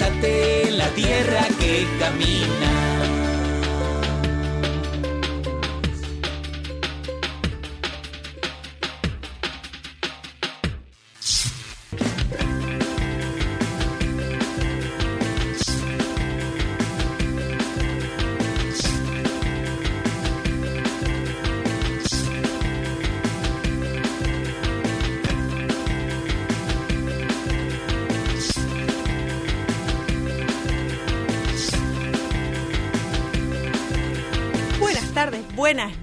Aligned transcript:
La 0.00 0.88
tierra 0.94 1.46
que 1.58 1.86
camina. 1.98 2.79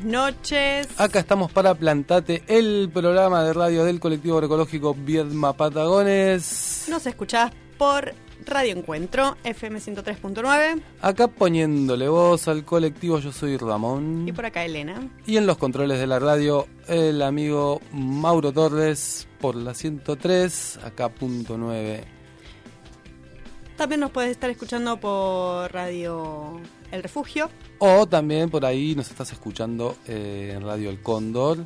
Noches. 0.07 0.87
Acá 0.97 1.19
estamos 1.19 1.51
para 1.51 1.75
Plantate, 1.75 2.43
el 2.47 2.89
programa 2.93 3.43
de 3.43 3.53
radio 3.53 3.83
del 3.83 3.99
colectivo 3.99 4.35
agroecológico 4.37 4.95
Viedma 4.95 5.53
Patagones. 5.53 6.85
Nos 6.89 7.05
escuchás 7.05 7.51
por 7.77 8.13
Radio 8.45 8.71
Encuentro, 8.71 9.35
FM 9.43 9.79
103.9 9.79 10.81
Acá 11.01 11.27
poniéndole 11.27 12.07
voz 12.07 12.47
al 12.47 12.63
colectivo, 12.63 13.19
yo 13.19 13.31
soy 13.33 13.57
Ramón. 13.57 14.25
y 14.27 14.31
por 14.31 14.45
acá 14.45 14.63
Elena. 14.63 15.07
Y 15.25 15.37
en 15.37 15.45
los 15.45 15.57
controles 15.57 15.99
de 15.99 16.07
la 16.07 16.17
radio, 16.19 16.65
el 16.87 17.21
amigo 17.21 17.81
Mauro 17.91 18.51
Torres 18.53 19.27
por 19.41 19.55
la 19.55 19.73
103, 19.73 20.79
acá 20.83 21.09
punto 21.09 21.57
9. 21.57 22.16
También 23.77 24.01
nos 24.01 24.09
puedes 24.09 24.31
estar 24.31 24.49
escuchando 24.49 24.99
por 24.99 25.71
Radio 25.71 26.59
El 26.91 27.03
Refugio. 27.03 27.51
O 27.77 28.07
también 28.07 28.49
por 28.49 28.65
ahí 28.65 28.95
nos 28.95 29.11
estás 29.11 29.31
escuchando 29.31 29.95
eh, 30.07 30.53
en 30.55 30.63
Radio 30.63 30.89
El 30.89 30.99
Cóndor. 30.99 31.59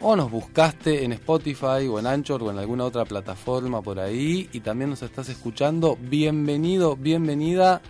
O 0.00 0.14
nos 0.14 0.30
buscaste 0.30 1.04
en 1.04 1.12
Spotify 1.12 1.88
o 1.90 1.98
en 1.98 2.06
Anchor 2.06 2.42
o 2.42 2.50
en 2.50 2.58
alguna 2.58 2.84
otra 2.84 3.06
plataforma 3.06 3.80
por 3.80 3.98
ahí. 3.98 4.50
Y 4.52 4.60
también 4.60 4.90
nos 4.90 5.02
estás 5.02 5.30
escuchando. 5.30 5.96
Bienvenido, 5.98 6.96
bienvenida, 6.96 7.80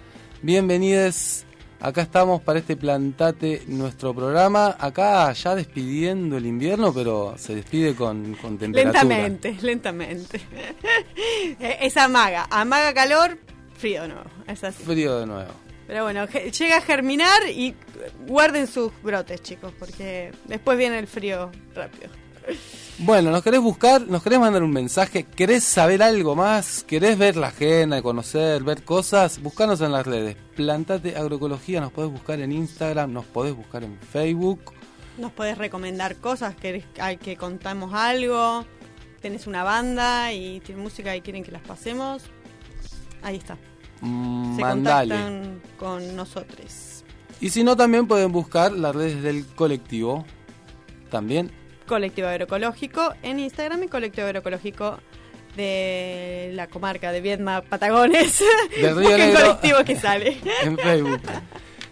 bienvenides. 0.40 1.44
Acá 1.80 2.02
estamos 2.02 2.42
para 2.42 2.58
este 2.58 2.76
Plantate, 2.76 3.62
nuestro 3.68 4.12
programa. 4.12 4.76
Acá 4.78 5.32
ya 5.32 5.54
despidiendo 5.54 6.36
el 6.36 6.46
invierno, 6.46 6.92
pero 6.92 7.34
se 7.38 7.54
despide 7.54 7.94
con, 7.94 8.34
con 8.34 8.58
temperatura. 8.58 9.02
Lentamente, 9.02 9.56
lentamente. 9.62 10.40
Eh, 11.60 11.78
es 11.82 11.96
amaga, 11.96 12.46
amaga 12.50 12.92
calor, 12.92 13.38
frío 13.78 14.02
de 14.02 14.08
nuevo. 14.08 14.30
Es 14.46 14.62
así. 14.64 14.82
Frío 14.82 15.20
de 15.20 15.26
nuevo. 15.26 15.52
Pero 15.86 16.04
bueno, 16.04 16.26
llega 16.26 16.76
a 16.76 16.80
germinar 16.82 17.48
y 17.48 17.74
guarden 18.26 18.66
sus 18.66 18.92
brotes, 19.02 19.42
chicos, 19.42 19.72
porque 19.78 20.32
después 20.44 20.76
viene 20.76 20.98
el 20.98 21.06
frío 21.06 21.50
rápido. 21.74 22.10
Bueno, 22.98 23.30
nos 23.30 23.42
querés 23.42 23.60
buscar, 23.60 24.02
nos 24.02 24.22
querés 24.22 24.38
mandar 24.38 24.62
un 24.62 24.70
mensaje, 24.70 25.24
querés 25.24 25.64
saber 25.64 26.02
algo 26.02 26.34
más, 26.34 26.82
querés 26.82 27.16
ver 27.16 27.36
la 27.36 27.48
agenda, 27.48 28.02
conocer, 28.02 28.62
ver 28.62 28.82
cosas, 28.82 29.40
buscanos 29.40 29.80
en 29.80 29.92
las 29.92 30.06
redes. 30.06 30.36
Plantate 30.56 31.16
Agroecología, 31.16 31.80
nos 31.80 31.92
podés 31.92 32.10
buscar 32.10 32.40
en 32.40 32.52
Instagram, 32.52 33.12
nos 33.12 33.24
podés 33.24 33.54
buscar 33.54 33.84
en 33.84 33.98
Facebook. 33.98 34.72
Nos 35.16 35.32
podés 35.32 35.56
recomendar 35.58 36.16
cosas, 36.16 36.54
querés 36.54 36.84
que 37.20 37.36
contamos 37.36 37.94
algo, 37.94 38.64
tenés 39.20 39.46
una 39.46 39.62
banda 39.62 40.32
y 40.32 40.60
tiene 40.60 40.82
música 40.82 41.14
y 41.14 41.20
quieren 41.20 41.44
que 41.44 41.52
las 41.52 41.62
pasemos. 41.62 42.22
Ahí 43.22 43.36
está. 43.36 43.56
Mm, 44.00 44.56
Se 44.56 44.62
mandale. 44.62 45.14
contactan 45.14 45.62
con 45.78 46.16
nosotros. 46.16 47.04
Y 47.40 47.50
si 47.50 47.62
no, 47.64 47.76
también 47.76 48.06
pueden 48.06 48.32
buscar 48.32 48.72
las 48.72 48.94
redes 48.94 49.22
del 49.22 49.46
colectivo. 49.46 50.24
También. 51.10 51.50
Colectivo 51.86 52.28
Agroecológico 52.28 53.14
en 53.22 53.38
Instagram 53.40 53.84
y 53.84 53.88
Colectivo 53.88 54.26
Agroecológico 54.26 54.98
de 55.56 56.50
la 56.54 56.66
comarca 56.66 57.10
de 57.12 57.20
Viedma, 57.20 57.62
Patagones. 57.62 58.42
Del 58.80 58.96
Río 58.96 59.16
Negro. 59.18 59.40
colectivo 59.40 59.78
que 59.84 59.96
sale. 59.96 60.36
en 60.62 60.76
Facebook. 60.78 61.22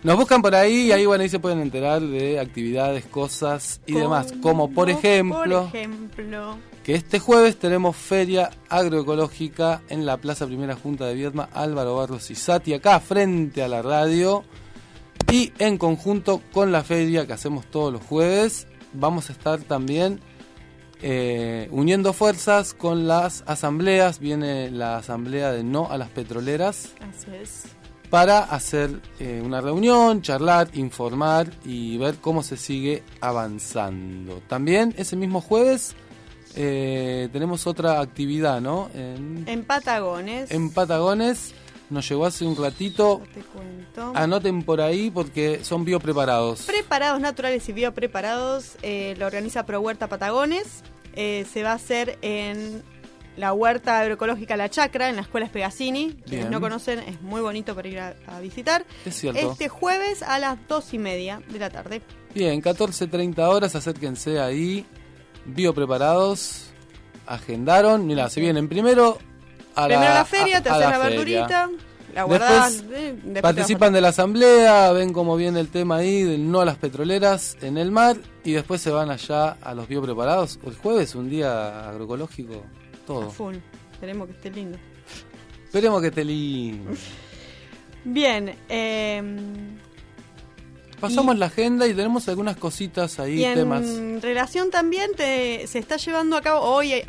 Nos 0.02 0.16
buscan 0.16 0.42
por 0.42 0.54
ahí 0.54 0.86
y 0.88 0.92
ahí, 0.92 1.06
bueno, 1.06 1.22
ahí 1.22 1.28
se 1.28 1.38
pueden 1.40 1.60
enterar 1.60 2.00
de 2.00 2.38
actividades, 2.38 3.04
cosas 3.06 3.80
y 3.86 3.94
demás. 3.94 4.32
Como 4.40 4.70
por 4.70 4.88
ejemplo, 4.90 5.38
Por 5.64 5.76
ejemplo. 5.76 6.58
Que 6.86 6.94
este 6.94 7.18
jueves 7.18 7.58
tenemos 7.58 7.96
feria 7.96 8.48
agroecológica 8.68 9.82
en 9.88 10.06
la 10.06 10.18
Plaza 10.18 10.46
Primera 10.46 10.76
Junta 10.76 11.06
de 11.06 11.16
Viedma, 11.16 11.48
Álvaro 11.52 11.96
Barros 11.96 12.30
y 12.30 12.36
Sati, 12.36 12.74
acá 12.74 13.00
frente 13.00 13.60
a 13.64 13.66
la 13.66 13.82
radio. 13.82 14.44
Y 15.32 15.52
en 15.58 15.78
conjunto 15.78 16.40
con 16.52 16.70
la 16.70 16.84
feria 16.84 17.26
que 17.26 17.32
hacemos 17.32 17.66
todos 17.66 17.92
los 17.92 18.04
jueves, 18.04 18.68
vamos 18.92 19.30
a 19.30 19.32
estar 19.32 19.58
también 19.62 20.20
eh, 21.02 21.66
uniendo 21.72 22.12
fuerzas 22.12 22.72
con 22.72 23.08
las 23.08 23.42
asambleas. 23.48 24.20
Viene 24.20 24.70
la 24.70 24.98
asamblea 24.98 25.50
de 25.50 25.64
No 25.64 25.90
a 25.90 25.98
las 25.98 26.10
Petroleras 26.10 26.92
Así 27.00 27.34
es. 27.34 27.64
para 28.10 28.38
hacer 28.38 29.00
eh, 29.18 29.42
una 29.44 29.60
reunión, 29.60 30.22
charlar, 30.22 30.68
informar 30.74 31.50
y 31.64 31.98
ver 31.98 32.18
cómo 32.20 32.44
se 32.44 32.56
sigue 32.56 33.02
avanzando. 33.20 34.40
También 34.46 34.94
ese 34.96 35.16
mismo 35.16 35.40
jueves 35.40 35.96
eh, 36.56 37.28
tenemos 37.32 37.66
otra 37.66 38.00
actividad, 38.00 38.60
¿no? 38.60 38.90
En, 38.94 39.44
En 39.46 39.64
Patagones. 39.64 40.50
en 40.50 40.70
Patagones 40.70 41.52
nos 41.90 42.08
llegó 42.08 42.26
hace 42.26 42.44
un 42.44 42.56
ratito. 42.56 43.22
te 43.32 43.40
cuento. 43.42 44.12
Anoten 44.14 44.62
por 44.64 44.80
ahí 44.80 45.10
porque 45.10 45.60
son 45.62 45.84
biopreparados. 45.84 46.62
Preparados 46.62 47.20
naturales 47.20 47.68
y 47.68 47.72
biopreparados 47.72 48.76
eh, 48.82 49.14
lo 49.18 49.26
organiza 49.26 49.64
Pro 49.66 49.80
Huerta 49.80 50.08
Patagones. 50.08 50.82
Eh, 51.14 51.46
se 51.52 51.62
va 51.62 51.70
a 51.72 51.74
hacer 51.74 52.18
en 52.22 52.82
la 53.36 53.52
huerta 53.52 54.00
agroecológica 54.00 54.56
La 54.56 54.68
Chacra, 54.70 55.08
en 55.10 55.16
la 55.16 55.22
escuela 55.22 55.46
Espegasini. 55.46 56.14
Quienes 56.26 56.50
no 56.50 56.60
conocen, 56.60 56.98
es 57.00 57.20
muy 57.22 57.40
bonito 57.42 57.74
para 57.74 57.88
ir 57.88 58.00
a, 58.00 58.14
a 58.26 58.40
visitar. 58.40 58.84
Es 59.04 59.14
cierto. 59.16 59.52
Este 59.52 59.68
jueves 59.68 60.22
a 60.22 60.38
las 60.38 60.58
dos 60.68 60.92
y 60.94 60.98
media 60.98 61.40
de 61.48 61.58
la 61.58 61.70
tarde. 61.70 62.02
Bien, 62.34 62.60
14.30 62.62 63.38
horas, 63.46 63.74
acérquense 63.76 64.40
ahí. 64.40 64.84
Biopreparados. 65.46 66.64
Agendaron. 67.26 68.06
Mira, 68.06 68.28
se 68.30 68.40
vienen 68.40 68.68
primero 68.68 69.18
a 69.74 69.86
Primero 69.86 70.04
la, 70.08 70.14
la 70.14 70.24
feria, 70.24 70.58
a- 70.58 70.62
te 70.62 70.68
a 70.68 70.74
haces 70.74 70.88
la, 70.90 70.98
verdurita, 70.98 71.70
la 72.14 72.22
guardás. 72.24 72.72
Después 72.74 72.98
eh, 72.98 73.12
después 73.22 73.42
Participan 73.42 73.92
de 73.92 74.00
la 74.00 74.08
asamblea, 74.08 74.92
ven 74.92 75.12
cómo 75.12 75.36
viene 75.36 75.60
el 75.60 75.68
tema 75.68 75.96
ahí 75.96 76.22
del 76.22 76.50
no 76.50 76.60
a 76.60 76.64
las 76.64 76.76
petroleras 76.76 77.56
en 77.62 77.76
el 77.78 77.90
mar 77.90 78.16
y 78.44 78.52
después 78.52 78.80
se 78.80 78.90
van 78.90 79.10
allá 79.10 79.56
a 79.60 79.74
los 79.74 79.88
biopreparados. 79.88 80.58
El 80.64 80.76
jueves, 80.76 81.14
un 81.14 81.28
día 81.28 81.88
agroecológico, 81.90 82.62
todo. 83.06 83.28
full. 83.30 83.56
Esperemos 83.92 84.28
que 84.28 84.34
esté 84.34 84.50
lindo. 84.50 84.78
Esperemos 85.64 86.00
que 86.00 86.06
esté 86.08 86.24
lindo. 86.24 86.92
Bien, 88.04 88.54
eh, 88.68 89.22
Pasamos 91.00 91.34
Y- 91.36 91.38
la 91.38 91.46
agenda 91.46 91.86
y 91.86 91.92
tenemos 91.94 92.26
algunas 92.28 92.56
cositas 92.56 93.20
ahí, 93.20 93.40
y 93.40 93.44
en 93.44 93.54
temas. 93.54 93.82
relación 94.22 94.70
también 94.70 95.10
te- 95.14 95.66
se 95.66 95.78
está 95.78 95.96
llevando 95.98 96.36
a 96.36 96.42
cabo, 96.42 96.60
hoy 96.62 96.94
eh, 96.94 97.04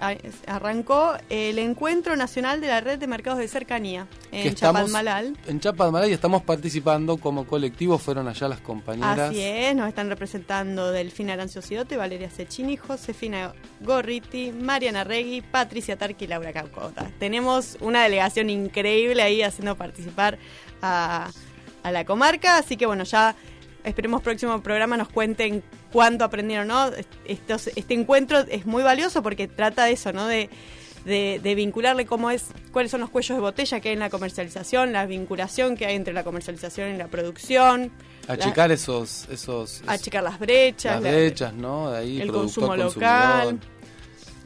arrancó 0.46 1.14
el 1.30 1.58
Encuentro 1.58 2.16
Nacional 2.18 2.60
de 2.60 2.68
la 2.68 2.82
Red 2.82 3.00
de 3.00 3.08
Mercados 3.08 3.40
de 3.40 3.48
Cercanía 3.48 4.08
en 4.32 4.54
Chapadmalal. 4.56 5.38
En 5.48 5.60
Chapadmalal 5.62 6.10
y 6.10 6.14
estamos 6.14 6.44
participando 6.44 7.18
como 7.18 7.48
colectivo, 7.48 7.98
fueron 7.98 8.28
allá 8.28 8.48
las 8.50 8.60
compañeras. 8.60 9.30
Así 9.32 9.42
es, 9.42 9.74
nos 9.76 9.88
están 9.88 10.10
representando 10.10 10.92
Delfina 10.92 11.34
Arancio 11.34 11.62
Ciote, 11.62 11.96
Valeria 11.98 12.30
Cecchini, 12.30 12.76
Josefina 12.78 13.54
Gorriti, 13.82 14.52
Mariana 14.52 15.04
Regui, 15.06 15.42
Patricia 15.42 15.98
Tarqui 15.98 16.26
y 16.26 16.28
Laura 16.28 16.52
Caucota. 16.52 17.10
Tenemos 17.20 17.78
una 17.80 18.04
delegación 18.04 18.50
increíble 18.50 19.22
ahí 19.22 19.42
haciendo 19.42 19.76
participar 19.78 20.38
a, 20.82 21.30
a 21.84 21.92
la 21.92 22.04
comarca, 22.06 22.58
así 22.58 22.76
que 22.76 22.86
bueno, 22.86 23.04
ya 23.06 23.36
esperemos 23.84 24.22
próximo 24.22 24.62
programa 24.62 24.98
nos 24.98 25.10
cuenten 25.10 25.64
cuánto 25.92 26.24
aprendieron, 26.26 26.68
¿no? 26.68 26.90
Estos- 27.26 27.68
este 27.76 27.94
encuentro 27.94 28.40
es 28.40 28.66
muy 28.66 28.84
valioso 28.84 29.24
porque 29.24 29.48
trata 29.48 29.86
de 29.86 29.94
eso, 29.94 30.12
¿no? 30.14 30.28
De, 30.28 30.50
de, 31.06 31.40
de 31.42 31.56
vincularle 31.56 32.06
cómo 32.06 32.30
es, 32.32 32.46
cuáles 32.74 32.92
son 32.92 33.00
los 33.00 33.10
cuellos 33.10 33.38
de 33.38 33.42
botella 33.42 33.80
que 33.80 33.90
hay 33.90 33.94
en 33.94 34.00
la 34.00 34.10
comercialización, 34.10 34.92
la 34.92 35.06
vinculación 35.06 35.78
que 35.78 35.86
hay 35.86 35.96
entre 35.96 36.14
la 36.14 36.24
comercialización 36.26 36.94
y 36.94 36.98
la 36.98 37.08
producción, 37.08 37.92
Achicar 38.28 38.74
esos, 38.74 39.26
esos, 39.32 39.82
la- 39.86 39.94
achicar 39.94 40.22
las 40.22 40.38
brechas, 40.38 40.96
las 40.96 41.04
la- 41.04 41.12
brechas, 41.18 41.54
¿no? 41.54 41.92
De 41.92 41.98
ahí, 42.00 42.22
el 42.22 42.28
productor, 42.28 42.68
consumo 42.68 42.84
consumidor. 42.84 43.77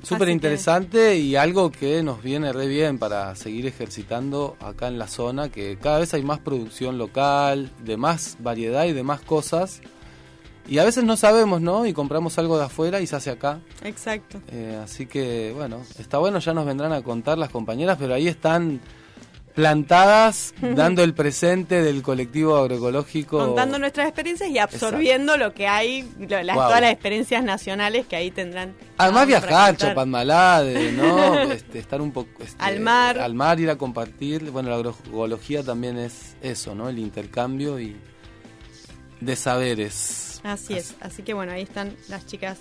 Súper 0.03 0.29
interesante 0.29 1.17
y 1.17 1.35
algo 1.35 1.71
que 1.71 2.01
nos 2.01 2.23
viene 2.23 2.51
re 2.51 2.67
bien 2.67 2.97
para 2.97 3.35
seguir 3.35 3.67
ejercitando 3.67 4.57
acá 4.59 4.87
en 4.87 4.97
la 4.97 5.07
zona, 5.07 5.49
que 5.49 5.77
cada 5.77 5.99
vez 5.99 6.13
hay 6.13 6.23
más 6.23 6.39
producción 6.39 6.97
local, 6.97 7.71
de 7.83 7.97
más 7.97 8.37
variedad 8.39 8.85
y 8.85 8.93
de 8.93 9.03
más 9.03 9.21
cosas. 9.21 9.81
Y 10.67 10.79
a 10.79 10.83
veces 10.83 11.03
no 11.03 11.17
sabemos, 11.17 11.61
¿no? 11.61 11.85
Y 11.85 11.93
compramos 11.93 12.37
algo 12.37 12.57
de 12.57 12.65
afuera 12.65 13.01
y 13.01 13.07
se 13.07 13.15
hace 13.15 13.29
acá. 13.29 13.59
Exacto. 13.83 14.41
Eh, 14.51 14.79
así 14.83 15.05
que, 15.05 15.51
bueno, 15.55 15.81
está 15.99 16.17
bueno, 16.17 16.39
ya 16.39 16.53
nos 16.53 16.65
vendrán 16.65 16.93
a 16.93 17.01
contar 17.01 17.37
las 17.37 17.49
compañeras, 17.49 17.97
pero 17.99 18.13
ahí 18.13 18.27
están 18.27 18.79
plantadas, 19.53 20.53
dando 20.61 21.03
el 21.03 21.13
presente 21.13 21.81
del 21.81 22.01
colectivo 22.01 22.57
agroecológico. 22.57 23.37
Contando 23.39 23.79
nuestras 23.79 24.07
experiencias 24.07 24.49
y 24.49 24.57
absorbiendo 24.59 25.37
lo 25.37 25.53
que 25.53 25.67
hay, 25.67 26.09
lo- 26.19 26.41
las, 26.43 26.55
Wow. 26.55 26.65
todas 26.65 26.81
las 26.81 26.91
experiencias 26.91 27.43
nacionales 27.43 28.05
que 28.07 28.15
ahí 28.15 28.31
tendrán. 28.31 28.73
Además 28.97 29.27
viajar, 29.27 29.71
contar. 29.71 29.75
Chapadmalade, 29.89 30.91
¿no? 30.93 31.39
Este, 31.51 31.79
estar 31.79 32.01
un 32.01 32.11
poco... 32.11 32.29
este, 32.43 32.61
Al 32.63 32.79
mar. 32.79 33.19
Al 33.19 33.33
mar, 33.33 33.59
ir 33.59 33.69
a 33.69 33.77
compartir. 33.77 34.51
Bueno, 34.51 34.69
la 34.69 34.75
agroecología 34.75 35.63
también 35.63 35.97
es 35.97 36.35
eso, 36.41 36.75
¿no? 36.75 36.89
El 36.89 36.99
intercambio 36.99 37.79
y 37.79 37.95
de 39.19 39.35
saberes. 39.35 40.39
Así 40.43 40.73
es, 40.73 40.95
así 41.01 41.21
que 41.23 41.33
bueno, 41.33 41.51
ahí 41.51 41.61
están 41.61 41.95
las 42.09 42.25
chicas 42.25 42.57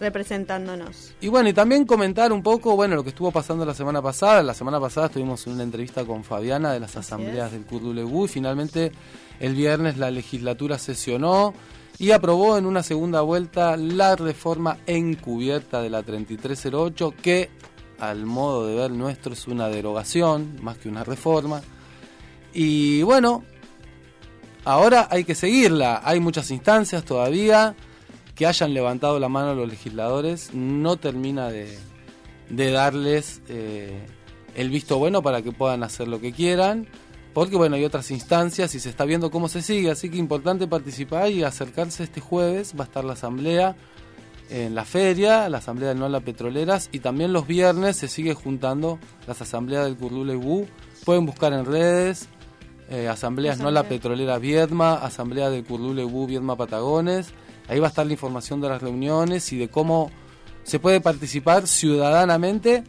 representándonos. 0.00 1.14
Y 1.20 1.28
bueno, 1.28 1.48
y 1.48 1.52
también 1.52 1.84
comentar 1.84 2.32
un 2.32 2.42
poco, 2.42 2.76
bueno, 2.76 2.96
lo 2.96 3.02
que 3.02 3.10
estuvo 3.10 3.30
pasando 3.30 3.64
la 3.64 3.74
semana 3.74 4.00
pasada. 4.00 4.42
La 4.42 4.54
semana 4.54 4.80
pasada 4.80 5.06
estuvimos 5.06 5.46
en 5.46 5.54
una 5.54 5.62
entrevista 5.62 6.04
con 6.04 6.24
Fabiana 6.24 6.72
de 6.72 6.80
las 6.80 6.96
asambleas 6.96 7.46
es. 7.46 7.52
del 7.52 7.64
Curdulegú 7.64 8.26
y 8.26 8.28
finalmente 8.28 8.92
el 9.40 9.54
viernes 9.54 9.96
la 9.98 10.10
legislatura 10.10 10.78
sesionó 10.78 11.54
y 11.98 12.12
aprobó 12.12 12.56
en 12.58 12.66
una 12.66 12.82
segunda 12.82 13.22
vuelta 13.22 13.76
la 13.76 14.14
reforma 14.14 14.78
encubierta 14.86 15.82
de 15.82 15.90
la 15.90 16.02
3308 16.02 17.14
que 17.20 17.50
al 17.98 18.24
modo 18.24 18.66
de 18.66 18.76
ver 18.76 18.92
nuestro 18.92 19.32
es 19.32 19.48
una 19.48 19.68
derogación 19.68 20.58
más 20.62 20.78
que 20.78 20.88
una 20.88 21.02
reforma. 21.02 21.60
Y 22.52 23.02
bueno, 23.02 23.42
ahora 24.64 25.08
hay 25.10 25.24
que 25.24 25.34
seguirla. 25.34 26.00
Hay 26.04 26.20
muchas 26.20 26.50
instancias 26.52 27.04
todavía 27.04 27.74
que 28.38 28.46
hayan 28.46 28.72
levantado 28.72 29.18
la 29.18 29.28
mano 29.28 29.52
los 29.54 29.68
legisladores 29.68 30.54
no 30.54 30.96
termina 30.96 31.48
de, 31.48 31.76
de 32.48 32.70
darles 32.70 33.42
eh, 33.48 34.06
el 34.54 34.70
visto 34.70 34.96
bueno 34.96 35.22
para 35.22 35.42
que 35.42 35.50
puedan 35.50 35.82
hacer 35.82 36.06
lo 36.06 36.20
que 36.20 36.32
quieran, 36.32 36.86
porque 37.34 37.56
bueno, 37.56 37.74
hay 37.74 37.84
otras 37.84 38.12
instancias 38.12 38.76
y 38.76 38.80
se 38.80 38.90
está 38.90 39.04
viendo 39.04 39.32
cómo 39.32 39.48
se 39.48 39.60
sigue, 39.60 39.90
así 39.90 40.08
que 40.08 40.18
importante 40.18 40.68
participar 40.68 41.32
y 41.32 41.42
acercarse 41.42 42.04
este 42.04 42.20
jueves, 42.20 42.74
va 42.78 42.84
a 42.84 42.86
estar 42.86 43.04
la 43.04 43.14
asamblea 43.14 43.74
en 44.50 44.76
la 44.76 44.84
feria, 44.84 45.48
la 45.48 45.58
asamblea 45.58 45.88
del 45.88 45.98
NOLA 45.98 46.20
Petroleras 46.20 46.90
y 46.92 47.00
también 47.00 47.32
los 47.32 47.48
viernes 47.48 47.96
se 47.96 48.06
sigue 48.06 48.34
juntando 48.34 49.00
las 49.26 49.42
asambleas 49.42 49.84
del 49.84 49.96
Curdulegú, 49.96 50.68
pueden 51.04 51.26
buscar 51.26 51.52
en 51.52 51.64
redes, 51.64 52.28
eh, 52.88 53.08
asambleas 53.08 53.56
Asamblea. 53.56 53.82
NOLA 53.82 53.88
Petrolera 53.88 54.38
Viedma, 54.38 54.94
asamblea 54.94 55.50
del 55.50 55.64
Curdulegú 55.64 56.28
Viedma 56.28 56.54
Patagones, 56.54 57.34
Ahí 57.68 57.78
va 57.78 57.86
a 57.86 57.90
estar 57.90 58.06
la 58.06 58.12
información 58.12 58.60
de 58.60 58.68
las 58.68 58.82
reuniones 58.82 59.52
y 59.52 59.58
de 59.58 59.68
cómo 59.68 60.10
se 60.62 60.78
puede 60.78 61.00
participar 61.00 61.66
ciudadanamente 61.66 62.84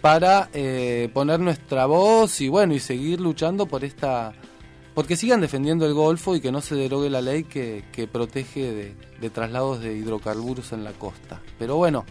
para 0.00 0.50
eh, 0.52 1.10
poner 1.14 1.40
nuestra 1.40 1.86
voz 1.86 2.40
y 2.40 2.48
bueno 2.48 2.74
y 2.74 2.80
seguir 2.80 3.20
luchando 3.20 3.66
por 3.66 3.84
esta 3.84 4.32
porque 4.94 5.16
sigan 5.16 5.40
defendiendo 5.40 5.86
el 5.86 5.94
Golfo 5.94 6.36
y 6.36 6.40
que 6.40 6.52
no 6.52 6.60
se 6.60 6.76
derogue 6.76 7.10
la 7.10 7.20
ley 7.20 7.44
que, 7.44 7.84
que 7.90 8.06
protege 8.06 8.72
de, 8.72 8.94
de 9.20 9.30
traslados 9.30 9.80
de 9.80 9.96
hidrocarburos 9.96 10.72
en 10.72 10.84
la 10.84 10.92
costa. 10.92 11.42
Pero 11.58 11.76
bueno, 11.76 12.04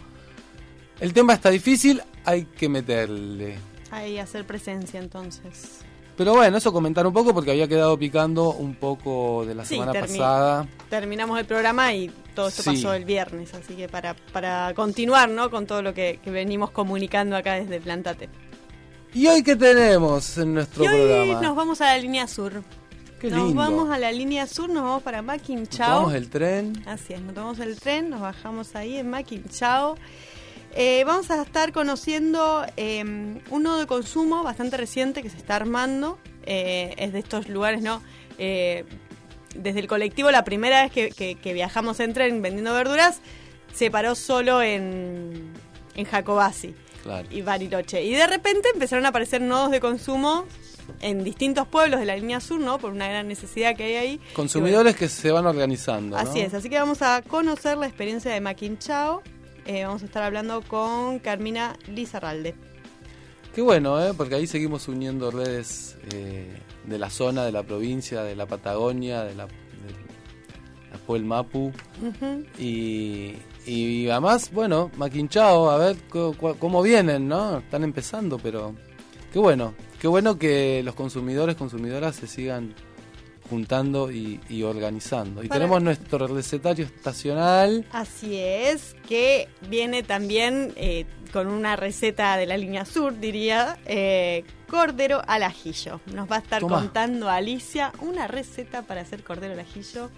el 1.00 1.12
tema 1.14 1.32
está 1.32 1.50
difícil, 1.50 2.02
hay 2.24 2.44
que 2.44 2.68
meterle. 2.68 3.56
Ahí 3.90 4.18
hacer 4.18 4.46
presencia 4.46 5.00
entonces. 5.00 5.80
Pero 6.16 6.32
bueno, 6.34 6.56
eso 6.58 6.72
comentar 6.72 7.06
un 7.06 7.12
poco 7.12 7.34
porque 7.34 7.50
había 7.50 7.66
quedado 7.66 7.98
picando 7.98 8.50
un 8.52 8.76
poco 8.76 9.44
de 9.46 9.54
la 9.56 9.64
Sí, 9.64 9.74
semana 9.74 9.92
termi- 9.92 10.00
pasada. 10.18 10.68
Terminamos 10.88 11.38
el 11.40 11.44
programa 11.44 11.92
y 11.92 12.08
todo 12.34 12.48
esto 12.48 12.62
Sí. 12.62 12.70
pasó 12.70 12.94
el 12.94 13.04
viernes, 13.04 13.52
así 13.54 13.74
que 13.74 13.88
para, 13.88 14.14
para 14.32 14.72
continuar 14.74 15.28
¿no? 15.28 15.50
con 15.50 15.66
todo 15.66 15.82
lo 15.82 15.92
que, 15.92 16.20
que 16.22 16.30
venimos 16.30 16.70
comunicando 16.70 17.36
acá 17.36 17.54
desde 17.54 17.80
Plantate. 17.80 18.28
¿Y 19.12 19.26
hoy 19.26 19.42
qué 19.42 19.56
tenemos 19.56 20.38
en 20.38 20.54
nuestro 20.54 20.84
Y 20.84 20.88
hoy 20.88 20.94
programa? 21.08 21.40
nos 21.40 21.56
vamos 21.56 21.80
a 21.80 21.86
la 21.86 21.98
línea 21.98 22.26
sur. 22.28 22.62
Qué 23.20 23.30
nos 23.30 23.46
lindo. 23.46 23.60
vamos 23.62 23.90
a 23.90 23.98
la 23.98 24.12
línea 24.12 24.46
sur, 24.46 24.68
nos 24.68 24.82
vamos 24.82 25.02
para 25.02 25.22
Maquinchao. 25.22 25.88
Tomamos 25.94 26.14
el 26.14 26.28
tren. 26.28 26.82
Así 26.86 27.12
es, 27.14 27.20
nos 27.22 27.34
tomamos 27.34 27.58
el 27.58 27.78
tren, 27.80 28.10
nos 28.10 28.20
bajamos 28.20 28.74
ahí 28.76 28.98
en 28.98 29.08
Maquinchao. 29.10 29.96
Eh, 30.76 31.04
vamos 31.06 31.30
a 31.30 31.40
estar 31.42 31.72
conociendo 31.72 32.66
eh, 32.76 33.00
un 33.50 33.62
nodo 33.62 33.78
de 33.78 33.86
consumo 33.86 34.42
bastante 34.42 34.76
reciente 34.76 35.22
que 35.22 35.30
se 35.30 35.36
está 35.36 35.56
armando. 35.56 36.18
Eh, 36.46 36.94
es 36.98 37.12
de 37.12 37.20
estos 37.20 37.48
lugares, 37.48 37.80
¿no? 37.82 38.02
Eh, 38.38 38.84
desde 39.54 39.78
el 39.80 39.86
colectivo, 39.86 40.30
la 40.32 40.42
primera 40.44 40.82
vez 40.82 40.90
que, 40.92 41.10
que- 41.10 41.36
que 41.36 41.52
viajamos 41.52 42.00
en 42.00 42.12
tren 42.12 42.42
vendiendo 42.42 42.74
verduras, 42.74 43.20
se 43.72 43.90
paró 43.90 44.14
solo 44.16 44.60
en, 44.62 45.52
en 45.94 46.04
Jacobasi 46.04 46.74
Claro. 47.04 47.28
y 47.30 47.42
Bariloche. 47.42 48.02
Y 48.02 48.12
de 48.14 48.26
repente 48.26 48.68
empezaron 48.74 49.06
a 49.06 49.10
aparecer 49.10 49.40
nodos 49.40 49.70
de 49.70 49.78
consumo 49.78 50.44
en 51.00 51.22
distintos 51.24 51.66
pueblos 51.68 52.00
de 52.00 52.06
la 52.06 52.16
línea 52.16 52.40
sur, 52.40 52.58
¿no? 52.60 52.78
Por 52.78 52.90
una 52.92 53.06
gran 53.08 53.28
necesidad 53.28 53.76
que 53.76 53.84
hay 53.84 53.94
ahí. 53.94 54.20
Consumidores 54.34 54.96
que 54.96 55.08
se 55.08 55.30
van 55.30 55.46
organizando. 55.46 56.16
¿no? 56.16 56.22
Así 56.22 56.40
es, 56.40 56.52
así 56.52 56.68
que 56.68 56.78
vamos 56.78 57.00
a 57.02 57.22
conocer 57.22 57.78
la 57.78 57.86
experiencia 57.86 58.32
de 58.32 58.40
Maquinchao. 58.40 59.22
Eh, 59.66 59.84
vamos 59.84 60.02
a 60.02 60.06
estar 60.06 60.22
hablando 60.22 60.62
con 60.62 61.18
Carmina 61.18 61.76
Lizarralde. 61.88 62.54
Qué 63.54 63.62
bueno, 63.62 64.04
¿eh? 64.04 64.12
porque 64.16 64.34
ahí 64.34 64.46
seguimos 64.46 64.88
uniendo 64.88 65.30
redes 65.30 65.96
eh, 66.12 66.58
de 66.86 66.98
la 66.98 67.08
zona, 67.08 67.44
de 67.44 67.52
la 67.52 67.62
provincia, 67.62 68.22
de 68.22 68.34
la 68.34 68.46
Patagonia, 68.46 69.22
de 69.22 69.34
la, 69.36 69.46
de 69.46 69.52
la 70.92 70.98
Puel 71.06 71.24
Mapu. 71.24 71.72
Y, 72.58 73.36
y 73.64 74.08
además, 74.08 74.50
bueno, 74.52 74.90
Maquinchao, 74.96 75.70
a 75.70 75.78
ver 75.78 75.96
cómo 76.58 76.82
vienen, 76.82 77.28
¿no? 77.28 77.58
Están 77.58 77.84
empezando, 77.84 78.38
pero 78.38 78.74
qué 79.32 79.38
bueno. 79.38 79.74
Qué 80.00 80.08
bueno 80.08 80.38
que 80.38 80.82
los 80.84 80.94
consumidores, 80.94 81.56
consumidoras 81.56 82.16
se 82.16 82.26
sigan 82.26 82.74
juntando 83.48 84.10
y, 84.10 84.40
y 84.48 84.62
organizando. 84.62 85.42
Y 85.42 85.48
Para- 85.48 85.60
tenemos 85.60 85.82
nuestro 85.82 86.26
recetario 86.26 86.84
estacional. 86.86 87.84
Así 87.92 88.36
es, 88.38 88.96
que 89.08 89.48
viene 89.68 90.02
también 90.02 90.72
eh, 90.76 91.04
con 91.32 91.48
una 91.48 91.76
receta 91.76 92.36
de 92.36 92.46
la 92.46 92.56
línea 92.56 92.84
sur, 92.84 93.18
diría, 93.18 93.76
eh, 93.86 94.44
cordero 94.68 95.20
al 95.26 95.42
ajillo. 95.42 96.00
Nos 96.14 96.30
va 96.30 96.36
a 96.36 96.38
estar 96.40 96.60
Tomá. 96.60 96.78
contando 96.78 97.28
Alicia 97.28 97.92
una 98.00 98.26
receta 98.26 98.82
para 98.82 99.02
hacer 99.02 99.22
cordero 99.22 99.52
al 99.54 99.60
ajillo. 99.60 100.10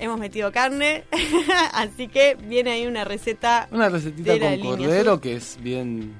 Hemos 0.00 0.18
metido 0.20 0.52
carne, 0.52 1.04
así 1.72 2.06
que 2.06 2.36
viene 2.36 2.70
ahí 2.70 2.86
una 2.86 3.04
receta 3.04 3.66
Una 3.72 3.88
recetita 3.88 4.32
de 4.34 4.38
la 4.38 4.46
con 4.50 4.56
línea 4.56 4.70
cordero 4.76 5.12
sur. 5.14 5.20
que 5.20 5.34
es 5.36 5.58
bien, 5.60 6.14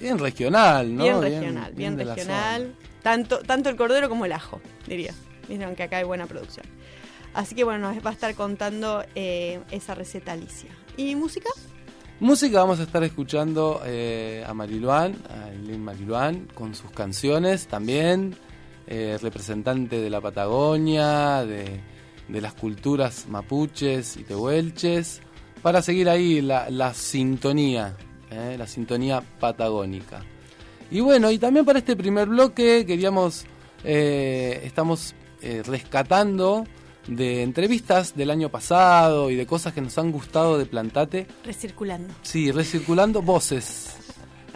bien 0.00 0.18
regional, 0.18 0.94
¿no? 0.96 1.04
Bien 1.04 1.22
regional, 1.22 1.72
bien, 1.74 1.96
regional. 1.96 2.74
Tanto, 3.04 3.40
tanto 3.40 3.68
el 3.68 3.76
cordero 3.76 4.08
como 4.08 4.24
el 4.24 4.32
ajo, 4.32 4.62
diría. 4.88 5.12
Vieron 5.46 5.76
que 5.76 5.82
acá 5.82 5.98
hay 5.98 6.04
buena 6.04 6.26
producción. 6.26 6.64
Así 7.34 7.54
que 7.54 7.62
bueno, 7.62 7.92
nos 7.92 8.04
va 8.04 8.08
a 8.08 8.12
estar 8.14 8.34
contando 8.34 9.04
eh, 9.14 9.60
esa 9.70 9.94
receta 9.94 10.32
Alicia. 10.32 10.70
¿Y 10.96 11.14
música? 11.14 11.50
Música 12.18 12.60
vamos 12.60 12.80
a 12.80 12.84
estar 12.84 13.04
escuchando 13.04 13.82
eh, 13.84 14.42
a 14.46 14.54
Mariluán, 14.54 15.16
a 15.28 15.50
Eileen 15.52 15.84
Mariluán, 15.84 16.48
con 16.54 16.74
sus 16.74 16.92
canciones 16.92 17.66
también, 17.66 18.36
eh, 18.86 19.18
representante 19.20 20.00
de 20.00 20.08
la 20.08 20.22
Patagonia, 20.22 21.44
de, 21.44 21.82
de 22.28 22.40
las 22.40 22.54
culturas 22.54 23.26
mapuches 23.28 24.16
y 24.16 24.22
tehuelches, 24.22 25.20
para 25.60 25.82
seguir 25.82 26.08
ahí 26.08 26.40
la, 26.40 26.70
la 26.70 26.94
sintonía, 26.94 27.96
la 28.30 28.66
sintonía 28.66 29.22
patagónica. 29.38 30.24
Y 30.90 31.00
bueno, 31.00 31.30
y 31.30 31.38
también 31.38 31.64
para 31.64 31.78
este 31.78 31.96
primer 31.96 32.28
bloque 32.28 32.84
queríamos, 32.86 33.44
eh, 33.84 34.60
estamos 34.64 35.14
eh, 35.42 35.62
rescatando 35.66 36.66
de 37.06 37.42
entrevistas 37.42 38.16
del 38.16 38.30
año 38.30 38.48
pasado 38.48 39.30
y 39.30 39.36
de 39.36 39.46
cosas 39.46 39.72
que 39.74 39.80
nos 39.80 39.98
han 39.98 40.10
gustado 40.10 40.58
de 40.58 40.66
Plantate. 40.66 41.26
Recirculando. 41.44 42.14
Sí, 42.22 42.50
recirculando 42.50 43.22
voces. 43.22 43.93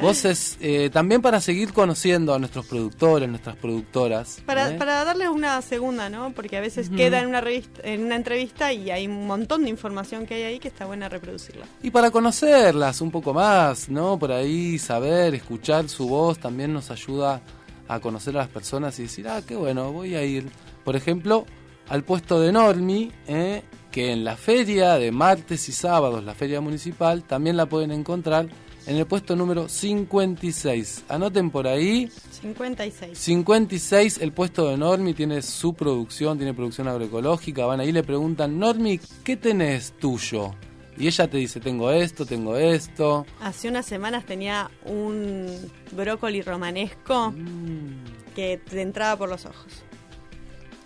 Vos 0.01 0.25
es 0.25 0.57
eh, 0.61 0.91
también 0.93 1.21
para 1.23 1.41
seguir 1.41 1.73
conociendo 1.73 2.33
a 2.33 2.39
nuestros 2.39 2.67
productores, 2.67 3.29
nuestras 3.29 3.57
productoras. 3.57 4.41
Para, 4.47 4.71
¿eh? 4.71 4.75
para 4.79 5.05
darles 5.05 5.29
una 5.29 5.61
segunda, 5.63 6.09
¿no? 6.09 6.33
Porque 6.33 6.57
a 6.57 6.61
veces 6.61 6.89
Ujú. 6.89 6.97
queda 6.97 7.21
en 7.21 7.27
una 7.27 7.41
revista, 7.41 7.81
en 7.83 8.05
una 8.05 8.17
entrevista 8.17 8.73
y 8.73 8.91
hay 8.91 9.07
un 9.07 9.27
montón 9.27 9.65
de 9.65 9.71
información 9.71 10.27
que 10.27 10.35
hay 10.35 10.43
ahí 10.45 10.59
que 10.61 10.69
está 10.69 10.87
buena 10.87 11.09
reproducirla. 11.09 11.67
Y 11.83 11.91
para 11.91 12.11
conocerlas 12.11 13.01
un 13.01 13.11
poco 13.11 13.35
más, 13.35 13.89
¿no? 13.89 14.19
Por 14.19 14.31
ahí 14.33 14.79
saber, 14.79 15.35
escuchar 15.35 15.89
su 15.89 16.09
voz 16.09 16.39
también 16.39 16.73
nos 16.73 16.91
ayuda 16.91 17.43
a 17.89 18.01
conocer 18.01 18.37
a 18.37 18.41
las 18.41 18.49
personas 18.49 18.99
y 18.99 19.05
decir, 19.05 19.27
ah, 19.29 19.41
qué 19.47 19.57
bueno, 19.57 19.93
voy 19.93 20.15
a 20.15 20.23
ir, 20.23 20.49
por 20.85 20.95
ejemplo, 20.95 21.45
al 21.89 22.05
puesto 22.05 22.41
de 22.41 22.53
Normi, 22.53 23.11
¿eh? 23.27 23.63
que 23.91 24.13
en 24.13 24.25
la 24.25 24.37
feria 24.37 24.99
de 24.99 25.11
martes 25.11 25.69
y 25.69 25.73
sábados, 25.73 26.23
la 26.23 26.35
feria 26.35 26.61
municipal, 26.61 27.25
también 27.25 27.57
la 27.57 27.67
pueden 27.67 27.91
encontrar 27.91 28.49
en 28.89 28.97
el 28.97 29.07
puesto 29.07 29.37
número 29.37 29.69
56. 29.69 31.05
Anoten 31.09 31.51
por 31.51 31.67
ahí, 31.69 32.11
56. 32.41 33.17
56, 33.19 34.19
el 34.19 34.33
puesto 34.33 34.69
de 34.69 34.77
Normi 34.77 35.15
tiene 35.15 35.43
su 35.43 35.75
producción, 35.75 36.39
tiene 36.39 36.55
producción 36.55 36.89
agroecológica. 36.89 37.67
Van 37.67 37.81
ahí 37.81 37.91
y 37.91 37.93
le 37.93 38.03
preguntan, 38.03 38.59
Normi, 38.59 38.99
¿qué 39.23 39.37
tenés 39.37 39.93
tuyo? 39.99 40.55
Y 40.97 41.07
ella 41.07 41.29
te 41.31 41.37
dice, 41.37 41.61
tengo 41.61 41.93
esto, 41.93 42.27
tengo 42.27 42.57
esto. 42.57 43.25
Hace 43.41 43.69
unas 43.69 43.87
semanas 43.87 44.25
tenía 44.27 44.69
un 44.85 45.47
brócoli 45.93 46.43
romanesco 46.43 47.31
Mm. 47.31 48.35
que 48.35 48.61
te 48.69 48.83
entraba 48.83 49.17
por 49.17 49.29
los 49.29 49.45
ojos. 49.47 49.67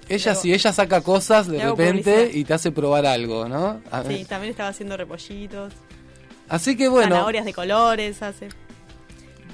Ella, 0.08 0.32
Pero- 0.32 0.40
si 0.40 0.52
ella 0.52 0.72
saca 0.72 1.00
cosas 1.00 1.46
de 1.46 1.64
repente 1.64 2.12
publicidad. 2.12 2.34
y 2.40 2.44
te 2.44 2.52
hace 2.54 2.72
probar 2.72 3.06
algo, 3.06 3.48
¿no? 3.48 3.80
A 3.90 4.02
ver. 4.02 4.18
Sí, 4.18 4.24
también 4.26 4.50
estaba 4.50 4.68
haciendo 4.68 4.96
repollitos, 4.98 5.72
Así 6.52 6.76
que 6.76 6.86
bueno, 6.86 7.14
zanahorias 7.14 7.46
de 7.46 7.54
colores, 7.54 8.22
hace. 8.22 8.50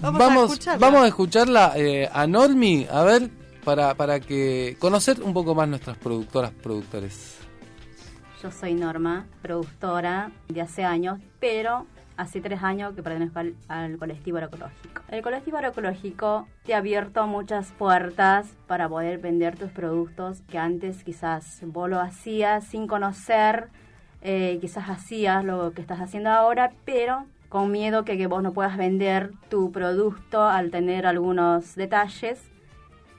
Vamos, 0.01 0.19
vamos, 0.19 0.43
a 0.43 0.47
escucharla. 0.47 0.87
vamos 0.87 1.05
a 1.05 1.07
escucharla 1.07 1.73
eh, 1.77 2.11
a 2.13 2.27
Normi, 2.27 2.89
a 2.91 3.05
ver, 3.05 3.31
para, 3.63 3.95
para 3.95 4.19
que 4.19 4.77
conocer 4.81 5.23
un 5.23 5.33
poco 5.33 5.55
más 5.55 5.69
nuestras 5.69 5.97
productoras, 5.97 6.51
productores. 6.51 7.39
Yo 8.43 8.51
soy 8.51 8.75
Norma, 8.75 9.27
productora 9.43 10.33
de 10.49 10.61
hace 10.61 10.83
años, 10.83 11.21
pero 11.39 11.87
hace 12.17 12.41
tres 12.41 12.65
años 12.65 12.97
que 12.97 13.03
pertenezco 13.05 13.39
al, 13.39 13.55
al 13.69 13.97
colectivo 13.97 14.39
agroecológico. 14.39 15.03
El 15.07 15.23
colectivo 15.23 15.59
agroecológico 15.59 16.49
te 16.65 16.75
ha 16.75 16.79
abierto 16.79 17.29
muchas 17.29 17.71
puertas 17.79 18.49
para 18.67 18.89
poder 18.89 19.19
vender 19.19 19.57
tus 19.57 19.71
productos 19.71 20.43
que 20.49 20.59
antes 20.59 21.05
quizás 21.05 21.61
vos 21.63 21.89
lo 21.89 22.01
hacías 22.01 22.65
sin 22.65 22.89
conocer, 22.89 23.69
eh, 24.23 24.59
quizás 24.61 24.89
hacías 24.89 25.45
lo 25.45 25.73
que 25.73 25.81
estás 25.81 26.01
haciendo 26.01 26.31
ahora, 26.31 26.73
pero 26.85 27.27
con 27.49 27.71
miedo 27.71 28.05
que, 28.05 28.19
que 28.19 28.27
vos 28.27 28.43
no 28.43 28.53
puedas 28.53 28.77
vender 28.77 29.33
tu 29.49 29.73
producto 29.73 30.43
al 30.43 30.71
tener 30.71 31.07
algunos 31.07 31.75
detalles 31.77 32.41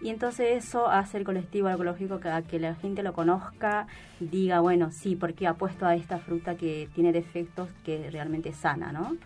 y 0.02 0.10
entonces 0.10 0.66
eso 0.66 0.88
hace 0.88 1.18
el 1.18 1.26
colectivo 1.26 1.68
agroecológico 1.68 2.20
que, 2.20 2.32
que 2.50 2.60
la 2.60 2.76
gente 2.76 3.04
lo 3.04 3.14
conozca 3.14 3.88
diga, 4.20 4.62
bueno, 4.62 4.92
sí, 4.92 5.16
porque 5.16 5.46
apuesto 5.48 5.86
a 5.86 5.96
esta 5.96 6.20
fruta 6.20 6.56
que 6.56 6.90
tiene 6.96 7.12
defectos 7.12 7.70
que 7.84 8.10
realmente 8.10 8.54
sana, 8.54 8.94
¿no? 8.94 9.18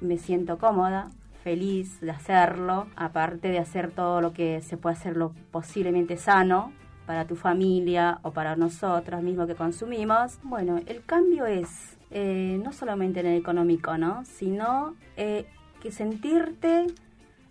Me 0.00 0.18
siento 0.18 0.58
cómoda, 0.58 1.10
feliz 1.42 2.00
de 2.00 2.10
hacerlo, 2.10 2.86
aparte 2.96 3.48
de 3.48 3.58
hacer 3.58 3.90
todo 3.90 4.20
lo 4.20 4.32
que 4.32 4.60
se 4.60 4.76
puede 4.76 4.96
hacer 4.96 5.16
lo 5.16 5.32
posiblemente 5.50 6.16
sano 6.16 6.72
para 7.06 7.26
tu 7.26 7.36
familia 7.36 8.18
o 8.22 8.32
para 8.32 8.56
nosotros 8.56 9.22
mismos 9.22 9.46
que 9.46 9.54
consumimos. 9.54 10.38
Bueno, 10.42 10.80
el 10.86 11.04
cambio 11.04 11.46
es 11.46 11.96
eh, 12.10 12.60
no 12.62 12.72
solamente 12.72 13.20
en 13.20 13.26
el 13.26 13.38
económico, 13.38 13.98
¿no? 13.98 14.24
Sino 14.24 14.94
eh, 15.16 15.46
que 15.82 15.90
sentirte 15.90 16.86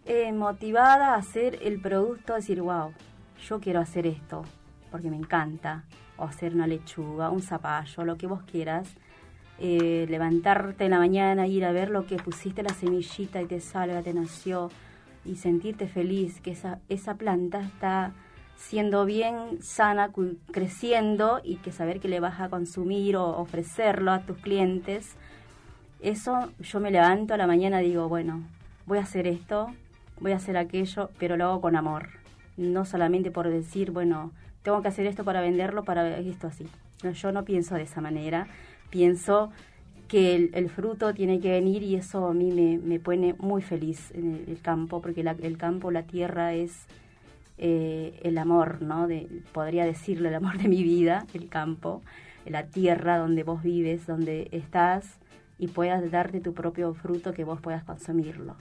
eh, 0.06 0.32
motivada 0.32 1.14
a 1.14 1.18
hacer 1.18 1.60
el 1.62 1.80
producto, 1.82 2.34
decir, 2.34 2.62
wow, 2.62 2.94
yo 3.48 3.60
quiero 3.60 3.80
hacer 3.80 4.08
esto 4.08 4.44
porque 4.92 5.10
me 5.10 5.18
encanta, 5.18 5.84
o 6.18 6.24
hacer 6.24 6.54
una 6.54 6.68
lechuga, 6.68 7.32
un 7.32 7.42
zapallo, 7.42 8.06
lo 8.06 8.16
que 8.18 8.28
vos 8.28 8.44
quieras. 8.44 8.88
Levantarte 9.60 10.86
en 10.86 10.92
la 10.92 10.98
mañana, 10.98 11.48
ir 11.48 11.64
a 11.64 11.72
ver 11.72 11.90
lo 11.90 12.06
que 12.06 12.18
pusiste 12.18 12.64
la 12.64 12.74
semillita 12.74 13.42
y 13.42 13.46
te 13.46 13.62
salga, 13.62 14.02
te 14.02 14.14
nació, 14.14 14.70
y 15.26 15.38
sentirte 15.38 15.88
feliz 15.88 16.42
que 16.42 16.52
esa, 16.52 16.80
esa 16.90 17.16
planta 17.16 17.62
está 17.62 18.14
siendo 18.58 19.06
bien 19.06 19.62
sana, 19.62 20.12
creciendo 20.52 21.42
y 21.44 21.58
que 21.58 21.72
saber 21.72 22.00
que 22.00 22.08
le 22.08 22.20
vas 22.20 22.40
a 22.40 22.50
consumir 22.50 23.16
o 23.18 23.38
ofrecerlo 23.38 24.12
a 24.12 24.20
tus 24.22 24.38
clientes. 24.38 25.16
Eso 26.02 26.52
yo 26.60 26.80
me 26.80 26.92
levanto 26.92 27.34
a 27.34 27.38
la 27.38 27.48
mañana 27.48 27.82
y 27.82 27.88
digo, 27.90 28.10
bueno, 28.10 28.42
voy 28.86 28.98
a 28.98 29.02
hacer 29.04 29.28
esto, 29.28 29.68
voy 30.20 30.32
a 30.34 30.38
hacer 30.38 30.58
aquello, 30.58 31.10
pero 31.18 31.38
lo 31.38 31.46
hago 31.46 31.62
con 31.62 31.76
amor. 31.76 32.10
No 32.58 32.86
solamente 32.86 33.32
por 33.32 33.50
decir, 33.50 33.92
bueno, 33.92 34.32
tengo 34.64 34.82
que 34.82 34.88
hacer 34.90 35.06
esto 35.08 35.24
para 35.24 35.42
venderlo, 35.42 35.84
para 35.84 36.18
esto 36.20 36.48
así. 36.48 36.66
No, 37.04 37.12
yo 37.12 37.32
no 37.32 37.44
pienso 37.46 37.76
de 37.76 37.84
esa 37.84 38.02
manera. 38.02 38.48
Pienso 38.90 39.52
que 40.08 40.36
el, 40.36 40.52
el 40.54 40.70
fruto 40.70 41.14
tiene 41.14 41.40
que 41.40 41.52
venir 41.52 41.84
y 41.84 41.96
eso 41.96 42.28
a 42.28 42.34
mí 42.34 42.52
me, 42.52 42.78
me 42.78 43.00
pone 43.00 43.34
muy 43.40 43.62
feliz 43.62 44.12
en 44.12 44.36
el, 44.36 44.50
el 44.50 44.62
campo, 44.62 45.02
porque 45.02 45.24
la- 45.24 45.36
el 45.42 45.58
campo, 45.58 45.90
la 45.92 46.04
tierra 46.04 46.54
es 46.54 46.86
eh, 47.58 48.20
el 48.24 48.38
amor, 48.38 48.82
¿no? 48.82 49.08
De, 49.08 49.28
podría 49.52 49.86
decirlo, 49.86 50.30
el 50.30 50.36
amor 50.36 50.58
de 50.58 50.68
mi 50.68 50.84
vida, 50.84 51.26
el 51.34 51.50
campo, 51.50 52.02
la 52.46 52.68
tierra 52.68 53.18
donde 53.18 53.44
vos 53.44 53.64
vives, 53.64 54.06
donde 54.08 54.50
estás 54.52 55.20
y 55.60 55.68
puedas 55.68 56.10
darte 56.12 56.42
tu 56.42 56.54
propio 56.54 56.94
fruto 56.94 57.34
que 57.34 57.44
vos 57.44 57.62
puedas 57.62 57.84
consumirlo. 57.84 58.56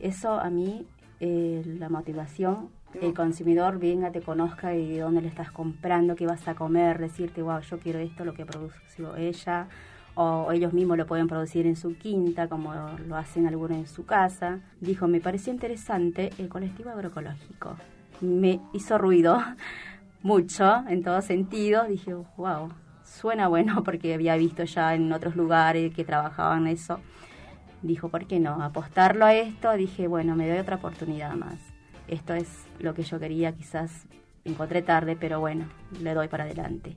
Eso 0.00 0.40
a 0.40 0.50
mí, 0.50 0.86
eh, 1.20 1.62
la 1.78 1.88
motivación, 1.88 2.68
el 3.00 3.14
consumidor 3.14 3.78
venga, 3.78 4.12
te 4.12 4.20
conozca 4.20 4.74
y 4.74 4.94
de 4.94 5.00
dónde 5.00 5.22
le 5.22 5.28
estás 5.28 5.50
comprando, 5.50 6.14
qué 6.14 6.26
vas 6.26 6.46
a 6.46 6.54
comer, 6.54 6.98
decirte, 6.98 7.42
wow, 7.42 7.60
yo 7.60 7.78
quiero 7.78 7.98
esto, 7.98 8.24
lo 8.24 8.34
que 8.34 8.44
produjo 8.44 9.16
ella, 9.16 9.68
o 10.14 10.52
ellos 10.52 10.74
mismos 10.74 10.98
lo 10.98 11.06
pueden 11.06 11.26
producir 11.26 11.66
en 11.66 11.76
su 11.76 11.96
quinta, 11.96 12.48
como 12.48 12.74
lo 13.08 13.16
hacen 13.16 13.46
algunos 13.46 13.78
en 13.78 13.86
su 13.86 14.04
casa. 14.04 14.60
Dijo, 14.80 15.08
me 15.08 15.20
pareció 15.20 15.52
interesante 15.52 16.30
el 16.38 16.48
colectivo 16.50 16.90
agroecológico. 16.90 17.76
Me 18.22 18.60
hizo 18.72 18.96
ruido 18.96 19.42
mucho, 20.22 20.84
en 20.88 21.02
todo 21.02 21.20
sentido. 21.20 21.84
Dije, 21.84 22.14
wow, 22.14 22.70
suena 23.04 23.48
bueno 23.48 23.82
porque 23.84 24.14
había 24.14 24.36
visto 24.36 24.64
ya 24.64 24.94
en 24.94 25.12
otros 25.12 25.36
lugares 25.36 25.94
que 25.94 26.04
trabajaban 26.04 26.66
eso. 26.66 27.00
Dijo, 27.82 28.08
¿por 28.08 28.26
qué 28.26 28.38
no? 28.38 28.62
Apostarlo 28.62 29.26
a 29.26 29.34
esto, 29.34 29.72
dije, 29.72 30.06
bueno, 30.06 30.36
me 30.36 30.48
doy 30.48 30.58
otra 30.58 30.76
oportunidad 30.76 31.34
más. 31.34 31.58
Esto 32.06 32.34
es 32.34 32.48
lo 32.78 32.94
que 32.94 33.02
yo 33.02 33.18
quería, 33.18 33.52
quizás 33.52 34.06
encontré 34.44 34.82
tarde, 34.82 35.16
pero 35.18 35.40
bueno, 35.40 35.66
le 36.00 36.14
doy 36.14 36.28
para 36.28 36.44
adelante. 36.44 36.96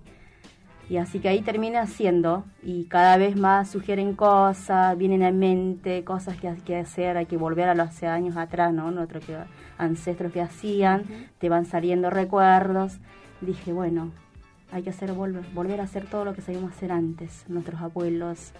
Y 0.88 0.98
así 0.98 1.20
que 1.20 1.30
ahí 1.30 1.42
termina 1.42 1.82
haciendo 1.82 2.46
y 2.62 2.86
cada 2.86 3.18
vez 3.18 3.36
más 3.36 3.70
sugieren 3.70 4.14
cosas, 4.14 4.96
vienen 4.98 5.24
a 5.24 5.32
mente 5.32 6.04
cosas 6.04 6.38
que 6.38 6.48
hay 6.48 6.58
que 6.58 6.78
hacer, 6.78 7.18
hay 7.18 7.26
que 7.26 7.38
volver 7.38 7.70
a 7.70 7.76
los 7.76 7.90
hace 7.90 8.08
años 8.08 8.38
atrás, 8.38 8.72
¿no? 8.72 8.92
Nuestros 8.92 9.26
que, 9.26 9.36
ancestros 9.80 10.32
que 10.32 10.42
hacían, 10.42 11.04
te 11.40 11.50
van 11.50 11.66
saliendo 11.66 12.12
recuerdos. 12.12 13.00
Dije, 13.42 13.74
bueno, 13.74 14.12
hay 14.72 14.84
que 14.84 14.92
hacer 14.92 15.12
volver, 15.14 15.44
volver 15.56 15.82
a 15.82 15.86
hacer 15.86 16.06
todo 16.06 16.24
lo 16.24 16.36
que 16.36 16.42
sabíamos 16.42 16.74
hacer 16.74 16.92
antes, 16.92 17.46
nuestros 17.48 17.82
abuelos 17.82 18.52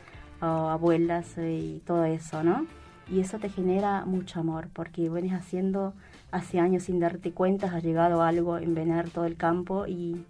o 0.42 0.46
abuelas 0.46 1.38
eh, 1.38 1.60
y 1.60 1.80
todo 1.86 2.06
eso, 2.06 2.44
¿no? 2.44 2.66
Y 3.08 3.20
eso 3.20 3.38
te 3.38 3.50
genera 3.50 4.04
mucho 4.06 4.40
amor, 4.40 4.70
porque 4.74 5.10
vienes 5.10 5.34
haciendo 5.34 5.94
hace 6.32 6.60
años 6.60 6.84
sin 6.84 7.00
darte 7.00 7.32
cuenta, 7.32 7.68
has 7.68 7.84
llegado 7.84 8.24
a 8.24 8.30
algo, 8.30 8.58
envenenar 8.58 9.10
todo 9.10 9.26
el 9.26 9.36
campo 9.36 9.86
y, 9.86 10.26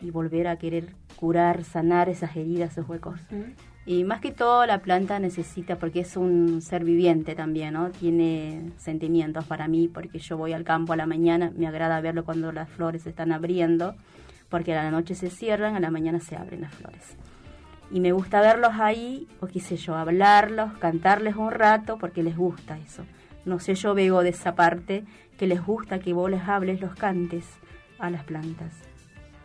y 0.00 0.10
volver 0.10 0.48
a 0.48 0.56
querer 0.56 0.88
curar, 1.16 1.64
sanar 1.64 2.08
esas 2.08 2.36
heridas, 2.36 2.72
esos 2.72 2.88
huecos. 2.88 3.18
Y 3.86 4.02
más 4.02 4.20
que 4.20 4.32
todo 4.32 4.66
la 4.66 4.80
planta 4.80 5.18
necesita, 5.20 5.78
porque 5.78 6.00
es 6.00 6.16
un 6.16 6.60
ser 6.60 6.84
viviente 6.84 7.36
también, 7.36 7.74
¿no? 7.74 7.90
Tiene 7.90 8.72
sentimientos 8.78 9.44
para 9.44 9.68
mí, 9.68 9.88
porque 9.88 10.18
yo 10.18 10.36
voy 10.36 10.52
al 10.52 10.64
campo 10.64 10.92
a 10.92 10.96
la 10.96 11.06
mañana, 11.06 11.52
me 11.56 11.68
agrada 11.68 12.00
verlo 12.00 12.24
cuando 12.24 12.50
las 12.50 12.68
flores 12.68 13.02
se 13.02 13.10
están 13.10 13.30
abriendo, 13.30 13.94
porque 14.48 14.74
a 14.74 14.82
la 14.82 14.90
noche 14.90 15.14
se 15.14 15.30
cierran, 15.30 15.76
a 15.76 15.80
la 15.80 15.90
mañana 15.90 16.18
se 16.18 16.36
abren 16.36 16.62
las 16.62 16.74
flores. 16.74 17.16
Y 17.92 18.00
me 18.00 18.10
gusta 18.10 18.40
verlos 18.40 18.72
ahí, 18.74 19.28
o 19.40 19.46
qué 19.46 19.60
sé 19.60 19.76
yo, 19.76 19.94
hablarlos, 19.94 20.72
cantarles 20.78 21.36
un 21.36 21.52
rato, 21.52 21.96
porque 21.98 22.24
les 22.24 22.36
gusta 22.36 22.76
eso. 22.78 23.04
No 23.44 23.60
sé, 23.60 23.76
yo 23.76 23.94
veo 23.94 24.22
de 24.22 24.30
esa 24.30 24.56
parte 24.56 25.04
que 25.38 25.46
les 25.46 25.64
gusta 25.64 26.00
que 26.00 26.12
vos 26.12 26.28
les 26.28 26.42
hables, 26.42 26.80
los 26.80 26.96
cantes 26.96 27.44
a 28.00 28.10
las 28.10 28.24
plantas. 28.24 28.85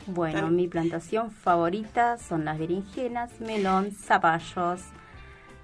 Bueno, 0.07 0.49
mi 0.49 0.67
plantación 0.67 1.31
favorita 1.31 2.17
son 2.17 2.45
las 2.45 2.57
berenjenas, 2.57 3.39
melón, 3.39 3.91
zapallos. 3.91 4.81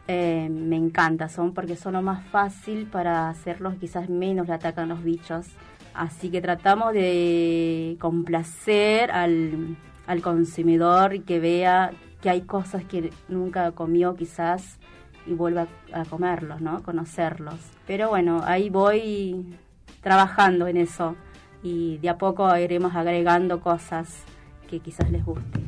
Eh, 0.07 0.47
me 0.49 0.77
encanta, 0.77 1.27
son 1.27 1.53
porque 1.53 1.75
son 1.75 1.93
lo 1.93 2.01
más 2.01 2.25
fácil 2.27 2.85
para 2.85 3.29
hacerlos, 3.29 3.75
quizás 3.75 4.09
menos 4.09 4.47
le 4.47 4.53
atacan 4.53 4.89
los 4.89 5.03
bichos. 5.03 5.47
Así 5.93 6.29
que 6.29 6.41
tratamos 6.41 6.93
de 6.93 7.97
complacer 7.99 9.11
al, 9.11 9.75
al 10.05 10.21
consumidor 10.21 11.15
y 11.15 11.21
que 11.21 11.39
vea 11.39 11.91
que 12.21 12.29
hay 12.29 12.41
cosas 12.41 12.85
que 12.85 13.11
nunca 13.27 13.71
comió 13.71 14.15
quizás 14.15 14.77
y 15.25 15.33
vuelvo 15.33 15.61
a, 15.61 16.01
a 16.01 16.05
comerlos, 16.05 16.61
¿no? 16.61 16.83
Conocerlos. 16.83 17.59
Pero 17.85 18.09
bueno, 18.09 18.41
ahí 18.45 18.69
voy 18.69 19.57
trabajando 20.01 20.67
en 20.67 20.77
eso 20.77 21.15
y 21.63 21.97
de 21.97 22.09
a 22.09 22.17
poco 22.17 22.55
iremos 22.57 22.95
agregando 22.95 23.59
cosas 23.59 24.23
que 24.69 24.79
quizás 24.79 25.09
les 25.11 25.25
guste. 25.25 25.66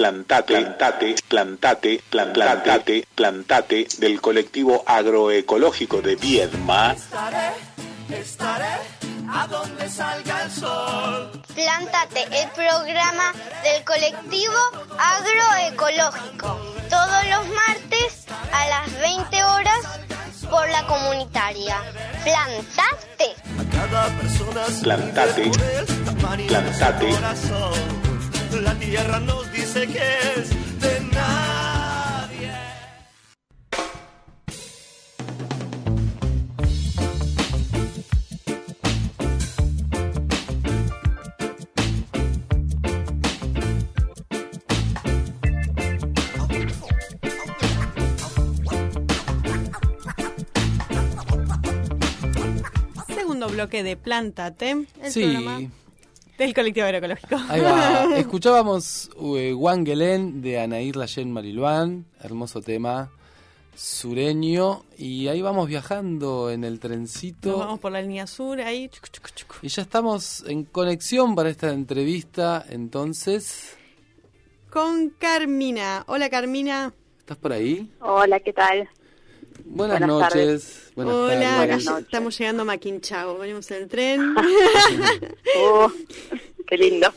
Plantate, 0.00 0.54
plantate, 0.54 1.14
plantate, 1.28 2.02
plantate, 2.08 3.06
plantate 3.14 3.86
del 3.98 4.18
colectivo 4.18 4.82
agroecológico 4.86 6.00
de 6.00 6.16
Viedma. 6.16 6.94
Estaré, 6.94 7.50
estaré 8.08 8.80
a 9.30 9.46
donde 9.46 9.90
salga 9.90 10.44
el 10.44 10.50
sol. 10.50 11.42
Plántate, 11.54 12.22
el 12.32 12.48
programa 12.52 13.34
del 13.62 13.84
colectivo 13.84 14.56
agroecológico. 14.98 16.58
Todos 16.88 17.26
los 17.28 17.46
martes 17.48 18.24
a 18.54 18.68
las 18.70 19.00
20 19.02 19.44
horas 19.44 20.00
por 20.48 20.66
la 20.70 20.86
comunitaria. 20.86 21.76
Plantate. 22.24 23.34
Plantate, 24.80 25.50
plantate. 26.16 27.10
corazón. 27.10 28.00
La 28.62 28.74
tierra 28.74 29.20
nos 29.20 29.49
que 29.72 29.98
es 30.36 30.80
de 30.80 31.00
nadie. 31.12 32.50
Segundo 53.14 53.48
bloque 53.48 53.82
de 53.82 53.96
Plántate. 53.96 54.70
El 54.70 55.12
Sí, 55.12 55.22
programa 55.22 55.60
Del 56.40 56.54
colectivo 56.54 56.86
agroecológico. 56.86 57.36
Ahí 57.50 57.60
va. 57.60 58.06
Escuchábamos 58.16 59.10
eh, 59.36 59.52
Wangelén 59.52 60.40
de 60.40 60.58
Anair 60.58 60.96
Layen 60.96 61.30
Mariluán, 61.30 62.06
hermoso 62.18 62.62
tema 62.62 63.10
sureño. 63.76 64.86
Y 64.96 65.28
ahí 65.28 65.42
vamos 65.42 65.68
viajando 65.68 66.50
en 66.50 66.64
el 66.64 66.80
trencito. 66.80 67.50
Nos 67.50 67.58
vamos 67.58 67.80
por 67.80 67.92
la 67.92 68.00
línea 68.00 68.26
sur, 68.26 68.58
ahí. 68.58 68.88
chucu, 68.88 69.08
chucu, 69.12 69.28
chucu. 69.34 69.54
Y 69.60 69.68
ya 69.68 69.82
estamos 69.82 70.42
en 70.46 70.64
conexión 70.64 71.34
para 71.34 71.50
esta 71.50 71.74
entrevista. 71.74 72.64
Entonces, 72.70 73.76
Con 74.70 75.10
Carmina. 75.10 76.04
Hola, 76.06 76.30
Carmina. 76.30 76.94
¿estás 77.18 77.36
por 77.36 77.52
ahí? 77.52 77.92
Hola, 78.00 78.40
¿qué 78.40 78.54
tal? 78.54 78.88
Buenas, 79.64 80.00
Buenas 80.00 80.08
noches. 80.08 80.92
Buenas 80.94 81.14
Hola, 81.14 81.56
Buenas 81.56 81.84
noches. 81.84 82.04
estamos 82.04 82.38
llegando 82.38 82.62
a 82.62 82.64
Maquinchao. 82.66 83.38
Venimos 83.38 83.70
en 83.70 83.82
el 83.82 83.88
tren. 83.88 84.34
Uh, 84.36 85.90
qué 86.66 86.76
lindo. 86.76 87.12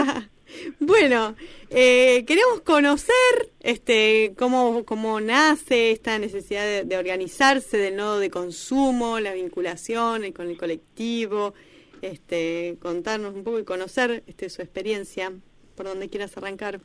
bueno, 0.80 1.34
eh, 1.70 2.24
queremos 2.26 2.60
conocer 2.62 3.52
este 3.60 4.34
cómo, 4.38 4.84
cómo 4.84 5.20
nace 5.20 5.90
esta 5.90 6.18
necesidad 6.18 6.64
de, 6.64 6.84
de 6.84 6.96
organizarse 6.96 7.76
del 7.76 7.96
nodo 7.96 8.18
de 8.18 8.30
consumo, 8.30 9.20
la 9.20 9.32
vinculación 9.32 10.32
con 10.32 10.48
el 10.48 10.56
colectivo, 10.56 11.54
este, 12.02 12.76
contarnos 12.80 13.34
un 13.34 13.44
poco 13.44 13.58
y 13.58 13.64
conocer 13.64 14.22
este, 14.26 14.48
su 14.50 14.62
experiencia, 14.62 15.32
por 15.74 15.86
donde 15.86 16.08
quieras 16.08 16.36
arrancar. 16.36 16.80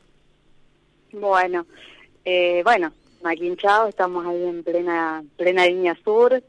Bueno, 1.12 1.66
eh, 2.24 2.62
bueno, 2.64 2.92
Maquinchao, 3.24 3.88
estamos 3.88 4.24
ahí 4.26 4.44
en 4.44 4.62
plena 4.62 5.24
plena 5.36 5.66
línea 5.66 5.96
sur, 6.04 6.42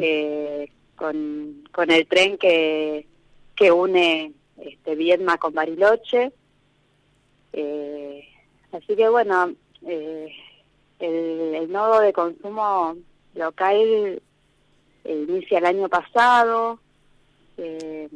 eh, 0.00 0.72
con, 0.96 1.62
con 1.72 1.90
el 1.90 2.06
tren 2.06 2.38
que, 2.38 3.06
que 3.54 3.70
une 3.70 4.32
este, 4.56 4.94
Viedma 4.94 5.36
con 5.36 5.52
Bariloche. 5.52 6.32
Eh, 7.52 8.26
así 8.72 8.96
que 8.96 9.08
bueno, 9.08 9.52
eh, 9.86 10.32
el, 10.98 11.54
el 11.54 11.70
nodo 11.70 12.00
de 12.00 12.12
consumo 12.14 12.96
local 13.34 14.22
eh, 15.04 15.24
inicia 15.28 15.58
el 15.58 15.66
año 15.66 15.88
pasado, 15.90 16.80
eh, 17.58 18.08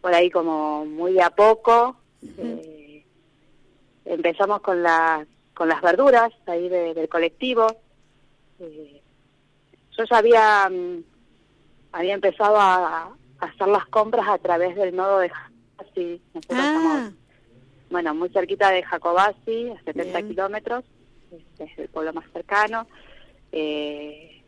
por 0.00 0.14
ahí 0.14 0.30
como 0.30 0.86
muy 0.86 1.18
a 1.20 1.30
poco. 1.30 1.96
eh, 2.38 3.04
empezamos 4.04 4.60
con 4.60 4.82
las 4.82 5.26
con 5.58 5.68
las 5.68 5.82
verduras 5.82 6.32
ahí 6.46 6.68
de- 6.68 6.94
del 6.94 7.08
colectivo. 7.08 7.66
Eh, 8.60 9.02
yo 9.96 10.04
ya 10.08 10.18
había 10.18 10.68
mm, 10.70 11.02
había 11.90 12.14
empezado 12.14 12.56
a, 12.60 13.06
a 13.40 13.44
hacer 13.44 13.66
las 13.66 13.84
compras 13.86 14.28
a 14.28 14.38
través 14.38 14.76
del 14.76 14.94
nodo 14.94 15.18
de 15.18 15.30
Jacobasi. 15.30 16.22
Nosotros 16.32 16.60
Ah. 16.60 16.66
estamos, 16.66 17.12
bueno, 17.90 18.14
muy 18.14 18.28
cerquita 18.28 18.70
de 18.70 18.84
Jacobasi, 18.84 19.70
a 19.70 19.82
70 19.82 20.18
Bien. 20.18 20.28
kilómetros, 20.28 20.84
es, 21.32 21.42
es 21.68 21.76
el 21.78 21.88
pueblo 21.88 22.12
más 22.12 22.24
cercano. 22.32 22.86
Eh, 23.50 24.40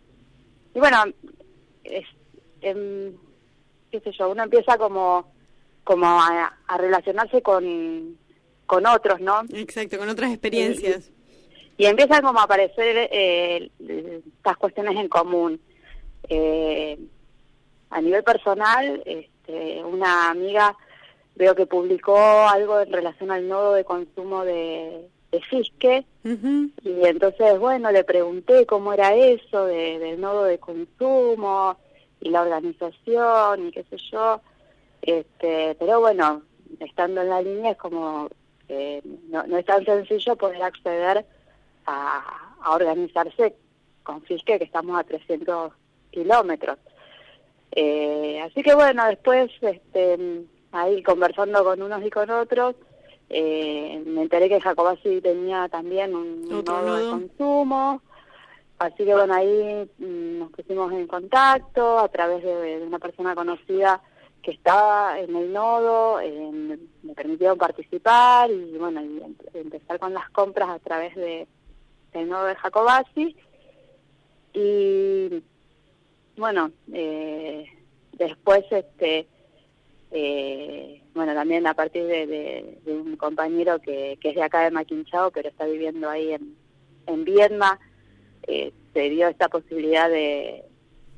y 0.74 0.78
bueno, 0.78 1.02
es, 1.82 2.06
em, 2.60 3.16
qué 3.90 3.98
sé 3.98 4.12
yo, 4.12 4.30
uno 4.30 4.44
empieza 4.44 4.78
como, 4.78 5.32
como 5.82 6.06
a, 6.06 6.54
a 6.68 6.78
relacionarse 6.78 7.42
con, 7.42 8.16
con 8.70 8.86
otros, 8.86 9.20
¿no? 9.20 9.42
Exacto, 9.52 9.98
con 9.98 10.08
otras 10.08 10.30
experiencias. 10.30 11.10
y 11.76 11.86
empiezan 11.86 12.22
como 12.22 12.38
a 12.38 12.44
aparecer 12.44 13.08
eh, 13.10 13.68
estas 14.36 14.56
cuestiones 14.58 14.96
en 14.96 15.08
común. 15.08 15.60
Eh, 16.28 16.96
a 17.90 18.00
nivel 18.00 18.22
personal, 18.22 19.02
este, 19.04 19.82
una 19.82 20.30
amiga 20.30 20.76
veo 21.34 21.54
que 21.56 21.66
publicó 21.66 22.16
algo 22.16 22.80
en 22.80 22.92
relación 22.92 23.30
al 23.32 23.48
nodo 23.48 23.72
de 23.74 23.82
consumo 23.84 24.44
de, 24.44 25.08
de 25.32 25.40
Fisque 25.42 26.04
y 26.84 27.04
entonces, 27.06 27.58
bueno, 27.58 27.90
le 27.90 28.04
pregunté 28.04 28.66
cómo 28.66 28.92
era 28.92 29.14
eso 29.16 29.64
de- 29.66 29.98
del 29.98 30.20
nodo 30.20 30.44
de 30.44 30.58
consumo 30.58 31.76
y 32.20 32.28
la 32.28 32.42
organización 32.42 33.66
y 33.68 33.72
qué 33.72 33.82
sé 33.90 33.96
yo. 34.12 34.40
Este, 35.02 35.74
pero 35.78 35.98
bueno, 36.00 36.42
estando 36.78 37.22
en 37.22 37.30
la 37.30 37.40
línea 37.42 37.72
es 37.72 37.78
como 37.78 38.28
eh, 38.72 39.02
no, 39.28 39.44
no 39.48 39.58
es 39.58 39.64
tan 39.64 39.84
sencillo 39.84 40.36
poder 40.36 40.62
acceder 40.62 41.26
a, 41.86 42.54
a 42.62 42.70
organizarse 42.70 43.56
con 44.04 44.22
Fisque, 44.22 44.58
que 44.58 44.64
estamos 44.64 44.98
a 44.98 45.02
300 45.02 45.72
kilómetros. 46.12 46.78
Eh, 47.72 48.40
así 48.44 48.62
que 48.62 48.74
bueno, 48.74 49.04
después 49.06 49.50
este, 49.60 50.44
ahí 50.70 51.02
conversando 51.02 51.64
con 51.64 51.82
unos 51.82 52.04
y 52.04 52.10
con 52.10 52.30
otros, 52.30 52.76
eh, 53.28 54.02
me 54.06 54.22
enteré 54.22 54.48
que 54.48 54.60
Jacobasi 54.60 55.20
tenía 55.20 55.68
también 55.68 56.14
un 56.14 56.48
nodo 56.48 56.96
de 56.96 57.10
consumo. 57.10 58.02
Así 58.78 59.04
que 59.04 59.14
bueno, 59.14 59.34
ahí 59.34 59.90
mm, 59.98 60.38
nos 60.38 60.50
pusimos 60.52 60.92
en 60.92 61.08
contacto 61.08 61.98
a 61.98 62.08
través 62.08 62.44
de, 62.44 62.54
de 62.54 62.86
una 62.86 63.00
persona 63.00 63.34
conocida 63.34 64.00
que 64.42 64.52
estaba 64.52 65.18
en 65.20 65.34
el 65.36 65.52
nodo, 65.52 66.20
eh, 66.20 66.50
me, 67.02 67.14
permitieron 67.14 67.58
participar 67.58 68.50
y 68.50 68.76
bueno, 68.78 69.00
em- 69.00 69.34
empezar 69.54 69.98
con 69.98 70.14
las 70.14 70.28
compras 70.30 70.68
a 70.70 70.78
través 70.78 71.14
de, 71.14 71.46
del 72.12 72.28
nodo 72.28 72.46
de 72.46 72.54
Jacobasi. 72.56 73.36
Y 74.54 75.42
bueno, 76.36 76.70
eh, 76.92 77.66
después 78.12 78.64
este 78.70 79.26
eh, 80.10 81.02
bueno 81.14 81.34
también 81.34 81.66
a 81.66 81.74
partir 81.74 82.04
de, 82.06 82.26
de- 82.26 82.78
de 82.84 82.92
un 82.92 83.16
compañero 83.16 83.78
que, 83.80 84.18
que 84.20 84.30
es 84.30 84.34
de 84.34 84.42
acá 84.42 84.64
de 84.64 84.70
Maquinchao 84.72 85.30
pero 85.30 85.48
está 85.48 85.66
viviendo 85.66 86.08
ahí 86.10 86.32
en, 86.32 86.56
en 87.06 87.24
Viedma 87.24 87.78
eh, 88.48 88.72
se 88.92 89.08
dio 89.10 89.28
esta 89.28 89.48
posibilidad 89.48 90.08
de, 90.10 90.64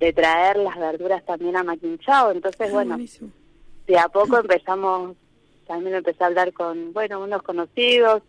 de 0.03 0.12
traer 0.12 0.57
las 0.57 0.77
verduras 0.79 1.25
también 1.25 1.57
a 1.57 1.62
Maquinchao 1.62 2.33
entonces 2.33 2.69
Ah, 2.69 2.73
bueno 2.73 2.95
buenísimo. 2.95 3.31
de 3.87 3.99
a 3.99 4.09
poco 4.09 4.38
empezamos 4.38 5.17
también 5.67 5.95
empecé 5.95 6.25
a 6.25 6.27
hablar 6.27 6.53
con 6.53 6.93
bueno 6.93 7.21
unos 7.21 7.43
conocidos 7.43 8.23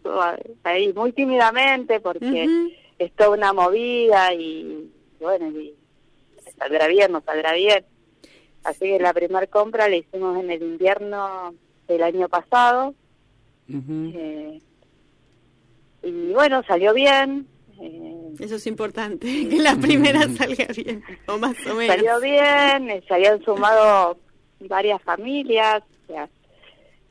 ahí 0.63 0.93
muy 0.93 1.11
tímidamente 1.13 1.99
porque 1.99 2.43
es 2.99 3.11
toda 3.13 3.31
una 3.31 3.51
movida 3.53 4.33
y 4.33 4.91
bueno, 5.19 5.47
y 5.59 5.73
saldrá 6.59 6.87
bien, 6.87 7.11
no 7.11 7.21
saldrá 7.21 7.53
bien. 7.53 7.83
Así 8.63 8.81
que 8.85 8.99
la 8.99 9.13
primera 9.13 9.47
compra 9.47 9.87
la 9.89 9.95
hicimos 9.95 10.37
en 10.39 10.51
el 10.51 10.61
invierno 10.61 11.53
del 11.87 12.03
año 12.03 12.29
pasado 12.29 12.93
eh, 13.69 14.61
y 16.03 16.33
bueno, 16.33 16.61
salió 16.63 16.93
bien. 16.93 17.47
Eh, 17.81 18.33
Eso 18.39 18.55
es 18.55 18.67
importante, 18.67 19.27
que 19.49 19.59
la 19.59 19.75
primera 19.75 20.21
salga 20.29 20.67
bien, 20.75 21.03
o 21.27 21.37
más 21.37 21.55
o 21.69 21.75
menos. 21.75 21.95
salió 21.95 22.19
bien, 22.19 22.89
eh, 22.89 23.03
se 23.07 23.13
habían 23.13 23.43
sumado 23.43 24.17
varias 24.59 25.01
familias, 25.01 25.83
o 26.03 26.07
sea, 26.07 26.29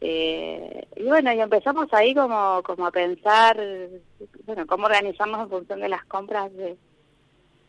eh, 0.01 0.87
y 0.96 1.05
bueno, 1.05 1.33
y 1.33 1.40
empezamos 1.40 1.87
ahí 1.92 2.14
como, 2.14 2.62
como 2.64 2.87
a 2.87 2.90
pensar, 2.90 3.57
bueno, 4.46 4.66
cómo 4.66 4.87
organizarnos 4.87 5.42
en 5.42 5.48
función 5.48 5.81
de 5.81 5.88
las 5.88 6.05
compras 6.07 6.53
de, 6.55 6.77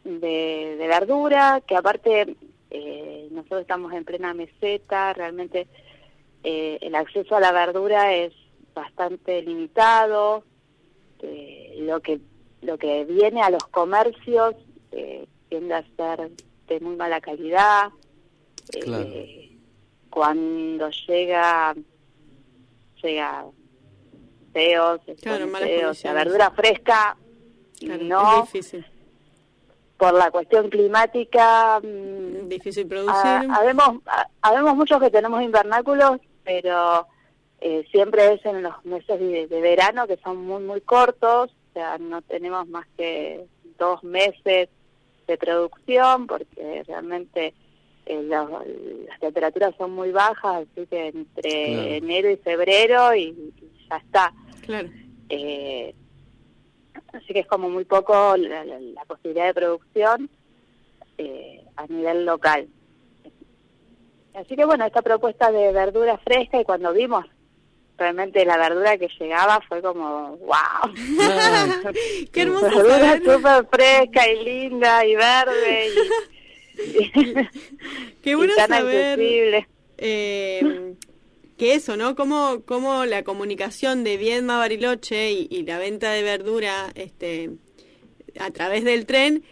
de, 0.03 0.75
de 0.77 0.88
verdura, 0.88 1.62
que 1.65 1.75
aparte 1.75 2.36
eh, 2.75 3.27
nosotros 3.32 3.62
estamos 3.62 3.93
en 3.93 4.03
plena 4.03 4.34
meseta, 4.34 5.13
realmente 5.13 5.67
eh, 6.43 6.79
el 6.82 6.95
acceso 6.95 7.36
a 7.36 7.39
la 7.39 7.51
verdura 7.51 8.13
es 8.13 8.34
bastante 8.73 9.43
limitado, 9.43 10.43
eh, 11.21 11.75
lo 11.82 12.01
que 12.01 12.19
lo 12.63 12.78
que 12.78 13.06
viene 13.06 13.41
a 13.41 13.49
los 13.49 13.63
comercios 13.67 14.56
eh, 14.91 15.26
tiende 15.49 15.73
a 15.76 15.84
ser 15.95 16.32
de 16.67 16.80
muy 16.80 16.95
mala 16.95 17.19
calidad. 17.21 17.89
eh, 18.73 18.80
Claro. 18.80 19.10
Cuando 20.10 20.89
llega, 21.08 21.73
llega 23.02 23.45
feos, 24.54 25.02
Claro, 25.21 25.47
feos, 25.49 26.04
la 26.04 26.13
verdura 26.13 26.52
fresca 26.52 27.17
Claro, 27.80 28.04
no, 28.04 28.39
Es 28.43 28.54
difícil, 28.54 28.86
por 29.97 30.13
la 30.13 30.30
cuestión 30.32 30.69
climática, 30.69 31.80
mm, 31.82 32.47
difícil 32.47 32.88
producir. 32.88 33.15
ha- 33.15 33.41
habemos, 33.58 34.02
ha- 34.06 34.28
habemos 34.41 34.76
muchos 34.76 35.02
que 35.02 35.10
tenemos 35.10 35.41
invernáculos, 35.41 36.19
pero 36.43 37.08
eh, 37.60 37.86
siempre 37.91 38.34
es 38.34 38.45
en 38.45 38.62
los 38.63 38.86
meses 38.86 39.19
de, 39.19 39.47
de 39.47 39.62
verano 39.62 40.06
que 40.08 40.17
son 40.17 40.45
muy, 40.45 40.62
muy 40.63 40.82
cortos, 40.82 41.52
sea, 41.73 41.97
no 41.97 42.21
tenemos 42.21 42.67
más 42.67 42.86
que 42.97 43.45
dos 43.77 44.03
meses 44.03 44.69
de 45.27 45.38
producción 45.38 46.27
porque 46.27 46.83
realmente 46.88 47.53
eh, 48.05 48.21
las 48.23 49.19
temperaturas 49.19 49.73
son 49.77 49.91
muy 49.91 50.12
bajas, 50.12 50.67
así 50.71 50.86
que 50.88 51.07
entre 51.07 51.65
Claro. 51.65 51.81
enero 51.89 52.29
y 52.31 52.38
febrero 52.38 53.15
y, 53.15 53.21
y 53.23 53.53
ya 53.89 53.97
está. 53.97 54.33
Claro. 54.62 54.89
Eh, 55.29 55.95
así 57.13 57.33
que 57.33 57.39
es 57.39 57.47
como 57.47 57.69
muy 57.69 57.86
poco 57.86 58.36
la, 58.38 58.65
la- 58.65 58.79
la 58.79 59.05
posibilidad 59.05 59.45
de 59.47 59.53
producción 59.53 60.29
eh, 61.17 61.63
a 61.75 61.88
nivel 61.88 62.25
local. 62.25 62.67
así 64.36 64.55
que 64.55 64.65
bueno, 64.65 64.86
esta 64.86 65.01
propuesta 65.01 65.51
de 65.51 65.71
verdura 65.71 66.17
fresca 66.17 66.59
y 66.59 66.63
cuando 66.65 66.91
vimos 66.91 67.25
realmente 67.97 68.43
la 68.45 68.58
verdura 68.58 68.97
que 68.97 69.08
llegaba 69.19 69.62
fue 69.67 69.82
como, 69.82 70.38
wow. 70.38 70.93
Qué 72.32 72.41
hermoso 72.41 72.65
verdura 72.69 73.17
súper 73.17 73.65
fresca 73.71 74.27
y 74.32 74.43
linda 74.43 75.06
y 75.06 75.15
verde 75.15 75.89
y, 75.89 77.12
Qué 78.23 78.36
bueno 78.36 78.53
y 78.53 78.58
tan 78.58 78.67
saber 78.69 79.65
eh, 79.97 80.93
que 81.58 81.75
eso, 81.75 81.95
¿no? 81.97 82.15
Cómo, 82.15 82.63
cómo 82.65 83.06
la 83.06 83.23
comunicación 83.23 84.03
de 84.03 84.17
Viedma 84.17 84.58
Bariloche 84.58 85.32
y, 85.32 85.47
y 85.49 85.63
la 85.63 85.77
venta 85.77 86.12
de 86.12 86.23
verdura 86.23 86.91
este, 86.95 87.51
a 88.39 88.49
través 88.51 88.84
del 88.84 89.06
tren 89.06 89.43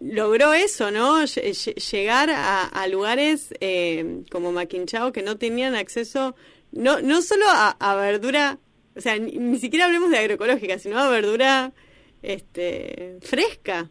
logró 0.00 0.52
eso, 0.52 0.90
¿no? 0.90 1.22
Lle- 1.22 1.50
lle- 1.50 1.90
Llegar 1.90 2.30
a, 2.30 2.64
a 2.64 2.88
lugares 2.88 3.54
eh, 3.60 4.22
como 4.30 4.50
Maquinchao 4.52 5.12
que 5.12 5.22
no 5.22 5.38
tenían 5.38 5.74
acceso, 5.76 6.34
no, 6.72 7.00
no 7.00 7.22
solo 7.22 7.44
a, 7.48 7.70
a 7.70 7.94
verdura, 7.96 8.58
o 8.96 9.00
sea, 9.00 9.18
ni, 9.18 9.32
ni 9.32 9.58
siquiera 9.58 9.86
hablemos 9.86 10.10
de 10.10 10.18
agroecológica, 10.18 10.78
sino 10.78 10.98
a 10.98 11.08
verdura 11.08 11.72
este, 12.22 13.18
fresca. 13.22 13.90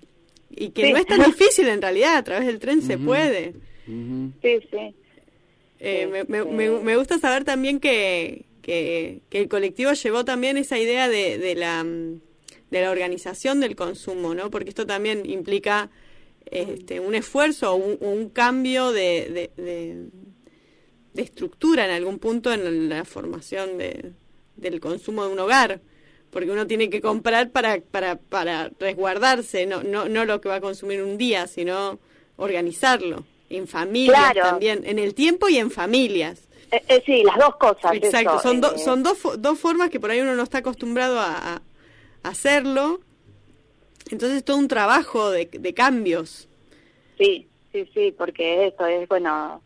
Y 0.50 0.70
que 0.70 0.86
Sí. 0.88 0.92
no 0.94 0.98
es 1.00 1.06
tan 1.06 1.22
difícil 1.26 1.68
en 1.68 1.82
realidad, 1.82 2.16
a 2.18 2.24
través 2.24 2.48
del 2.48 2.60
tren 2.60 2.82
se 2.82 2.98
puede. 2.98 3.54
Sí, 3.86 4.60
sí. 4.72 4.96
Eh, 5.80 6.08
me, 6.08 6.24
me- 6.24 6.44
me- 6.46 6.80
me 6.80 6.96
gusta 6.98 7.20
saber 7.20 7.44
también 7.44 7.80
que, 7.80 8.46
que, 8.62 9.22
que 9.30 9.40
el 9.42 9.48
colectivo 9.48 9.94
llevó 9.94 10.26
también 10.26 10.58
esa 10.58 10.80
idea 10.80 11.08
de, 11.08 11.38
de 11.38 11.56
la, 11.56 11.84
de 11.84 12.82
la 12.82 12.90
organización 12.92 13.60
del 13.60 13.76
consumo, 13.76 14.34
¿no? 14.34 14.50
Porque 14.50 14.70
esto 14.70 14.88
también 14.88 15.30
implica 15.30 15.90
este, 16.50 17.00
un 17.00 17.14
esfuerzo 17.14 17.74
o 17.74 17.76
un, 17.76 17.98
un 18.00 18.30
cambio 18.30 18.92
de, 18.92 19.50
de, 19.58 19.64
de- 19.64 19.96
de 19.96 20.08
estructura 21.16 21.86
en 21.86 21.92
algún 21.92 22.20
punto 22.20 22.52
en 22.54 22.90
la 22.90 23.06
formación 23.06 23.78
de, 23.78 24.12
del 24.56 24.80
consumo 24.80 25.26
de 25.26 25.34
un 25.34 25.40
hogar. 25.40 25.82
Porque 26.30 26.52
uno 26.52 26.68
tiene 26.68 26.90
que 26.90 27.02
comprar 27.02 27.52
para, 27.52 27.80
para, 27.80 28.18
para 28.18 28.70
resguardarse, 28.80 29.66
no, 29.66 29.82
no, 29.82 30.10
no 30.10 30.26
lo 30.26 30.42
que 30.42 30.50
va 30.50 30.56
a 30.56 30.62
consumir 30.62 31.02
un 31.02 31.18
día, 31.18 31.48
sino 31.48 32.00
organizarlo. 32.36 33.24
En 33.50 33.66
familias 33.66 34.34
Claro. 34.34 34.50
también, 34.50 34.82
en 34.86 35.00
el 35.00 35.14
tiempo 35.16 35.48
y 35.48 35.58
en 35.58 35.72
familias. 35.72 36.42
Eh, 36.72 36.84
eh, 36.90 37.02
sí, 37.06 37.24
las 37.24 37.38
dos 37.38 37.56
cosas. 37.56 37.94
Exacto, 37.94 38.36
eso, 38.36 38.42
son, 38.42 38.60
do- 38.60 38.76
eh, 38.76 38.78
son 38.78 39.04
dos, 39.04 39.18
dos 39.40 39.58
formas 39.58 39.90
que 39.90 40.02
por 40.02 40.12
ahí 40.12 40.20
uno 40.20 40.36
no 40.36 40.44
está 40.44 40.58
acostumbrado 40.58 41.18
a, 41.18 41.56
a 41.56 41.62
hacerlo. 42.24 43.00
Entonces 44.12 44.44
todo 44.44 44.58
un 44.58 44.68
trabajo 44.68 45.32
de, 45.32 45.46
de 45.46 45.74
cambios. 45.74 46.50
Sí, 47.18 47.48
sí, 47.72 47.90
sí, 47.94 48.14
porque 48.18 48.68
esto 48.68 48.86
es, 48.86 49.08
bueno, 49.08 49.62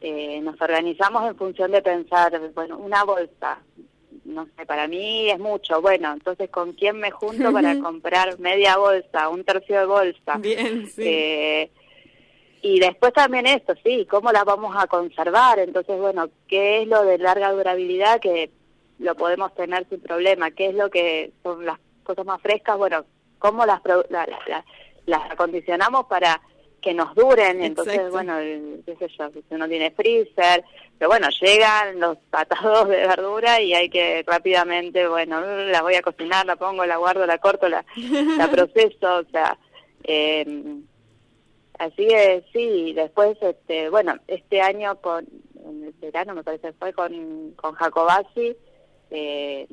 eh, 0.00 0.40
nos 0.42 0.60
organizamos 0.60 1.28
en 1.28 1.36
función 1.36 1.70
de 1.70 1.82
pensar, 1.82 2.38
bueno, 2.54 2.76
una 2.78 3.04
bolsa, 3.04 3.58
no 4.24 4.46
sé, 4.56 4.66
para 4.66 4.88
mí 4.88 5.30
es 5.30 5.38
mucho, 5.38 5.80
bueno, 5.80 6.12
entonces 6.12 6.50
¿con 6.50 6.72
quién 6.72 6.98
me 6.98 7.10
junto 7.10 7.52
para 7.52 7.78
comprar 7.78 8.38
media 8.38 8.76
bolsa, 8.76 9.28
un 9.28 9.44
tercio 9.44 9.78
de 9.80 9.86
bolsa? 9.86 10.36
Bien, 10.38 10.86
sí. 10.88 11.02
Eh, 11.04 11.70
y 12.62 12.80
después 12.80 13.12
también 13.12 13.46
esto, 13.46 13.74
sí, 13.84 14.06
cómo 14.10 14.32
las 14.32 14.44
vamos 14.44 14.74
a 14.76 14.86
conservar, 14.88 15.58
entonces, 15.60 15.98
bueno, 15.98 16.28
¿qué 16.48 16.82
es 16.82 16.88
lo 16.88 17.02
de 17.04 17.18
larga 17.18 17.52
durabilidad 17.52 18.18
que 18.20 18.50
lo 18.98 19.14
podemos 19.14 19.54
tener 19.54 19.86
sin 19.88 20.00
problema? 20.00 20.50
¿Qué 20.50 20.66
es 20.68 20.74
lo 20.74 20.90
que 20.90 21.32
son 21.42 21.64
las 21.64 21.78
cosas 22.02 22.24
más 22.26 22.40
frescas? 22.42 22.76
Bueno, 22.76 23.04
¿cómo 23.38 23.64
las, 23.66 23.80
pro- 23.82 24.06
la- 24.10 24.26
la- 24.26 24.40
la- 24.48 24.64
las 25.06 25.30
acondicionamos 25.30 26.06
para 26.06 26.40
que 26.86 26.94
nos 26.94 27.14
duren? 27.14 27.62
Entonces, 27.62 27.94
Exacto. 27.94 28.12
bueno, 28.12 28.38
el- 28.38 28.82
qué 28.86 28.94
sé 28.96 29.08
yo, 29.18 29.28
si 29.30 29.42
uno 29.54 29.68
tiene 29.68 29.90
freezer, 29.90 30.64
pero 30.98 31.08
bueno, 31.10 31.28
llegan 31.40 31.98
los 32.00 32.16
patados 32.30 32.88
de 32.88 32.98
verdura 33.06 33.60
y 33.60 33.74
hay 33.74 33.90
que 33.90 34.22
rápidamente, 34.26 35.06
bueno, 35.08 35.40
la 35.44 35.82
voy 35.82 35.96
a 35.96 36.02
cocinar, 36.02 36.46
la 36.46 36.56
pongo, 36.56 36.86
la 36.86 36.96
guardo, 36.96 37.26
la 37.26 37.38
corto, 37.38 37.68
la, 37.68 37.84
la 38.38 38.48
proceso, 38.50 39.16
o 39.18 39.24
sea... 39.30 39.58
Eh, 40.04 40.62
Así 41.78 42.06
que 42.08 42.42
sí, 42.54 42.94
después, 42.94 43.36
este, 43.42 43.90
bueno, 43.90 44.14
este 44.28 44.62
año 44.62 44.96
con, 45.02 45.26
en 45.62 45.84
el 45.84 45.92
verano 46.00 46.34
me 46.34 46.42
parece 46.42 46.72
fue 46.72 46.94
con, 46.94 47.50
con 47.54 47.74
Jacobasi, 47.74 48.56
eh, 49.10 49.66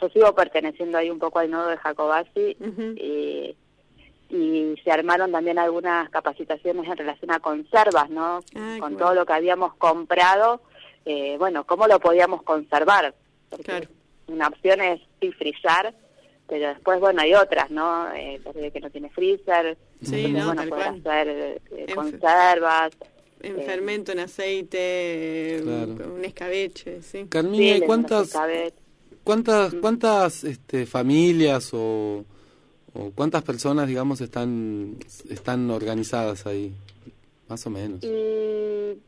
yo 0.00 0.08
sigo 0.10 0.32
perteneciendo 0.36 0.98
ahí 0.98 1.10
un 1.10 1.18
poco 1.18 1.40
al 1.40 1.50
nodo 1.50 1.66
de 1.70 1.76
Jacobasi 1.78 2.56
y, 2.96 3.56
y 4.30 4.74
se 4.84 4.90
armaron 4.90 5.32
también 5.32 5.58
algunas 5.58 6.08
capacitaciones 6.10 6.86
en 6.86 6.96
relación 6.96 7.30
a 7.30 7.40
conservas, 7.40 8.10
¿no? 8.10 8.40
Con 8.52 8.78
bueno. 8.78 8.96
todo 8.98 9.14
lo 9.14 9.24
que 9.26 9.32
habíamos 9.32 9.74
comprado, 9.74 10.60
eh, 11.04 11.36
bueno, 11.38 11.64
cómo 11.64 11.86
lo 11.86 11.98
podíamos 11.98 12.42
conservar. 12.42 13.14
Porque 13.48 13.64
Claro. 13.64 13.88
Una 14.26 14.48
opción 14.48 14.82
es 14.82 15.00
sí 15.22 15.32
frizar, 15.32 15.94
pero 16.46 16.68
después, 16.68 17.00
bueno, 17.00 17.22
hay 17.22 17.32
otras, 17.32 17.70
¿no? 17.70 18.12
Eh, 18.14 18.38
porque 18.44 18.70
que 18.70 18.80
no 18.80 18.90
tiene 18.90 19.08
freezer, 19.08 19.78
Sí, 20.02 20.26
entonces, 20.26 20.32
no, 20.32 20.54
bueno, 20.54 20.68
cual. 20.68 20.82
hacer 21.06 21.28
eh, 21.28 21.60
En- 21.88 21.94
conservas. 21.94 22.90
En 23.40 23.58
Eh, 23.58 23.62
fermento, 23.62 24.12
en 24.12 24.18
aceite, 24.18 25.60
Claro. 25.62 26.14
un 26.14 26.24
escabeche, 26.24 27.00
sí. 27.02 27.24
Carmina, 27.30 27.76
sí, 27.76 27.82
¿y 27.82 27.86
cuántas, 27.86 28.36
cuántas, 29.24 29.74
cuántas 29.74 30.44
este, 30.44 30.84
familias 30.86 31.70
o, 31.72 32.24
o 32.94 33.10
cuántas 33.14 33.42
personas, 33.42 33.86
digamos, 33.88 34.20
están, 34.20 34.96
están 35.30 35.70
organizadas 35.70 36.46
ahí? 36.46 36.72
Más 37.48 37.66
o 37.66 37.70
menos. 37.70 38.02
Y 38.04 38.98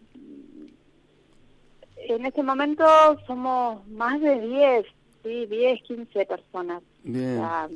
en 2.12 2.26
este 2.26 2.42
momento 2.42 2.84
somos 3.26 3.86
más 3.88 4.20
de 4.20 4.40
10, 4.40 4.86
sí, 5.22 5.46
10, 5.46 5.82
15 5.82 6.26
personas. 6.26 6.82
O 6.82 6.84
Bien. 7.04 7.36
sea, 7.36 7.68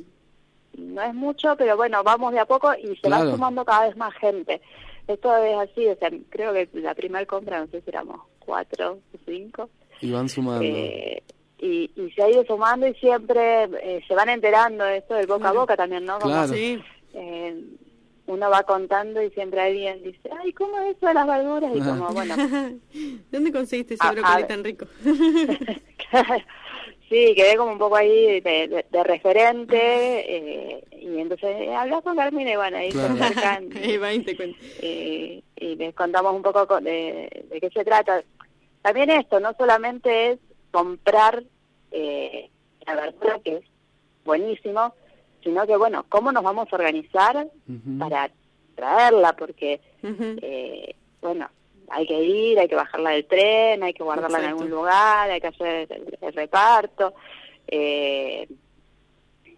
no 0.77 1.01
es 1.01 1.13
mucho, 1.13 1.55
pero 1.57 1.77
bueno, 1.77 2.03
vamos 2.03 2.33
de 2.33 2.39
a 2.39 2.45
poco 2.45 2.73
y 2.73 2.87
se 2.95 3.01
Claro. 3.01 3.25
va 3.27 3.31
sumando 3.31 3.63
cada 3.63 3.87
vez 3.87 3.95
más 3.95 4.13
gente. 4.15 4.61
Esto 5.07 5.35
es 5.37 5.55
así, 5.69 5.87
o 5.87 5.95
sea, 5.97 6.09
creo 6.29 6.51
que 6.53 6.67
la 6.73 6.95
primera 6.95 7.25
compra, 7.25 7.59
no 7.59 7.67
sé 7.67 7.81
si 7.81 7.89
éramos 7.89 8.19
cuatro 8.39 8.93
o 9.13 9.17
cinco, 9.25 9.69
Y 10.01 10.11
van 10.11 10.27
sumando. 10.27 10.63
eh, 10.65 11.21
y, 11.59 11.89
y 11.95 12.11
se 12.11 12.21
ha 12.23 12.29
ido 12.29 12.43
sumando 12.45 12.87
y 12.87 12.93
siempre 12.95 13.63
eh, 13.81 14.03
se 14.07 14.13
van 14.15 14.29
enterando 14.29 14.83
de 14.83 14.97
esto 14.97 15.13
del 15.15 15.27
boca 15.27 15.49
a 15.49 15.53
boca 15.53 15.75
también, 15.77 16.05
¿no? 16.05 16.19
Como, 16.19 16.31
Claro. 16.33 16.53
Sí, 16.53 16.79
eh, 17.13 17.63
uno 18.27 18.49
va 18.49 18.63
contando 18.63 19.21
y 19.21 19.29
siempre 19.31 19.61
alguien 19.61 20.01
dice, 20.03 20.29
ay, 20.41 20.51
¿cómo 20.53 20.77
es 20.79 20.97
eso 20.97 21.05
de 21.07 21.13
las 21.13 21.27
verduras? 21.27 21.71
Y 21.75 21.79
como, 21.79 22.11
bueno, 22.11 22.35
¿Dónde 23.31 23.51
conseguiste 23.51 23.93
ese 23.93 24.05
A- 24.05 24.11
brócoli 24.11 24.43
a- 24.43 24.47
tan 24.47 24.63
rico? 24.63 24.85
sí, 27.09 27.33
quedé 27.35 27.55
como 27.57 27.71
un 27.73 27.77
poco 27.77 27.95
ahí 27.95 28.41
de, 28.41 28.67
de- 28.67 28.85
de 28.89 29.03
referente 29.03 29.77
eh, 29.77 30.83
y 30.91 31.19
entonces 31.19 31.49
eh, 31.61 31.73
hablas 31.75 32.01
con 32.03 32.15
Carmina 32.15 32.51
y 32.51 32.55
bueno, 32.55 32.77
ahí 32.77 32.91
Claro. 32.91 33.15
se 33.15 33.23
acercan 33.23 33.69
Ahí 33.83 33.97
va 33.97 34.13
y 34.13 34.19
te 34.23 35.43
y 35.57 35.75
les 35.75 35.93
contamos 35.95 36.33
un 36.33 36.41
poco 36.41 36.67
co- 36.67 36.81
de, 36.81 37.45
de 37.49 37.61
qué 37.61 37.69
se 37.69 37.83
trata. 37.85 38.23
También 38.81 39.09
esto, 39.09 39.39
no 39.39 39.53
solamente 39.57 40.31
es 40.31 40.39
comprar 40.75 41.41
eh, 41.91 42.49
la 42.85 42.95
verdura, 42.95 43.39
que 43.43 43.55
es 43.57 43.63
buenísimo, 44.25 44.93
sino 45.41 45.65
que, 45.65 45.77
bueno, 45.77 46.05
cómo 46.09 46.33
nos 46.33 46.43
vamos 46.43 46.67
a 46.69 46.75
organizar 46.75 47.47
para 47.97 48.29
traerla, 48.75 49.33
porque, 49.37 49.79
eh, 50.41 50.93
bueno, 51.21 51.47
hay 51.89 52.05
que 52.05 52.19
ir, 52.21 52.59
hay 52.59 52.67
que 52.67 52.75
bajarla 52.75 53.11
del 53.11 53.25
tren, 53.25 53.83
hay 53.83 53.93
que 53.93 54.03
guardarla 54.03 54.39
en 54.39 54.45
algún 54.49 54.69
lugar, 54.69 55.29
hay 55.31 55.39
que 55.39 55.47
hacer 55.47 55.87
el, 55.93 56.17
el 56.19 56.33
reparto, 56.33 57.13
eh, 57.67 58.45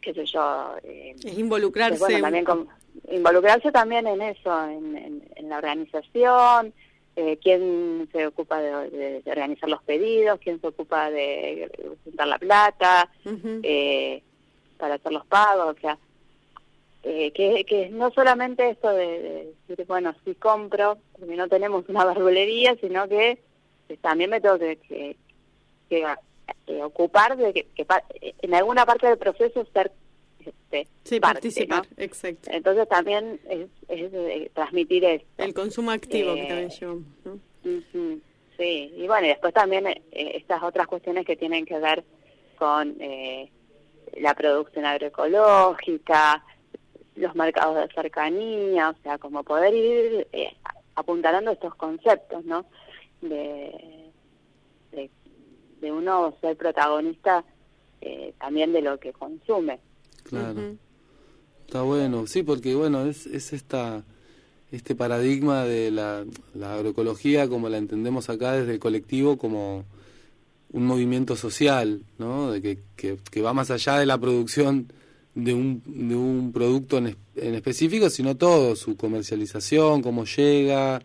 qué 0.01 0.13
sé 0.13 0.25
yo. 0.25 0.75
eh, 0.83 1.15
Es 1.23 1.37
involucrarse. 1.37 1.97
bueno, 1.99 2.21
también 2.21 2.45
con- 2.45 2.67
involucrarse 3.11 3.71
también 3.71 4.05
en 4.05 4.21
eso, 4.21 4.65
en, 4.69 4.95
en- 4.97 5.23
en 5.35 5.49
la 5.49 5.57
organización, 5.57 6.73
eh, 7.19 7.37
quién 7.41 8.07
se 8.11 8.27
ocupa 8.27 8.61
de, 8.61 8.89
de- 8.91 9.21
de 9.23 9.31
organizar 9.31 9.67
los 9.69 9.81
pedidos, 9.83 10.39
quién 10.39 10.61
se 10.61 10.67
ocupa 10.67 11.09
de 11.09 11.69
juntar 12.03 12.27
la 12.27 12.37
plata, 12.37 13.09
eh, 13.63 14.21
para 14.77 14.93
hacer 14.95 15.11
los 15.11 15.25
pagos, 15.25 15.75
o 15.75 15.79
sea, 15.81 15.97
eh, 17.03 17.31
que, 17.31 17.65
que 17.65 17.89
no 17.89 18.11
solamente 18.11 18.69
esto 18.69 18.89
de, 18.91 19.07
de 19.21 19.53
decir, 19.67 19.85
bueno, 19.87 20.13
sí 20.23 20.35
compro, 20.35 20.97
porque 21.17 21.35
no 21.35 21.47
tenemos 21.47 21.89
una 21.89 22.05
verdulería, 22.05 22.75
sino 22.79 23.07
que 23.09 23.39
también 24.01 24.29
me 24.29 24.39
tengo 24.41 24.59
que, 24.59 24.75
que, 24.77 25.15
que, 25.89 26.05
eh, 26.67 26.83
ocupar 26.83 27.35
de 27.37 27.51
que, 27.53 27.65
que 27.75 27.85
en 28.41 28.53
alguna 28.53 28.85
parte 28.85 29.07
del 29.07 29.17
proceso 29.17 29.65
ser 29.73 29.91
este, 30.39 30.87
Sí, 31.03 31.19
parte, 31.19 31.35
participar, 31.35 31.87
¿no? 31.97 32.03
exacto. 32.03 32.49
Entonces 32.51 32.87
también 32.89 33.39
es, 33.49 33.67
es 33.87 34.13
eh, 34.13 34.51
transmitir 34.53 35.03
esto. 35.05 35.27
El 35.37 35.53
consumo 35.53 35.91
activo 35.91 36.33
que 36.35 36.43
Eh, 36.43 36.47
también 36.47 37.05
¿no? 37.25 37.33
Ujú, 37.63 38.21
Sí, 38.57 38.91
y 38.97 39.07
bueno, 39.07 39.25
y 39.27 39.29
después 39.29 39.53
también 39.53 39.85
eh, 39.87 40.01
estas 40.11 40.63
otras 40.63 40.87
cuestiones 40.87 41.25
que 41.25 41.35
tienen 41.35 41.65
que 41.65 41.77
ver 41.77 42.03
con 42.57 42.95
eh, 42.99 43.51
la 44.19 44.33
producción 44.33 44.85
agroecológica, 44.85 46.43
los 47.15 47.35
mercados 47.35 47.75
de 47.75 47.93
cercanía, 47.93 48.89
o 48.89 48.95
sea, 49.03 49.17
como 49.19 49.43
poder 49.43 49.73
ir 49.75 50.27
eh, 50.31 50.55
apuntalando 50.95 51.51
estos 51.51 51.75
conceptos, 51.75 52.43
¿no? 52.45 52.65
de, 53.21 54.09
de, 54.91 55.09
de 55.81 55.91
uno 55.91 56.35
ser 56.41 56.55
protagonista 56.57 57.43
eh, 58.01 58.33
también 58.39 58.73
de 58.73 58.81
lo 58.81 58.99
que 58.99 59.13
consume. 59.13 59.79
Claro. 60.29 60.75
Está 61.65 61.81
bueno, 61.81 62.27
sí, 62.27 62.43
porque 62.43 62.75
bueno, 62.75 63.05
es, 63.05 63.25
es 63.25 63.53
esta 63.53 64.03
este 64.71 64.95
paradigma 64.95 65.63
de 65.63 65.91
la, 65.91 66.25
la 66.53 66.75
agroecología 66.75 67.47
como 67.47 67.69
la 67.69 67.77
entendemos 67.77 68.29
acá 68.29 68.53
desde 68.53 68.73
el 68.73 68.79
colectivo 68.79 69.37
como 69.37 69.85
un 70.73 70.85
movimiento 70.85 71.35
social, 71.35 72.03
¿no? 72.17 72.51
De 72.51 72.61
que, 72.61 72.79
que, 72.95 73.17
que 73.31 73.41
va 73.41 73.53
más 73.53 73.71
allá 73.71 73.97
de 73.97 74.05
la 74.05 74.17
producción 74.17 74.91
de 75.35 75.53
un, 75.53 75.81
de 75.85 76.15
un 76.15 76.51
producto 76.51 76.97
en, 76.97 77.15
en 77.35 77.55
específico, 77.55 78.09
sino 78.09 78.35
todo, 78.35 78.75
su 78.75 78.97
comercialización, 78.97 80.01
cómo 80.01 80.25
llega. 80.25 81.01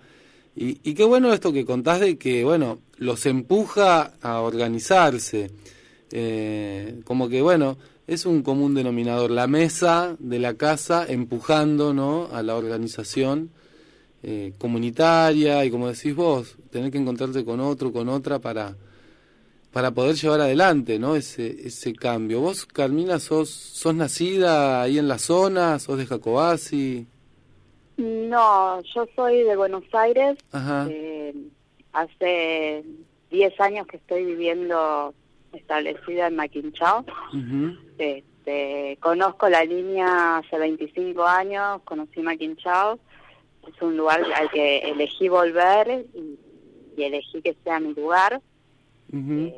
Y, 0.57 0.81
y 0.83 0.95
qué 0.95 1.05
bueno 1.05 1.33
esto 1.33 1.53
que 1.53 1.65
contás 1.65 2.01
de 2.01 2.19
que, 2.19 2.45
bueno, 2.45 2.81
los 2.97 3.25
empuja 3.27 4.15
a 4.21 4.41
organizarse. 4.41 5.51
Eh, 6.11 7.01
como 7.05 7.29
que, 7.29 7.41
bueno, 7.43 7.79
es 8.07 8.27
un 8.27 8.43
común 8.43 8.75
denominador, 8.75 9.31
la 9.31 9.47
mesa 9.47 10.17
de 10.19 10.39
la 10.39 10.55
casa 10.55 11.07
empujando, 11.09 11.95
¿no? 11.95 12.29
A 12.33 12.43
la 12.43 12.57
organización 12.57 13.51
eh, 14.23 14.53
comunitaria 14.59 15.65
y, 15.65 15.71
como 15.71 15.89
decís 15.89 16.15
vos, 16.15 16.57
tener 16.71 16.91
que 16.91 16.99
encontrarte 16.99 17.45
con 17.45 17.61
otro, 17.61 17.93
con 17.93 18.09
otra 18.09 18.39
para 18.39 18.77
para 19.73 19.91
poder 19.91 20.17
llevar 20.17 20.43
adelante 20.43 20.99
¿no? 20.99 21.17
ese, 21.17 21.67
ese 21.67 21.95
cambio. 21.95 22.41
Vos, 22.41 22.67
Carmina, 22.67 23.19
sos, 23.19 23.51
sos 23.51 23.95
nacida 23.95 24.83
ahí 24.83 24.99
en 24.99 25.09
la 25.09 25.19
zona, 25.19 25.79
sos 25.79 25.99
de 25.99 26.07
Jacobasi. 26.07 27.07
No, 27.97 28.81
yo 28.83 29.07
soy 29.17 29.43
de 29.43 29.57
Buenos 29.57 29.85
Aires. 29.93 30.39
Ajá. 30.53 30.87
Eh, 30.91 31.35
hace 31.93 32.85
10 33.31 33.61
años 33.61 33.87
que 33.87 33.97
estoy 33.97 34.25
viviendo 34.25 35.15
establecida 35.53 36.27
en 36.29 36.37
Maquinchao. 36.37 37.05
Este, 37.99 38.97
conozco 39.01 39.49
la 39.49 39.65
línea 39.65 40.39
hace 40.39 40.59
25 40.59 41.23
años, 41.25 41.81
conocí 41.85 42.21
Maquinchao. 42.21 42.99
Es 43.69 43.81
un 43.81 43.97
lugar 43.97 44.23
al 44.35 44.51
que 44.51 44.79
elegí 44.79 45.29
volver 45.29 46.07
y, 46.15 46.39
y 46.97 47.03
elegí 47.05 47.41
que 47.43 47.55
sea 47.63 47.79
mi 47.81 47.95
lugar. 47.95 48.41
Ujú. 49.13 49.53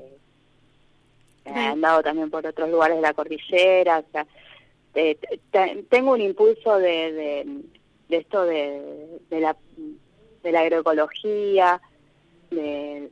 He 1.47 1.51
andado 1.59 2.03
también 2.03 2.31
por 2.31 2.47
otros 2.47 2.69
lugares 2.71 2.97
de 2.97 3.03
la 3.03 3.15
cordillera. 3.15 3.99
O 4.01 4.05
sea, 4.13 4.27
eh, 4.95 5.17
te- 5.17 5.41
te- 5.51 5.83
tengo 5.91 6.13
un 6.13 6.21
impulso 6.21 6.79
de, 6.79 7.13
de, 7.13 7.61
de 8.09 8.17
esto 8.17 8.45
de, 8.45 9.21
de, 9.31 9.41
la, 9.41 9.57
de 10.43 10.53
la 10.53 10.61
agroecología, 10.61 11.81
de, 12.51 13.11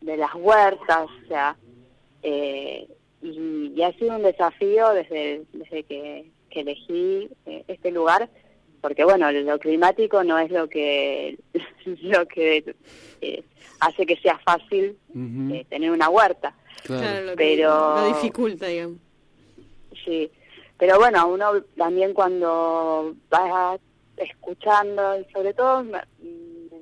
de 0.00 0.16
las 0.16 0.34
huertas, 0.34 1.08
o 1.24 1.28
sea, 1.28 1.56
eh, 2.22 2.88
y, 3.22 3.72
y 3.76 3.82
ha 3.82 3.92
sido 3.94 4.16
un 4.16 4.22
desafío 4.22 4.90
desde, 4.90 5.42
desde 5.52 5.82
que, 5.84 6.30
que 6.50 6.60
elegí 6.60 7.28
eh, 7.46 7.64
este 7.68 7.90
lugar, 7.90 8.28
porque 8.80 9.04
bueno, 9.04 9.30
lo 9.30 9.58
climático 9.58 10.24
no 10.24 10.38
es 10.38 10.50
lo 10.50 10.68
que 10.68 11.38
lo 12.02 12.26
que 12.26 12.74
eh, 13.20 13.42
hace 13.80 14.06
que 14.06 14.16
sea 14.16 14.38
fácil 14.38 14.96
eh, 15.52 15.64
tener 15.68 15.90
una 15.90 16.08
huerta. 16.08 16.54
Claro, 16.84 17.26
lo, 17.26 17.36
Pero- 17.36 17.96
lo 17.96 18.06
dificulta, 18.08 18.66
digamos. 18.66 18.98
Sí, 20.04 20.30
pero 20.78 20.98
bueno, 20.98 21.28
uno 21.28 21.60
también 21.76 22.14
cuando 22.14 23.14
va 23.32 23.78
escuchando, 24.16 25.18
y 25.20 25.30
sobre 25.32 25.52
todo 25.52 25.82
me, 25.84 26.00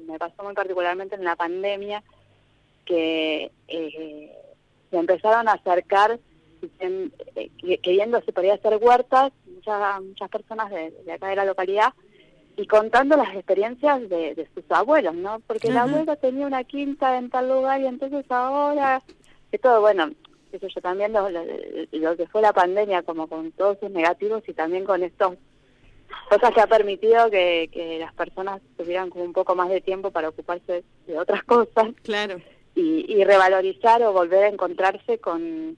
me 0.06 0.18
pasó 0.18 0.42
muy 0.44 0.54
particularmente 0.54 1.16
en 1.16 1.24
la 1.24 1.34
pandemia, 1.34 2.02
que 2.84 3.50
eh, 3.66 4.32
se 4.90 4.96
empezaron 4.96 5.48
a 5.48 5.52
acercar 5.52 6.18
eh, 6.80 7.10
que- 7.58 7.78
queriendo 7.78 8.20
se 8.22 8.32
podía 8.32 8.54
hacer 8.54 8.78
huertas, 8.80 9.32
muchas, 9.46 10.02
muchas 10.02 10.28
personas 10.28 10.70
de, 10.70 10.90
de 10.90 11.12
acá 11.12 11.28
de 11.28 11.36
la 11.36 11.44
localidad, 11.44 11.92
y 12.56 12.66
contando 12.66 13.16
las 13.16 13.32
experiencias 13.36 14.00
de, 14.08 14.34
de 14.34 14.48
sus 14.52 14.64
abuelos, 14.70 15.14
¿no? 15.14 15.40
Porque 15.46 15.68
el 15.68 15.76
Ajá. 15.76 15.84
abuelo 15.84 16.16
tenía 16.16 16.46
una 16.46 16.64
quinta 16.64 17.16
en 17.16 17.30
tal 17.30 17.48
lugar 17.48 17.80
y 17.80 17.86
entonces 17.86 18.24
ahora, 18.30 19.00
que 19.52 19.58
todo, 19.58 19.80
bueno, 19.80 20.10
sé 20.50 20.58
yo, 20.60 20.80
también 20.80 21.12
lo, 21.12 21.30
lo- 21.30 21.44
lo 21.92 22.16
que 22.16 22.26
fue 22.26 22.42
la 22.42 22.52
pandemia, 22.52 23.02
como 23.04 23.28
con 23.28 23.52
todos 23.52 23.78
sus 23.78 23.90
negativos 23.90 24.42
y 24.48 24.54
también 24.54 24.84
con 24.84 25.04
estos 25.04 25.34
cosas 26.28 26.52
que 26.52 26.60
ha 26.60 26.66
permitido 26.66 27.30
que, 27.30 27.68
que 27.72 27.98
las 28.00 28.12
personas 28.14 28.60
tuvieran 28.76 29.10
como 29.10 29.24
un 29.24 29.32
poco 29.32 29.54
más 29.54 29.68
de 29.68 29.80
tiempo 29.80 30.10
para 30.10 30.30
ocuparse 30.30 30.82
de 31.06 31.18
otras 31.18 31.44
cosas 31.44 31.90
Claro. 32.02 32.40
Y, 32.80 33.04
y 33.08 33.24
revalorizar 33.24 34.02
o 34.02 34.12
volver 34.12 34.44
a 34.44 34.48
encontrarse 34.48 35.18
con 35.18 35.76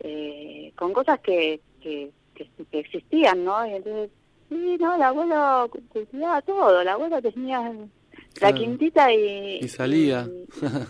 eh, 0.00 0.72
con 0.76 0.92
cosas 0.92 1.20
que, 1.20 1.60
que, 1.82 2.10
que, 2.34 2.48
que 2.70 2.78
existían, 2.80 3.44
¿no? 3.44 3.66
Y 3.66 3.74
entonces, 3.74 4.10
sí, 4.48 4.76
no, 4.80 4.94
el 4.96 5.02
abuelo 5.02 5.70
cultivaba 5.90 6.40
todo, 6.42 6.80
el 6.80 6.88
abuelo 6.88 7.20
tenía 7.20 7.60
la 7.60 7.86
Claro. 8.32 8.56
quintita 8.56 9.12
y, 9.12 9.58
Y 9.62 9.68
salía. 9.68 10.28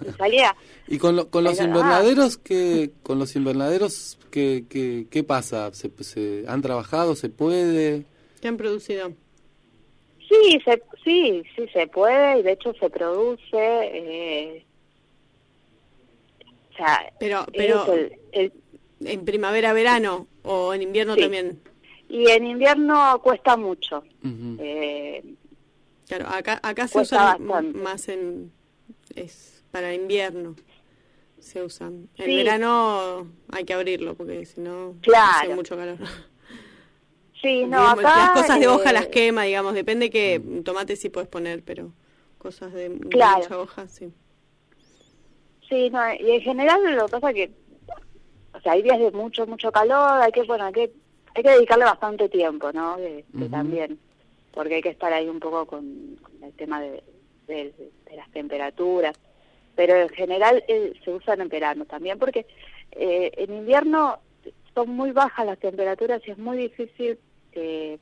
y 0.06 0.12
salía. 0.16 0.54
Y 0.88 0.98
con, 0.98 1.16
lo- 1.16 1.28
con 1.30 1.42
los 1.44 1.54
Pero, 1.58 1.64
ah. 1.64 1.66
invernaderos, 1.68 2.36
¿qué, 2.38 2.90
con 3.02 3.18
los 3.18 3.34
invernaderos, 3.36 4.18
¿qué, 4.30 4.64
qué, 4.68 5.06
qué 5.10 5.22
pasa? 5.24 5.72
¿Se, 5.72 5.90
se, 6.04 6.44
¿Han 6.48 6.62
trabajado? 6.62 7.14
¿Se 7.16 7.28
puede? 7.28 8.04
¿Qué 8.40 8.48
han 8.48 8.56
producido? 8.56 9.12
Sí, 10.28 10.60
se, 10.64 10.82
sí, 11.04 11.42
sí 11.56 11.66
se 11.72 11.86
puede 11.88 12.38
y 12.38 12.42
de 12.42 12.52
hecho 12.52 12.72
se 12.74 12.88
produce. 12.90 13.56
Eh, 13.56 14.64
o 16.70 16.76
sea, 16.76 17.12
Pero, 17.18 17.40
es 17.40 17.46
pero 17.56 17.92
el- 17.94 18.12
el- 18.32 18.52
en 19.04 19.24
primavera, 19.24 19.72
verano 19.72 20.26
o 20.42 20.72
en 20.74 20.82
invierno 20.82 21.14
Sí. 21.14 21.20
también. 21.22 21.60
y 22.08 22.28
en 22.28 22.44
invierno 22.44 23.20
cuesta 23.22 23.56
mucho. 23.56 24.02
Eh, 24.58 25.22
Claro, 26.08 26.26
acá, 26.28 26.58
acá 26.62 26.88
se 26.88 26.98
bastante. 26.98 27.44
más 27.78 28.08
en 28.08 28.50
es 29.14 29.62
para 29.70 29.94
invierno. 29.94 30.56
Se 31.38 31.62
usan. 31.62 32.08
En 32.16 32.24
Sí. 32.26 32.34
verano 32.36 33.28
hay 33.52 33.64
que 33.64 33.74
abrirlo 33.74 34.14
porque 34.16 34.44
si 34.44 34.60
no 34.60 34.96
Claro. 35.02 35.38
hace 35.44 35.54
mucho 35.54 35.76
calor. 35.76 35.98
sí, 37.40 37.64
no, 37.66 37.78
acá. 37.88 38.02
las 38.02 38.30
cosas 38.30 38.58
de 38.60 38.66
hoja 38.68 38.90
eh, 38.90 38.92
las 38.92 39.06
quema, 39.06 39.44
digamos, 39.44 39.74
depende 39.74 40.10
que 40.10 40.42
tomate 40.64 40.96
sí 40.96 41.08
puedes 41.10 41.28
poner, 41.28 41.62
pero 41.62 41.92
cosas 42.38 42.72
de, 42.72 42.88
de 42.88 43.08
Claro. 43.08 43.38
mucha 43.38 43.58
hoja, 43.58 43.88
sí. 43.88 44.12
Sí, 45.70 45.88
no, 45.88 46.00
y 46.12 46.32
en 46.32 46.40
general 46.42 46.82
lo 46.96 47.06
que 47.06 47.10
pasa 47.12 47.32
que, 47.32 47.50
o 48.52 48.60
sea, 48.60 48.72
hay 48.72 48.82
días 48.82 48.98
de 48.98 49.10
mucho, 49.12 49.46
mucho 49.46 49.72
calor, 49.72 50.20
hay 50.20 50.32
que, 50.32 50.42
bueno, 50.42 50.64
hay 50.66 50.72
que, 50.72 50.90
hay 51.34 51.42
que 51.42 51.50
dedicarle 51.50 51.84
bastante 51.86 52.28
tiempo, 52.28 52.70
¿no? 52.72 52.96
De, 52.98 53.24
de 53.28 53.44
Ujú. 53.44 53.50
También, 53.50 53.98
porque 54.52 54.74
hay 54.74 54.82
que 54.82 54.88
estar 54.90 55.12
ahí 55.12 55.28
un 55.28 55.40
poco 55.40 55.64
con, 55.66 56.18
con 56.20 56.44
el 56.44 56.52
tema 56.54 56.80
de, 56.82 57.02
de- 57.46 57.72
de 58.04 58.16
las 58.16 58.28
temperaturas, 58.32 59.16
pero 59.76 59.94
en 59.96 60.08
general 60.10 60.62
eh, 60.68 60.92
se 61.04 61.10
usan 61.12 61.40
en 61.40 61.48
verano 61.48 61.84
también, 61.86 62.18
porque 62.18 62.44
eh, 62.92 63.30
en 63.36 63.54
invierno 63.54 64.18
son 64.74 64.90
muy 64.90 65.12
bajas 65.12 65.46
las 65.46 65.58
temperaturas 65.58 66.20
y 66.26 66.32
es 66.32 66.38
muy 66.38 66.56
difícil 66.58 67.18
eh, 67.52 67.96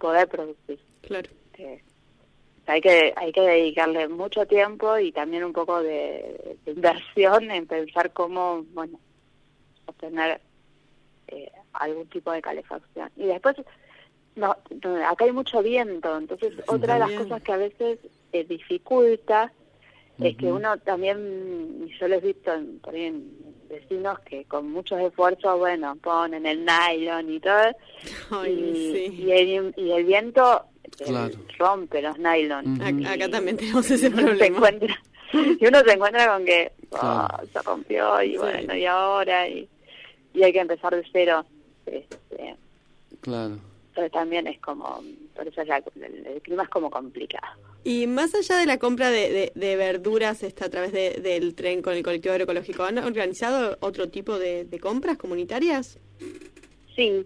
poder 0.00 0.28
producir. 0.28 0.78
Claro. 1.02 1.28
Eh, 1.58 1.82
hay 2.68 2.80
que 2.82 3.14
hay 3.16 3.32
que 3.32 3.40
dedicarle 3.40 4.08
mucho 4.08 4.46
tiempo 4.46 4.98
y 4.98 5.10
también 5.10 5.42
un 5.42 5.54
poco 5.54 5.82
de, 5.82 6.56
de 6.64 6.72
inversión 6.72 7.50
en 7.50 7.66
pensar 7.66 8.12
cómo 8.12 8.62
bueno 8.74 9.00
obtener 9.86 10.40
eh, 11.28 11.50
algún 11.72 12.06
tipo 12.08 12.30
de 12.30 12.42
calefacción. 12.42 13.10
Y 13.16 13.24
después 13.24 13.56
no, 14.36 14.54
no, 14.84 15.08
acá 15.08 15.24
hay 15.24 15.32
mucho 15.32 15.62
viento 15.62 16.16
entonces 16.16 16.52
otra 16.68 16.94
de 16.94 17.00
las 17.00 17.10
cosas 17.12 17.42
que 17.42 17.52
a 17.52 17.56
veces 17.56 17.98
eh, 18.32 18.44
dificulta 18.44 19.50
es 20.20 20.36
que 20.36 20.52
uno 20.52 20.76
también 20.78 21.86
y 21.86 21.98
yo 21.98 22.06
lo 22.06 22.16
he 22.16 22.20
visto 22.20 22.52
en, 22.52 22.80
por 22.80 22.94
ahí 22.94 23.04
en 23.04 23.30
vecinos 23.68 24.18
que 24.20 24.44
con 24.44 24.70
muchos 24.70 25.00
esfuerzos 25.00 25.58
bueno 25.58 25.96
ponen 25.96 26.44
el 26.44 26.66
nylon 26.66 27.30
y 27.30 27.40
todo 27.40 27.72
Ay, 28.30 28.52
y, 28.52 28.92
sí. 28.92 29.22
y 29.22 29.32
el, 29.32 29.74
y 29.76 29.90
el 29.92 30.04
viento 30.04 30.66
Claro. 31.04 31.34
rompe 31.58 32.02
los 32.02 32.18
nylon. 32.18 32.80
Acá 33.06 33.28
también 33.28 33.56
tenemos 33.56 33.90
ese 33.90 34.08
uno 34.08 34.16
se 34.18 34.22
problema. 34.24 34.56
encuentra 34.56 35.02
y 35.60 35.66
uno 35.66 35.80
se 35.80 35.92
encuentra 35.92 36.26
con 36.34 36.44
que 36.44 36.72
oh, 36.90 36.98
Claro. 36.98 37.46
se 37.52 37.62
rompió 37.62 38.22
y 38.22 38.32
Sí. 38.32 38.36
bueno 38.38 38.74
y 38.76 38.86
ahora 38.86 39.46
y, 39.48 39.68
y 40.34 40.42
hay 40.42 40.52
que 40.52 40.60
empezar 40.60 40.94
de 40.94 41.04
cero 41.12 41.44
este, 41.86 42.56
Claro. 43.20 43.58
entonces 43.90 44.12
también 44.12 44.46
es 44.46 44.58
como 44.60 45.02
por 45.34 45.46
eso 45.46 45.60
es 45.62 45.68
la- 45.68 45.76
el, 45.96 46.26
el 46.26 46.42
clima 46.42 46.62
es 46.64 46.68
como 46.68 46.90
complicado 46.90 47.46
Y 47.84 48.06
más 48.06 48.34
allá 48.34 48.56
de 48.56 48.66
la 48.66 48.78
compra 48.78 49.10
de, 49.10 49.30
de- 49.30 49.52
de 49.54 49.76
verduras 49.76 50.42
está 50.42 50.66
a 50.66 50.68
través 50.70 50.92
de- 50.92 51.20
del 51.22 51.54
tren 51.54 51.82
con 51.82 51.92
el 51.94 52.02
colectivo 52.02 52.32
agroecológico, 52.32 52.82
¿han 52.84 52.98
organizado 52.98 53.76
otro 53.80 54.08
tipo 54.08 54.38
de, 54.38 54.64
de 54.64 54.80
compras 54.80 55.16
comunitarias? 55.18 55.98
sí 56.96 57.24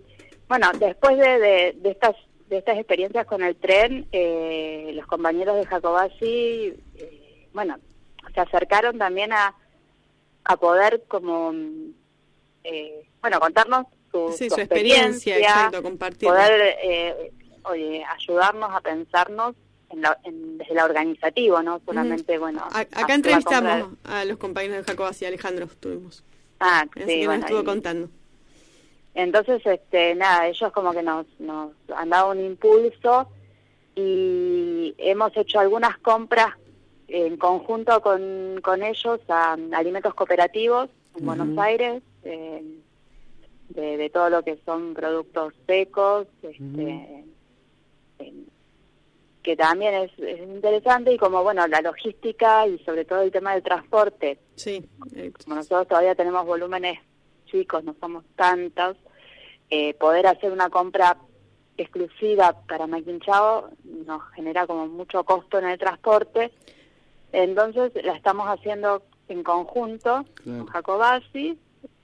bueno 0.48 0.70
después 0.78 1.16
de, 1.18 1.38
de, 1.38 1.72
de 1.76 1.90
estas 1.90 2.16
de 2.52 2.58
estas 2.58 2.76
experiencias 2.76 3.24
con 3.26 3.42
el 3.42 3.56
tren 3.56 4.06
eh, 4.12 4.92
los 4.94 5.06
compañeros 5.06 5.56
de 5.56 5.64
Jacobasi 5.66 6.74
eh, 6.96 7.48
bueno 7.54 7.76
se 8.34 8.40
acercaron 8.40 8.98
también 8.98 9.32
a, 9.32 9.54
a 10.44 10.56
poder 10.56 11.02
como, 11.08 11.52
eh, 12.64 13.08
bueno, 13.20 13.40
contarnos 13.40 13.86
su, 14.10 14.32
Sí, 14.36 14.48
su 14.48 14.54
su 14.56 14.60
experiencia, 14.60 15.38
exacto, 15.38 15.82
compartir. 15.82 16.28
poder 16.28 16.76
eh, 16.82 17.32
oye, 17.64 18.04
ayudarnos 18.04 18.70
a 18.72 18.80
pensarnos 18.80 19.54
en 19.90 20.02
la- 20.02 20.18
en- 20.24 20.56
desde 20.58 20.74
lo 20.74 20.84
organizativo, 20.84 21.62
no 21.62 21.80
solamente, 21.84 22.38
bueno... 22.38 22.60
A- 22.70 22.80
acá 22.80 23.06
la 23.08 23.14
entrevistamos 23.14 23.88
a 24.04 24.24
los 24.24 24.38
compañeros 24.38 24.78
de 24.78 24.84
Jacobas 24.84 25.20
y 25.20 25.26
Alejandro, 25.26 25.66
estuvimos. 25.66 26.24
Ah, 26.60 26.84
Así 26.96 27.00
sí, 27.04 27.20
que 27.20 27.26
bueno, 27.26 27.40
nos 27.42 27.50
estuvo 27.50 27.64
contando. 27.64 28.08
Entonces, 29.14 29.60
este, 29.64 30.14
nada, 30.14 30.48
ellos 30.48 30.72
como 30.72 30.92
que 30.92 31.02
nos, 31.02 31.26
nos 31.38 31.72
han 31.94 32.10
dado 32.10 32.30
un 32.30 32.40
impulso 32.40 33.28
y 33.94 34.94
hemos 34.98 35.36
hecho 35.36 35.60
algunas 35.60 35.98
compras 35.98 36.54
en 37.08 37.36
conjunto 37.36 38.00
con, 38.00 38.60
con 38.62 38.82
ellos 38.82 39.20
a 39.28 39.52
alimentos 39.72 40.14
cooperativos 40.14 40.88
en 41.18 41.26
Buenos 41.26 41.58
Aires, 41.58 42.02
eh, 42.24 42.62
de, 43.68 43.96
de 43.98 44.10
todo 44.10 44.30
lo 44.30 44.42
que 44.42 44.58
son 44.64 44.94
productos 44.94 45.52
secos, 45.66 46.26
este, 46.42 47.24
eh, 48.18 48.32
que 49.42 49.56
también 49.56 49.94
es, 49.94 50.18
es 50.18 50.40
interesante 50.40 51.12
y 51.12 51.18
como, 51.18 51.42
bueno, 51.42 51.66
la 51.66 51.82
logística 51.82 52.66
y 52.66 52.78
sobre 52.78 53.04
todo 53.04 53.20
el 53.22 53.30
tema 53.30 53.52
del 53.52 53.62
transporte, 53.62 54.38
Sí, 54.54 54.82
eh, 55.14 55.32
como 55.44 55.56
nosotros 55.56 55.88
todavía 55.88 56.14
tenemos 56.14 56.46
volúmenes 56.46 56.98
chicos, 57.52 57.84
no 57.84 57.94
somos 58.00 58.24
tantos, 58.34 58.96
eh, 59.70 59.94
poder 59.94 60.26
hacer 60.26 60.50
una 60.50 60.68
compra 60.70 61.16
exclusiva 61.76 62.52
para 62.66 62.86
Maquinchao 62.86 63.70
nos 64.06 64.22
genera 64.34 64.66
como 64.66 64.86
mucho 64.88 65.22
costo 65.24 65.58
en 65.58 65.66
el 65.66 65.78
transporte. 65.78 66.50
Entonces 67.32 67.92
la 68.04 68.14
estamos 68.14 68.46
haciendo 68.48 69.02
en 69.28 69.42
conjunto 69.42 70.24
con 70.44 70.66
Jacobasi 70.66 71.58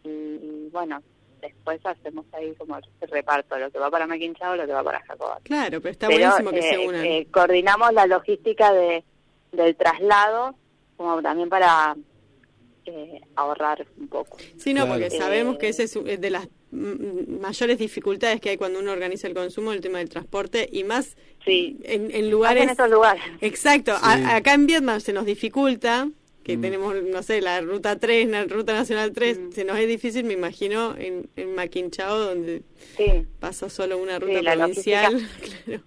y, 0.05 0.09
y, 0.09 0.68
bueno, 0.72 1.03
después 1.42 1.84
hacemos 1.84 2.24
ahí 2.32 2.55
como 2.55 2.76
el 2.78 3.09
reparto, 3.11 3.59
lo 3.59 3.70
que 3.70 3.78
va 3.78 3.90
para 3.90 4.07
Maquinchao, 4.07 4.57
lo 4.57 4.66
que 4.66 4.72
va 4.72 4.82
para 4.82 5.01
Jacobasi. 5.03 5.42
claro, 5.42 5.80
pero 5.82 5.92
está 5.92 6.07
Pero, 6.09 6.20
buenísimo 6.20 6.51
que 6.51 6.59
eh, 6.61 6.70
se 6.70 6.88
unan. 6.88 7.05
eh, 7.05 7.26
coordinamos 7.30 7.92
la 7.92 8.07
logística 8.07 8.72
de, 8.72 9.05
del 9.53 9.76
traslado 9.76 10.55
como 10.96 11.20
también 11.22 11.49
para 11.49 11.94
eh, 12.89 13.20
ahorrar 13.36 13.86
un 13.99 14.09
poco. 14.09 14.36
Sí, 14.57 14.74
no, 14.74 14.86
porque 14.89 15.07
Eh, 15.07 15.11
sabemos 15.11 15.59
que 15.59 15.68
ese 15.68 15.84
es 15.84 15.95
es 15.97 16.20
de 16.20 16.30
las 16.30 16.49
mm, 16.70 17.41
mayores 17.41 17.78
dificultades 17.78 18.41
que 18.41 18.51
hay 18.51 18.57
cuando 18.57 18.78
uno 18.80 18.93
organiza 18.93 19.26
el 19.28 19.34
consumo, 19.34 19.72
el 19.72 19.80
tema 19.80 19.99
del 19.99 20.09
transporte 20.09 20.68
y 20.72 20.84
más 20.84 21.16
sí. 21.45 21.78
en, 21.84 22.11
en 22.11 22.22
Más 22.24 22.30
lugares... 22.30 22.62
en 22.64 22.70
estos 22.70 22.91
lugares. 22.91 23.22
Exacto, 23.41 23.95
Sí. 23.97 24.01
A- 24.05 24.36
acá 24.36 24.55
en 24.55 24.66
Vietnam 24.66 25.01
se 25.01 25.12
nos 25.12 25.24
dificulta, 25.26 26.11
que 26.45 26.57
tenemos, 26.57 26.95
no 27.03 27.22
sé, 27.22 27.43
la 27.43 27.61
ruta 27.61 27.99
3, 27.99 28.26
la 28.30 28.45
ruta 28.45 28.72
nacional 28.72 29.12
3, 29.12 29.39
Mm. 29.39 29.53
se 29.53 29.64
nos 29.64 29.78
es 29.78 29.86
difícil, 29.86 30.24
me 30.24 30.32
imagino, 30.32 30.97
en, 30.97 31.28
en 31.36 31.55
Maquinchao, 31.55 32.18
donde 32.18 32.62
Sí. 32.97 33.26
pasa 33.39 33.68
solo 33.68 33.99
una 33.99 34.18
ruta 34.18 34.39
Sí, 34.39 34.45
la 34.45 34.55
provincial. 34.57 35.12
logística. 35.22 35.82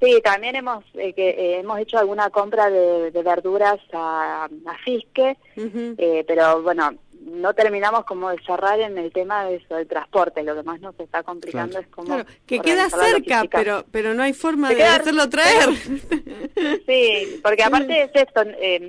Sí, 0.00 0.20
también 0.22 0.54
hemos 0.56 0.84
eh, 0.94 1.12
que 1.12 1.30
eh, 1.30 1.58
hemos 1.58 1.78
hecho 1.80 1.98
alguna 1.98 2.30
compra 2.30 2.70
de, 2.70 3.10
de 3.10 3.22
verduras 3.22 3.78
a, 3.92 4.44
a 4.44 4.78
Fisque, 4.84 5.36
eh, 5.56 6.24
pero 6.26 6.62
bueno, 6.62 6.92
no 7.20 7.52
terminamos 7.52 8.04
como 8.04 8.30
de 8.30 8.38
cerrar 8.46 8.78
en 8.80 8.96
el 8.96 9.12
tema 9.12 9.44
de 9.46 9.56
eso, 9.56 9.74
del 9.74 9.88
transporte. 9.88 10.44
Lo 10.44 10.54
que 10.54 10.62
más 10.62 10.80
nos 10.80 10.98
está 11.00 11.24
complicando 11.24 11.78
es 11.80 11.88
como 11.88 12.06
Claro, 12.06 12.24
que 12.46 12.60
queda 12.60 12.88
cerca, 12.88 13.42
pero 13.50 13.84
pero 13.90 14.14
no 14.14 14.22
hay 14.22 14.32
forma 14.34 14.68
de 14.68 14.76
queda- 14.76 14.96
hacerlo 14.96 15.28
traer. 15.28 15.68
Sí, 16.86 17.40
porque 17.42 17.62
aparte 17.62 18.02
es 18.02 18.10
esto, 18.14 18.42
eh, 18.60 18.88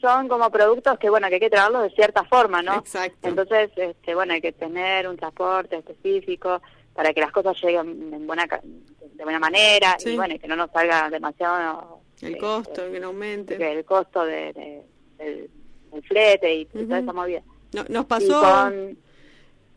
son 0.00 0.28
como 0.28 0.50
productos 0.50 0.98
que 0.98 1.08
bueno 1.10 1.28
que 1.28 1.34
hay 1.34 1.40
que 1.40 1.50
traerlos 1.50 1.82
de 1.84 1.90
cierta 1.90 2.24
forma, 2.24 2.62
¿no? 2.62 2.74
Exacto. 2.76 3.28
Entonces, 3.28 3.70
este, 3.76 4.14
bueno, 4.14 4.34
hay 4.34 4.40
que 4.40 4.52
tener 4.52 5.08
un 5.08 5.16
transporte 5.16 5.76
específico 5.76 6.60
para 6.94 7.12
que 7.12 7.20
las 7.20 7.32
cosas 7.32 7.56
lleguen 7.62 8.12
en 8.12 8.26
buena 8.26 8.46
de 8.46 9.22
buena 9.24 9.38
manera 9.38 9.96
Sí. 9.98 10.10
y 10.10 10.16
bueno, 10.16 10.34
y 10.34 10.38
que 10.38 10.48
no 10.48 10.56
nos 10.56 10.70
salga 10.70 11.10
demasiado 11.10 12.00
El 12.20 12.34
eh, 12.34 12.38
costo, 12.38 12.90
que 12.90 13.00
no 13.00 13.08
aumente. 13.08 13.56
que 13.56 13.72
el 13.72 13.84
costo 13.84 14.24
de, 14.24 14.52
de- 14.52 14.82
del, 15.18 15.50
del 15.92 16.02
flete 16.04 16.54
y 16.54 16.64
toda 16.66 16.84
Ujú. 16.84 16.94
esa 16.94 17.12
movida. 17.12 17.42
No- 17.72 17.84
nos 17.88 18.06
pasó 18.06 18.40
con- 18.40 18.98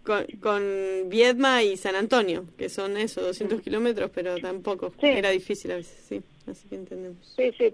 con, 0.04 0.26
con 0.40 1.10
Viedma 1.10 1.64
y 1.64 1.76
San 1.78 1.96
Antonio, 1.96 2.46
que 2.58 2.70
son 2.70 2.96
eso, 2.98 3.22
200 3.22 3.62
kilómetros, 3.62 4.10
pero 4.14 4.38
tampoco. 4.38 4.92
Sí. 5.02 5.08
Era 5.08 5.30
difícil 5.32 5.72
a 5.72 5.76
veces, 5.76 6.04
sí. 6.08 6.22
Así 6.50 6.68
que 6.70 6.76
entendemos. 6.76 7.18
Sí, 7.36 7.52
sí. 7.58 7.74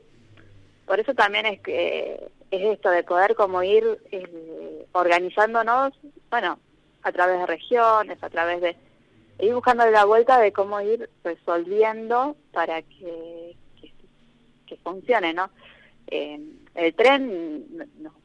Por 0.87 0.99
eso 0.99 1.13
también 1.13 1.45
es 1.45 1.61
que 1.61 2.27
es 2.51 2.61
esto 2.73 2.89
de 2.89 3.03
poder 3.03 3.35
como 3.35 3.61
ir 3.63 3.83
eh, 4.11 4.85
organizándonos, 4.93 5.93
bueno, 6.29 6.59
a 7.03 7.11
través 7.11 7.39
de 7.39 7.45
regiones, 7.45 8.17
a 8.23 8.29
través 8.29 8.61
de 8.61 8.75
ir 9.39 9.53
buscando 9.53 9.85
la 9.89 10.05
vuelta 10.05 10.39
de 10.39 10.51
cómo 10.53 10.79
ir 10.81 11.09
resolviendo 11.23 12.35
para 12.51 12.81
que, 12.81 13.55
que, 14.67 14.77
funcione, 14.77 15.33
¿no? 15.33 15.49
Eh, 16.07 16.39
el 16.75 16.93
tren 16.95 17.77
no- 17.77 17.85
no- 17.99 18.15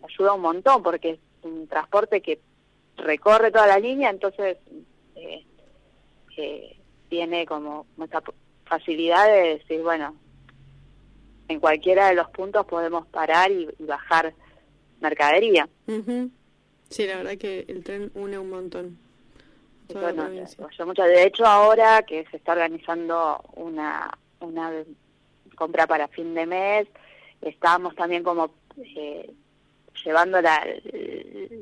nos 0.00 0.04
ayuda 0.04 0.34
un 0.34 0.40
montón 0.42 0.82
porque 0.82 1.10
es 1.10 1.18
un 1.42 1.66
transporte 1.66 2.20
que 2.22 2.40
recorre 2.96 3.50
toda 3.50 3.66
la 3.66 3.78
línea, 3.78 4.08
entonces 4.10 4.56
eh, 5.16 5.44
eh, 6.36 6.76
tiene 7.08 7.44
como 7.46 7.86
esa 8.04 8.22
facilidad 8.64 9.26
de 9.26 9.58
decir, 9.58 9.82
bueno, 9.82 10.14
en 11.48 11.60
cualquiera 11.60 12.08
de 12.08 12.14
los 12.14 12.28
puntos 12.30 12.66
podemos 12.66 13.06
parar 13.08 13.50
y, 13.50 13.68
y 13.78 13.84
bajar 13.84 14.34
mercadería. 15.00 15.68
Ujú. 15.86 16.30
Sí, 16.88 17.06
la 17.06 17.16
verdad 17.16 17.36
que 17.36 17.64
el 17.68 17.82
tren 17.84 18.10
une 18.14 18.38
un 18.38 18.50
montón. 18.50 18.98
La 19.94 20.00
bueno, 20.00 20.24
provincia. 20.24 20.66
yo 20.76 20.86
mucho- 20.86 21.02
de 21.04 21.24
hecho, 21.24 21.46
ahora 21.46 22.02
que 22.02 22.24
se 22.30 22.36
está 22.38 22.52
organizando 22.52 23.40
una, 23.54 24.10
una 24.40 24.72
compra 25.56 25.86
para 25.86 26.08
fin 26.08 26.34
de 26.34 26.46
mes, 26.46 26.86
estamos 27.40 27.94
también 27.94 28.22
como 28.22 28.50
eh, 28.78 29.30
llevando 30.04 30.40
la, 30.42 30.66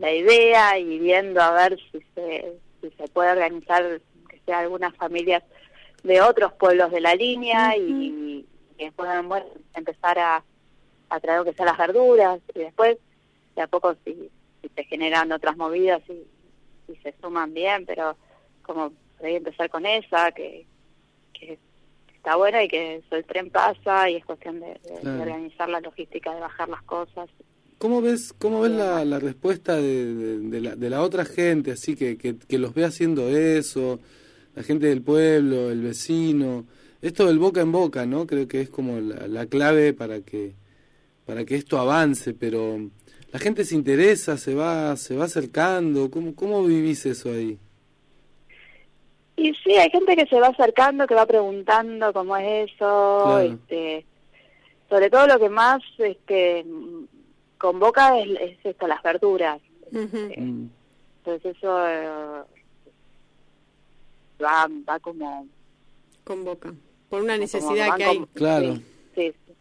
la 0.01 0.13
idea 0.13 0.79
y 0.79 0.99
viendo 0.99 1.41
a 1.41 1.53
ver 1.53 1.79
si 1.93 2.01
se, 2.15 2.53
si 2.81 2.91
se 2.91 3.09
puede 3.09 3.33
organizar, 3.33 4.01
que 4.29 4.41
sea 4.47 4.61
algunas 4.61 4.95
familias 4.97 5.43
de 6.03 6.21
otros 6.21 6.53
pueblos 6.55 6.91
de 6.91 7.01
la 7.01 7.15
línea 7.15 7.77
y 7.77 8.47
que 8.77 8.91
puedan 8.93 9.29
bueno, 9.29 9.47
empezar 9.75 10.19
a, 10.19 10.43
a 11.11 11.21
traer 11.21 11.39
lo 11.41 11.45
que 11.45 11.55
sea 11.55 11.67
las 11.67 11.79
verduras 11.79 12.41
y 12.55 12.59
después 12.59 12.99
de 13.55 13.63
a 13.63 13.67
poco 13.69 13.95
si, 14.05 14.29
si 14.61 14.69
se 14.75 14.85
generan 14.85 15.31
otras 15.31 15.57
movidas 15.57 16.03
y, 16.09 16.27
y 16.89 16.97
se 16.97 17.15
suman 17.21 17.53
bien, 17.55 17.85
pero 17.87 18.17
como 18.63 18.93
por 19.17 19.27
ahí 19.27 19.37
empezar 19.37 19.71
con 19.71 19.87
esa, 19.87 20.33
que, 20.33 20.67
que 21.33 21.59
está 22.17 22.37
buena 22.37 22.63
y 22.65 22.69
que 22.69 23.03
el 23.11 23.25
tren 23.25 23.51
pasa 23.51 24.09
y 24.11 24.17
es 24.17 24.25
cuestión 24.25 24.61
de, 24.61 24.67
de- 24.67 24.95
de 24.95 25.01
Claro. 25.01 25.23
organizar 25.23 25.69
la 25.69 25.81
logística, 25.81 26.35
de 26.35 26.41
bajar 26.41 26.69
las 26.69 26.83
cosas. 26.83 27.29
¿Cómo 27.79 28.01
ves, 28.01 28.33
cómo 28.39 28.61
ves 28.63 28.73
la, 28.73 29.05
la 29.05 29.19
respuesta 29.19 29.77
de 29.77 30.61
la, 30.61 30.75
de 30.77 30.91
la 30.91 31.03
otra 31.03 31.25
gente, 31.25 31.73
así 31.73 31.97
que, 31.97 32.17
que, 32.17 32.37
que 32.39 32.59
los 32.59 32.73
ve 32.73 32.85
haciendo 32.85 33.29
eso, 33.29 34.01
la 34.55 34.63
gente 34.63 34.87
del 34.87 35.03
pueblo, 35.03 35.71
el 35.71 35.83
vecino? 35.83 36.65
Esto 37.03 37.27
del 37.27 37.39
boca 37.39 37.61
en 37.61 37.73
boca, 37.73 38.07
¿no? 38.07 38.27
Creo 38.27 38.49
que 38.49 38.63
es 38.63 38.71
como 38.71 38.99
la, 39.01 39.27
la 39.29 39.45
clave 39.47 39.93
para 39.93 40.21
que, 40.23 40.55
para 41.27 41.45
que 41.45 41.57
esto 41.57 41.79
avance, 41.79 42.33
pero 42.33 42.79
la 43.35 43.41
gente 43.41 43.65
se 43.65 43.75
interesa, 43.75 44.39
se 44.39 44.55
va, 44.55 44.97
se 44.97 45.17
va 45.17 45.25
acercando. 45.25 46.09
¿Cómo, 46.09 46.37
cómo 46.37 46.63
vivís 46.63 47.05
eso 47.05 47.33
ahí? 47.33 47.59
Y 49.37 49.53
sí, 49.55 49.73
hay 49.73 49.91
gente 49.91 50.15
que 50.15 50.25
se 50.27 50.39
va 50.39 50.47
acercando, 50.47 51.05
que 51.09 51.17
va 51.17 51.27
preguntando 51.27 52.13
cómo 52.13 52.37
es 52.37 52.71
eso, 52.71 53.23
Claro. 53.25 53.41
este, 53.41 54.07
sobre 54.89 55.11
todo 55.11 55.27
lo 55.27 55.41
que 55.41 55.49
más 55.49 55.83
este, 55.99 56.65
convoca 57.59 58.21
es, 58.21 58.29
es 58.41 58.59
esto, 58.63 58.87
las 58.87 59.03
verduras. 59.03 59.61
Mm. 59.91 60.67
Entonces 61.19 61.57
eso 61.57 61.89
eh, 61.89 62.09
va, 64.41 64.69
va 64.89 65.01
como... 65.01 65.49
Convoca. 66.23 66.73
Por 67.09 67.21
una 67.21 67.37
necesidad 67.37 67.97
que 67.97 68.05
hay. 68.05 68.25
Claro. 68.35 68.77
Sí, 69.17 69.33
sí. 69.45 69.55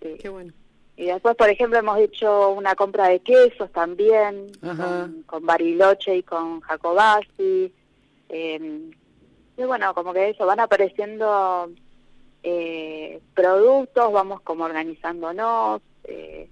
Sí. 0.00 0.08
Qué 0.20 0.28
bueno. 0.28 0.52
Y 0.96 1.06
después, 1.06 1.34
por 1.36 1.48
ejemplo, 1.48 1.78
hemos 1.78 1.98
hecho 1.98 2.50
una 2.50 2.74
compra 2.76 3.08
de 3.08 3.20
quesos 3.20 3.70
también, 3.72 4.52
con, 4.60 5.22
con 5.26 5.44
Bariloche 5.44 6.16
y 6.18 6.22
con 6.22 6.60
Jacobasi. 6.60 7.72
Eh, 8.28 8.90
y 9.56 9.62
bueno, 9.62 9.94
como 9.94 10.12
que 10.12 10.30
eso, 10.30 10.46
van 10.46 10.60
apareciendo 10.60 11.70
eh, 12.42 13.20
productos, 13.34 14.12
vamos 14.12 14.40
como 14.42 14.64
organizándonos. 14.64 15.80
Eh, 16.04 16.48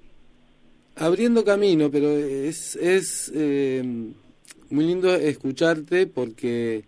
Abriendo 0.97 1.45
camino, 1.45 1.91
pero 1.91 2.11
es, 2.11 2.77
es 2.77 3.31
eh, 3.35 3.83
muy 4.71 4.85
lindo 4.85 5.15
escucharte 5.15 6.07
porque 6.07 6.85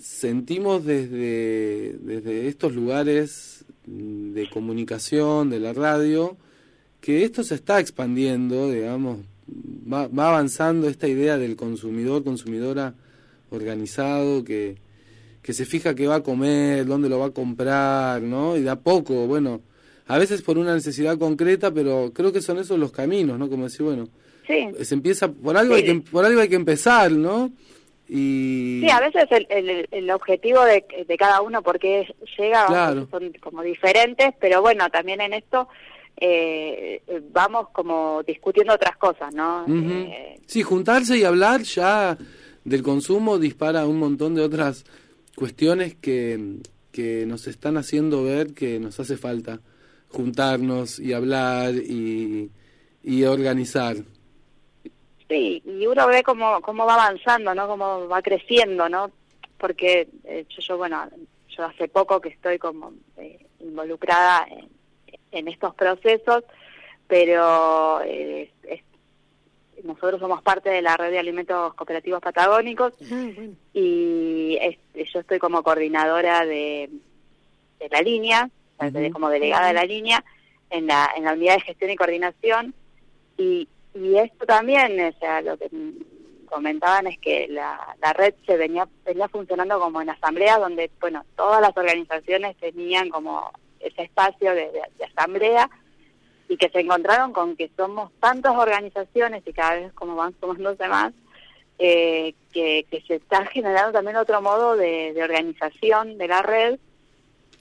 sentimos 0.00 0.84
desde, 0.84 1.94
desde 2.00 2.48
estos 2.48 2.74
lugares 2.74 3.61
de 3.86 4.48
comunicación, 4.50 5.50
de 5.50 5.60
la 5.60 5.72
radio, 5.72 6.36
que 7.00 7.24
esto 7.24 7.42
se 7.42 7.54
está 7.56 7.80
expandiendo, 7.80 8.70
digamos, 8.70 9.18
va, 9.92 10.06
va 10.08 10.28
avanzando 10.28 10.88
esta 10.88 11.08
idea 11.08 11.36
del 11.38 11.56
consumidor, 11.56 12.22
consumidora 12.24 12.94
organizado, 13.50 14.44
que, 14.44 14.76
que 15.42 15.52
se 15.52 15.64
fija 15.64 15.94
qué 15.94 16.06
va 16.06 16.16
a 16.16 16.22
comer, 16.22 16.86
dónde 16.86 17.08
lo 17.08 17.18
va 17.18 17.26
a 17.26 17.30
comprar, 17.30 18.22
¿no? 18.22 18.56
Y 18.56 18.62
de 18.62 18.70
a 18.70 18.76
poco, 18.76 19.26
bueno, 19.26 19.60
a 20.06 20.18
veces 20.18 20.42
por 20.42 20.58
una 20.58 20.74
necesidad 20.74 21.18
concreta, 21.18 21.72
pero 21.72 22.12
creo 22.14 22.32
que 22.32 22.40
son 22.40 22.58
esos 22.58 22.78
los 22.78 22.92
caminos, 22.92 23.38
¿no? 23.38 23.48
Como 23.48 23.64
decir, 23.64 23.82
bueno, 23.82 24.08
Sí. 24.46 24.84
se 24.84 24.94
empieza, 24.94 25.30
por 25.30 25.56
algo, 25.56 25.74
hay, 25.74 25.84
que, 25.84 25.94
por 26.10 26.24
algo 26.24 26.40
hay 26.40 26.48
que 26.48 26.56
empezar, 26.56 27.12
¿no? 27.12 27.52
Y... 28.14 28.80
Sí, 28.82 28.90
a 28.90 29.00
veces 29.00 29.24
el, 29.30 29.46
el, 29.48 29.88
el 29.90 30.10
objetivo 30.10 30.62
de, 30.64 30.84
de 31.08 31.16
cada 31.16 31.40
uno, 31.40 31.62
porque 31.62 32.06
llega, 32.38 32.66
Claro. 32.66 33.08
son 33.10 33.32
como 33.40 33.62
diferentes, 33.62 34.34
pero 34.38 34.60
bueno, 34.60 34.90
también 34.90 35.22
en 35.22 35.32
esto 35.32 35.66
eh, 36.20 37.00
vamos 37.32 37.68
como 37.72 38.22
discutiendo 38.26 38.74
otras 38.74 38.98
cosas, 38.98 39.34
¿no? 39.34 39.64
Eh, 39.66 40.38
Sí, 40.46 40.62
juntarse 40.62 41.16
y 41.16 41.24
hablar 41.24 41.62
ya 41.62 42.18
del 42.64 42.82
consumo 42.82 43.38
dispara 43.38 43.86
un 43.86 43.98
montón 43.98 44.34
de 44.34 44.42
otras 44.42 44.84
cuestiones 45.34 45.94
que, 45.94 46.58
que 46.92 47.24
nos 47.26 47.46
están 47.46 47.78
haciendo 47.78 48.24
ver 48.24 48.52
que 48.52 48.78
nos 48.78 49.00
hace 49.00 49.16
falta 49.16 49.60
juntarnos 50.08 50.98
y 51.00 51.14
hablar 51.14 51.72
y, 51.74 52.50
y 53.02 53.24
organizar. 53.24 53.96
Sí, 55.32 55.62
y 55.64 55.86
uno 55.86 56.06
ve 56.08 56.22
cómo, 56.22 56.60
cómo 56.60 56.84
va 56.84 56.94
avanzando, 56.94 57.54
¿no? 57.54 57.66
Cómo 57.66 58.06
va 58.06 58.20
creciendo, 58.20 58.88
¿no? 58.90 59.10
Porque 59.56 60.06
eh, 60.24 60.44
yo, 60.50 60.60
yo, 60.60 60.76
bueno, 60.76 61.08
yo 61.48 61.64
hace 61.64 61.88
poco 61.88 62.20
que 62.20 62.28
estoy 62.28 62.58
como 62.58 62.92
eh, 63.16 63.46
involucrada 63.60 64.46
en, 64.50 64.68
en 65.30 65.48
estos 65.48 65.74
procesos, 65.74 66.44
pero 67.06 68.02
eh, 68.04 68.50
es- 68.64 68.82
nosotros 69.84 70.20
somos 70.20 70.42
parte 70.42 70.68
de 70.68 70.82
la 70.82 70.96
red 70.98 71.10
de 71.10 71.18
alimentos 71.18 71.72
cooperativos 71.74 72.20
patagónicos 72.20 72.92
y 73.72 74.58
este, 74.60 75.06
yo 75.12 75.20
estoy 75.20 75.38
como 75.38 75.62
coordinadora 75.62 76.44
de, 76.44 76.90
de 77.80 77.88
la 77.88 78.02
línea, 78.02 78.50
de- 79.00 79.10
como 79.10 79.28
delegada 79.30 79.68
de 79.68 79.72
la 79.74 79.84
línea 79.84 80.22
en 80.70 80.86
la, 80.86 81.10
en 81.16 81.24
la 81.24 81.32
unidad 81.32 81.54
de 81.54 81.60
gestión 81.62 81.90
y 81.90 81.96
coordinación 81.96 82.74
y, 83.38 83.66
y 83.94 84.16
esto 84.16 84.46
también, 84.46 84.98
o 85.00 85.18
sea, 85.18 85.40
lo 85.42 85.56
que 85.56 85.68
comentaban 86.46 87.06
es 87.06 87.18
que 87.18 87.46
la, 87.48 87.96
la 88.00 88.12
red 88.12 88.34
se 88.46 88.56
venía, 88.56 88.86
venía 89.04 89.28
funcionando 89.28 89.78
como 89.80 90.00
en 90.02 90.10
asambleas 90.10 90.58
donde, 90.58 90.90
bueno, 91.00 91.24
todas 91.36 91.60
las 91.60 91.76
organizaciones 91.76 92.56
tenían 92.58 93.08
como 93.08 93.50
ese 93.80 94.02
espacio 94.02 94.50
de, 94.54 94.70
de- 94.70 94.82
de 94.98 95.04
asamblea 95.04 95.68
y 96.48 96.56
que 96.56 96.68
se 96.68 96.80
encontraron 96.80 97.32
con 97.32 97.56
que 97.56 97.70
somos 97.76 98.12
tantas 98.20 98.54
organizaciones 98.54 99.42
y 99.46 99.52
cada 99.52 99.76
vez 99.76 99.92
como 99.94 100.14
van 100.14 100.34
sumándose 100.40 100.86
más, 100.88 101.12
eh, 101.78 102.34
que, 102.52 102.84
que 102.90 103.00
se 103.02 103.14
está 103.16 103.46
generando 103.46 103.92
también 103.92 104.16
otro 104.16 104.40
modo 104.42 104.76
de, 104.76 105.12
de 105.14 105.22
organización 105.22 106.18
de 106.18 106.28
la 106.28 106.42
red 106.42 106.78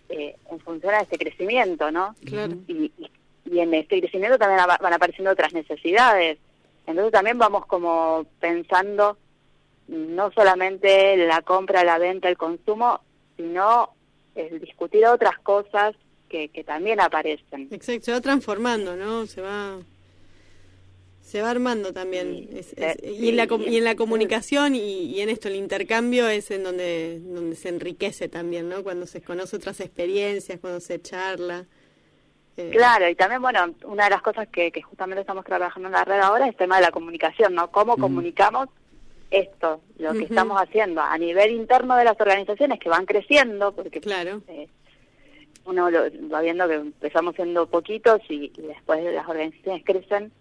eh, 0.10 0.36
en 0.52 0.60
función 0.60 0.94
a 0.94 1.00
este 1.02 1.18
crecimiento, 1.18 1.90
¿no? 1.92 2.14
Claro. 2.26 2.54
Y, 2.68 2.92
y- 2.98 3.12
y 3.52 3.60
en 3.60 3.74
este 3.74 4.00
crecimiento 4.00 4.38
también 4.40 4.66
van 4.82 4.94
apareciendo 4.94 5.32
otras 5.32 5.54
necesidades. 5.54 6.38
Entonces 6.88 7.12
también 7.12 7.38
vamos 7.38 7.66
como 7.68 8.26
pensando 8.40 9.18
no 9.88 10.32
solamente 10.32 11.18
la 11.18 11.42
compra, 11.42 11.84
la 11.84 11.98
venta, 11.98 12.30
el 12.30 12.38
consumo, 12.38 13.02
sino 13.38 13.90
el 14.36 14.60
discutir 14.62 15.06
otras 15.06 15.38
cosas 15.40 15.96
que, 16.30 16.48
que 16.50 16.64
también 16.64 17.02
aparecen. 17.02 17.68
Exacto, 17.72 18.06
se 18.06 18.12
va 18.14 18.22
transformando, 18.22 18.96
¿no? 18.96 19.26
Se 19.28 19.42
va 19.42 19.80
se 21.22 21.42
va 21.42 21.50
armando 21.52 21.94
también. 21.94 22.50
Es- 22.54 22.74
es- 22.74 22.98
y, 23.04 23.30
en 23.30 23.38
la, 23.38 23.48
y 23.68 23.78
en 23.78 23.84
la 23.84 23.96
comunicación 23.96 24.76
y, 24.76 25.06
y 25.06 25.22
en 25.22 25.30
esto, 25.30 25.48
el 25.48 25.56
intercambio 25.56 26.28
es 26.28 26.52
en 26.52 26.64
donde, 26.64 27.20
donde 27.20 27.56
se 27.56 27.70
enriquece 27.70 28.28
también, 28.28 28.68
¿no? 28.70 28.84
Cuando 28.84 29.06
se 29.06 29.22
conoce 29.22 29.56
otras 29.56 29.80
experiencias, 29.82 30.60
cuando 30.60 30.80
se 30.80 31.02
charla. 31.02 31.68
Eh, 32.58 32.70
Claro, 32.72 33.08
y 33.08 33.16
también, 33.16 33.42
bueno, 33.42 33.74
una 33.86 34.06
de 34.06 34.10
las 34.10 34.22
cosas 34.22 34.48
que, 34.48 34.72
que 34.72 34.82
justamente 34.82 35.22
estamos 35.22 35.46
trabajando 35.46 35.88
en 35.88 35.94
la 35.94 36.04
red 36.04 36.20
ahora 36.20 36.46
es 36.46 36.52
el 36.52 36.58
tema 36.58 36.78
de 36.78 36.84
la 36.84 36.92
comunicación, 36.92 37.56
¿no? 37.56 37.72
Cómo 37.72 37.98
comunicamos 37.98 38.70
esto, 39.30 39.82
lo 39.98 40.12
que 40.12 40.24
estamos 40.24 40.62
haciendo 40.62 41.02
a 41.02 41.18
nivel 41.18 41.52
interno 41.52 41.96
de 41.96 42.04
las 42.04 42.20
organizaciones 42.20 42.80
que 42.80 42.90
van 42.90 43.06
creciendo, 43.06 43.72
porque 43.72 44.02
claro. 44.02 44.42
eh, 44.50 44.68
uno 45.66 45.90
lo, 45.90 46.02
va 46.30 46.42
viendo 46.42 46.68
que 46.68 46.76
empezamos 46.76 47.36
siendo 47.36 47.66
poquitos 47.68 48.20
y, 48.28 48.52
y 48.58 48.62
después 48.62 49.02
las 49.14 49.28
organizaciones 49.28 49.84
crecen 49.86 50.34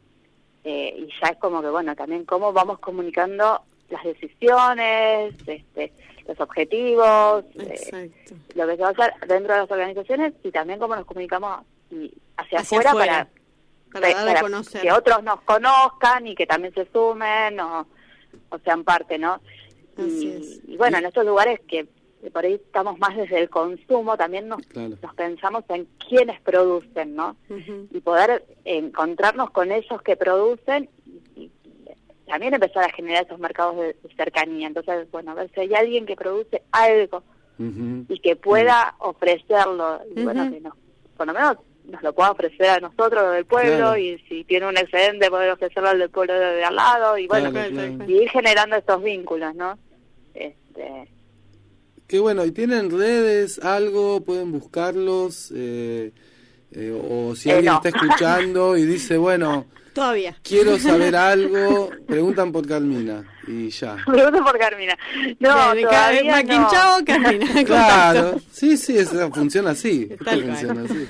eh, 0.64 0.94
y 0.96 1.08
ya 1.20 1.30
es 1.30 1.38
como 1.38 1.62
que, 1.62 1.68
bueno, 1.68 1.94
también 1.96 2.24
cómo 2.24 2.52
vamos 2.52 2.78
comunicando 2.80 3.62
las 3.88 4.04
decisiones, 4.04 5.34
este, 5.46 5.92
los 6.26 6.38
objetivos, 6.40 7.44
eh, 7.58 8.10
lo 8.54 8.66
que 8.66 8.76
se 8.76 8.82
va 8.82 8.88
a 8.88 8.90
hacer 8.90 9.12
dentro 9.26 9.54
de 9.54 9.60
las 9.60 9.70
organizaciones 9.70 10.34
y 10.44 10.50
también 10.50 10.78
cómo 10.78 10.96
nos 10.96 11.06
comunicamos 11.06 11.60
y 11.90 12.12
hacia, 12.36 12.60
Hacia 12.60 12.78
afuera, 12.78 12.90
afuera, 12.90 13.28
para, 13.92 14.50
que 14.80 14.92
otros 14.92 15.22
nos 15.22 15.40
conozcan 15.42 16.26
y 16.26 16.34
que 16.34 16.46
también 16.46 16.72
se 16.74 16.86
sumen 16.92 17.58
o, 17.60 17.86
o 18.50 18.58
sean 18.60 18.84
parte, 18.84 19.18
¿no? 19.18 19.40
Y, 19.96 20.76
bueno, 20.76 20.98
en 20.98 21.06
estos 21.06 21.26
lugares 21.26 21.60
que 21.68 21.86
por 22.32 22.44
ahí 22.44 22.54
estamos 22.54 22.98
más 22.98 23.16
desde 23.16 23.38
el 23.38 23.48
consumo, 23.50 24.16
también 24.16 24.46
nos, 24.48 24.60
Claro. 24.66 24.94
nos 25.02 25.14
pensamos 25.14 25.64
en 25.68 25.86
quiénes 26.08 26.40
producen, 26.40 27.14
¿no? 27.16 27.36
Y 27.90 28.00
poder 28.00 28.44
encontrarnos 28.64 29.50
con 29.50 29.72
esos 29.72 30.00
que 30.02 30.16
producen 30.16 30.88
y, 31.34 31.44
y 31.44 31.50
también 32.26 32.54
empezar 32.54 32.84
a 32.84 32.92
generar 32.92 33.24
esos 33.24 33.38
mercados 33.38 33.76
de, 33.76 33.94
de 33.94 34.14
cercanía. 34.16 34.68
Entonces, 34.68 35.10
bueno, 35.10 35.32
a 35.32 35.34
ver 35.34 35.50
si 35.54 35.60
hay 35.60 35.74
alguien 35.74 36.06
que 36.06 36.16
produce 36.16 36.62
algo 36.72 37.22
y 38.08 38.18
que 38.20 38.36
pueda 38.36 38.94
ofrecerlo 39.00 40.00
y 40.16 40.22
bueno 40.24 40.50
que 40.50 40.60
nos 40.60 40.72
por 41.14 41.26
lo 41.26 41.34
menos 41.34 41.56
nos 41.84 42.02
lo 42.02 42.12
pueda 42.12 42.30
ofrecer 42.32 42.68
a 42.70 42.80
nosotros 42.80 43.22
lo 43.24 43.30
del 43.30 43.44
pueblo 43.46 43.76
Claro. 43.76 43.96
y 43.96 44.18
si 44.28 44.44
tiene 44.44 44.66
un 44.68 44.76
excedente 44.76 45.28
poder 45.30 45.50
ofrecerlo 45.50 45.88
al 45.88 45.98
del 45.98 46.10
pueblo 46.10 46.34
de, 46.34 46.62
al 46.64 46.76
lado 46.76 47.18
y 47.18 47.26
bueno 47.26 47.50
Claro, 47.50 47.70
claro. 47.70 47.96
claro. 47.96 48.10
y 48.10 48.22
ir 48.22 48.28
generando 48.30 48.76
estos 48.76 49.02
vínculos 49.02 49.54
no 49.54 49.78
este 50.34 51.08
Qué 52.06 52.18
bueno, 52.18 52.44
¿y 52.44 52.50
tienen 52.50 52.90
redes, 52.90 53.60
algo? 53.64 54.20
¿Pueden 54.22 54.50
buscarlos? 54.50 55.52
Eh, 55.54 56.10
eh, 56.72 56.90
o 57.08 57.36
si 57.36 57.50
Eh, 57.50 57.52
alguien 57.52 57.72
no. 57.74 57.76
está 57.84 57.88
escuchando 57.96 58.76
y 58.76 58.84
dice, 58.84 59.16
bueno, 59.16 59.66
Todavía. 60.00 60.34
quiero 60.42 60.78
saber 60.78 61.14
algo, 61.32 61.90
preguntan 62.06 62.52
por 62.52 62.66
Carmina 62.66 63.24
y 63.46 63.68
ya. 63.70 63.96
pregunto 64.06 64.42
por 64.44 64.58
Carmina 64.58 64.96
no 65.38 65.74
de- 65.74 65.82
todavía 65.82 66.42
no. 66.42 66.70
chao, 66.70 66.98
Carmina. 67.04 67.46
Claro, 67.66 68.40
sí, 68.50 68.76
sí, 68.76 68.96
eso 68.98 69.30
funciona 69.30 69.70
así. 69.70 70.08
esto 70.10 70.24
funciona 70.24 70.82
así. 70.84 71.08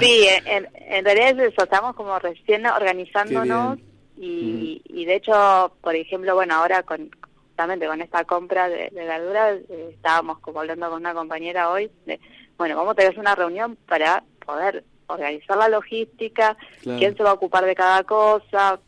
sí 0.00 0.26
en, 0.46 0.68
en 0.74 1.04
realidad 1.04 1.40
es 1.40 1.52
eso 1.52 1.62
estamos 1.64 1.94
como 1.96 2.18
recién 2.18 2.66
organizándonos 2.66 3.78
y, 4.18 4.82
y 4.84 5.04
de 5.04 5.16
hecho 5.16 5.72
por 5.80 5.94
ejemplo 5.94 6.34
bueno 6.34 6.54
ahora 6.54 6.82
con 6.82 7.10
justamente 7.48 7.86
con 7.86 8.00
esta 8.00 8.24
compra 8.24 8.68
de, 8.68 8.90
de 8.90 9.04
verduras 9.06 9.58
eh, 9.68 9.90
estábamos 9.94 10.38
como 10.40 10.60
hablando 10.60 10.88
con 10.90 11.00
una 11.00 11.14
compañera 11.14 11.70
hoy 11.70 11.90
de 12.06 12.20
bueno 12.58 12.76
vamos 12.76 12.92
a 12.92 12.94
tener 12.96 13.18
una 13.18 13.34
reunión 13.34 13.76
para 13.88 14.22
poder 14.44 14.84
organizar 15.12 15.56
la 15.56 15.68
logística 15.68 16.56
Claro. 16.82 16.98
quién 16.98 17.16
se 17.16 17.22
va 17.22 17.30
a 17.30 17.34
ocupar 17.34 17.64
de 17.64 17.74
cada 17.74 18.02
cosa 18.04 18.78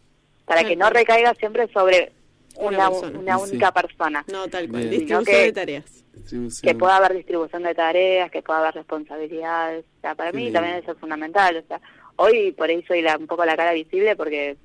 para 0.44 0.64
que 0.64 0.76
no 0.76 0.90
recaiga 0.90 1.34
siempre 1.34 1.68
sobre 1.72 2.12
Una 2.56 2.68
una, 2.68 2.90
persona. 2.90 3.18
una 3.18 3.38
Sí. 3.38 3.50
única 3.50 3.72
persona 3.72 4.24
No, 4.30 4.46
tal 4.48 4.68
cual. 4.68 4.82
Bien. 4.88 4.90
Distribución 4.90 5.24
Sino 5.24 5.36
que- 5.38 5.42
de 5.44 5.52
tareas. 5.52 5.84
Distribución. 6.14 6.72
que 6.72 6.78
pueda 6.78 6.96
haber 6.96 7.14
distribución 7.14 7.62
de 7.64 7.74
tareas, 7.74 8.30
que 8.30 8.40
pueda 8.42 8.60
haber 8.60 8.74
responsabilidades. 8.74 9.84
O 9.98 10.00
sea, 10.00 10.14
para 10.14 10.30
mí 10.32 10.50
también 10.52 10.76
eso 10.76 10.92
es 10.92 10.98
fundamental. 10.98 11.56
O 11.56 11.62
sea, 11.66 11.80
hoy 12.16 12.52
por 12.52 12.68
ahí 12.68 12.82
soy 12.86 13.02
la, 13.02 13.16
un 13.18 13.26
poco 13.26 13.44
la 13.44 13.56
cara 13.56 13.72
visible 13.72 14.14
porque 14.16 14.56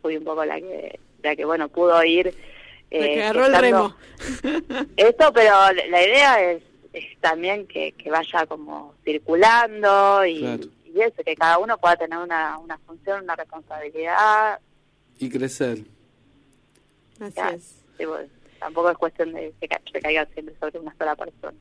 fui 0.00 0.16
un 0.16 0.24
poco 0.24 0.44
la 0.44 0.60
que, 0.60 0.98
la 1.22 1.34
que 1.36 1.44
bueno, 1.44 1.68
pudo 1.68 2.02
ir. 2.04 2.28
Eh, 2.90 3.14
que 3.14 3.22
agarró 3.24 3.46
el 3.46 3.54
remo. 3.56 3.96
Esto, 4.96 5.32
pero 5.32 5.50
la 5.50 5.72
la 5.88 6.02
idea 6.02 6.52
es, 6.52 6.62
es 6.92 7.04
también 7.20 7.66
que, 7.66 7.92
que 7.92 8.10
vaya 8.10 8.46
como 8.46 8.94
circulando 9.04 10.24
y, 10.24 10.38
Claro. 10.40 10.64
Y 10.94 11.00
eso, 11.00 11.22
que 11.24 11.34
cada 11.36 11.58
uno 11.58 11.78
pueda 11.78 11.96
tener 11.96 12.18
una, 12.18 12.58
una 12.58 12.78
función, 12.78 13.24
una 13.24 13.36
responsabilidad. 13.36 14.58
Y 15.18 15.28
crecer. 15.30 15.84
Así 17.20 17.34
Ya, 17.36 17.50
es. 17.50 17.76
digo, 17.98 18.16
tampoco 18.58 18.90
es 18.90 18.98
cuestión 18.98 19.32
de 19.32 19.52
que 19.60 19.68
ca- 19.68 19.80
recaiga 19.92 20.26
siempre 20.34 20.54
sobre 20.58 20.78
una 20.80 20.94
sola 20.96 21.14
persona. 21.16 21.56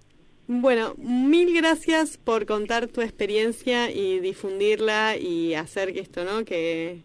Bueno, 0.48 0.96
mil 0.98 1.54
gracias 1.56 2.18
por 2.18 2.46
contar 2.46 2.88
tu 2.88 3.02
experiencia 3.02 3.90
y 3.92 4.20
difundirla 4.20 5.16
y 5.18 5.54
hacer 5.54 5.94
que 5.94 6.00
esto, 6.02 6.24
¿no? 6.26 6.44
Que, 6.44 7.04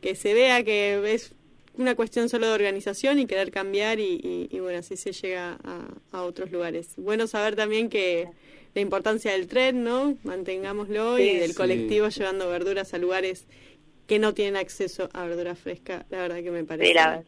que 0.00 0.14
se 0.14 0.34
vea 0.34 0.62
que 0.62 1.12
es 1.12 1.34
una 1.76 1.94
cuestión 1.94 2.28
solo 2.28 2.46
de 2.48 2.52
organización 2.54 3.18
y 3.18 3.26
querer 3.26 3.50
cambiar 3.50 3.98
y, 4.00 4.20
y- 4.22 4.48
y 4.50 4.60
bueno, 4.60 4.78
así 4.80 4.96
se 4.96 5.12
llega 5.12 5.58
a, 5.64 5.86
a 6.12 6.22
otros 6.22 6.50
lugares. 6.52 6.90
Bueno 6.96 7.26
saber 7.26 7.56
también 7.56 7.88
que 7.88 8.28
la 8.78 8.82
importancia 8.82 9.32
del 9.32 9.48
tren, 9.48 9.82
¿no? 9.82 10.16
Mantengámoslo 10.22 11.18
y 11.18 11.28
Sí. 11.30 11.36
del 11.38 11.50
Sí. 11.50 11.56
colectivo 11.56 12.08
llevando 12.08 12.48
verduras 12.48 12.94
a 12.94 12.98
lugares 12.98 13.46
que 14.06 14.18
no 14.20 14.34
tienen 14.34 14.56
acceso 14.56 15.08
a 15.12 15.24
verdura 15.26 15.56
fresca. 15.56 16.06
La 16.10 16.18
verdad 16.22 16.36
que 16.42 16.50
me 16.52 16.62
parece 16.64 16.88
Sí, 16.88 16.94
la, 16.94 17.22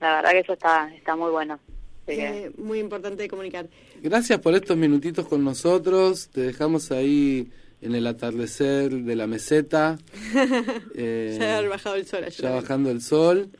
la 0.00 0.16
verdad 0.16 0.30
que 0.32 0.38
eso 0.40 0.52
está, 0.54 0.92
está 0.94 1.14
muy 1.14 1.30
bueno. 1.30 1.60
Eh, 2.06 2.50
muy 2.56 2.78
importante 2.78 3.22
de 3.24 3.28
comunicar. 3.28 3.68
Gracias 4.02 4.40
por 4.40 4.54
estos 4.54 4.76
minutitos 4.78 5.28
con 5.28 5.44
nosotros. 5.44 6.30
Te 6.32 6.40
dejamos 6.40 6.90
ahí 6.90 7.50
en 7.82 7.94
el 7.94 8.06
atardecer 8.06 8.90
de 8.90 9.14
la 9.14 9.26
meseta. 9.26 9.98
Eh, 10.94 11.36
ya 11.38 11.58
ha 11.58 11.62
bajado 11.68 11.96
el 11.96 12.06
sol 12.06 12.24
ayer. 12.24 12.40
ya 12.42 12.50
bajando 12.50 12.90
el 12.90 13.02
sol. 13.02 13.50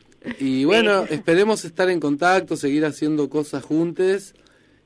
Y 0.40 0.64
bueno, 0.64 1.04
esperemos 1.10 1.64
estar 1.66 1.88
en 1.90 2.00
contacto, 2.00 2.56
seguir 2.56 2.84
haciendo 2.86 3.28
cosas 3.28 3.62
juntos 3.62 4.34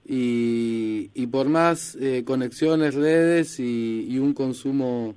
y, 0.05 1.11
y 1.15 1.27
por 1.29 1.49
más 1.49 1.97
eh, 2.01 2.25
conexiones, 2.25 2.95
redes 2.95 3.59
y, 3.61 4.07
y 4.09 4.19
un 4.19 4.35
consumo 4.35 5.15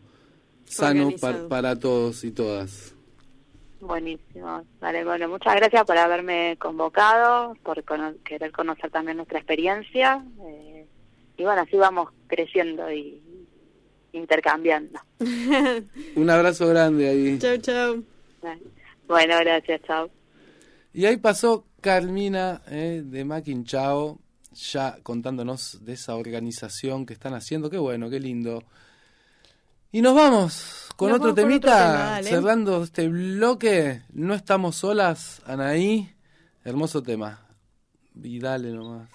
sano 0.65 1.09
pa- 1.19 1.27
Organizado. 1.29 1.49
para 1.49 1.79
todos 1.79 2.23
y 2.23 2.31
todas. 2.31 2.93
Buenísimo. 3.81 4.63
Vale, 4.79 5.03
bueno, 5.03 5.27
muchas 5.29 5.55
gracias 5.55 5.83
por 5.85 5.97
haberme 5.97 6.57
convocado, 6.59 7.55
por 7.63 7.83
cono- 7.83 8.15
querer 8.23 8.51
conocer 8.51 8.89
también 8.89 9.17
nuestra 9.17 9.37
experiencia. 9.39 10.23
eh, 10.47 10.85
y 11.37 11.43
bueno, 11.43 11.61
así 11.61 11.75
vamos 11.77 12.09
creciendo 12.27 12.91
y 12.91 13.21
intercambiando. 14.13 14.99
Un 16.15 16.29
abrazo 16.29 16.67
grande 16.67 17.09
ahí. 17.09 17.37
Chau, 17.39 17.57
chau. 17.57 18.03
Bueno, 19.07 19.35
gracias, 19.39 19.81
chao. 19.83 20.09
Y 20.93 21.05
ahí 21.05 21.17
pasó 21.17 21.65
Carmina 21.81 22.61
eh, 22.69 23.03
de 23.05 23.25
Maquinchao, 23.25 24.19
ya 24.55 24.97
contándonos 25.03 25.85
de 25.85 25.93
esa 25.93 26.15
organización 26.15 27.05
que 27.05 27.13
están 27.13 27.33
haciendo. 27.33 27.69
Qué 27.69 27.77
bueno, 27.77 28.09
qué 28.09 28.19
lindo. 28.19 28.63
Y 29.91 30.01
nos 30.01 30.15
vamos 30.15 30.89
con 30.95 31.09
Nos 31.09 31.19
otro 31.19 31.29
vamos 31.29 31.35
con 31.35 31.43
otro 31.43 31.43
temita, 31.43 32.17
tema, 32.17 32.23
cerrando 32.23 32.83
este 32.83 33.07
bloque. 33.07 34.01
No 34.13 34.33
estamos 34.33 34.77
solas, 34.77 35.41
Anaí. 35.45 36.13
Hermoso 36.63 37.03
tema. 37.03 37.39
Y 38.21 38.39
dale 38.39 38.71
nomás. 38.71 39.09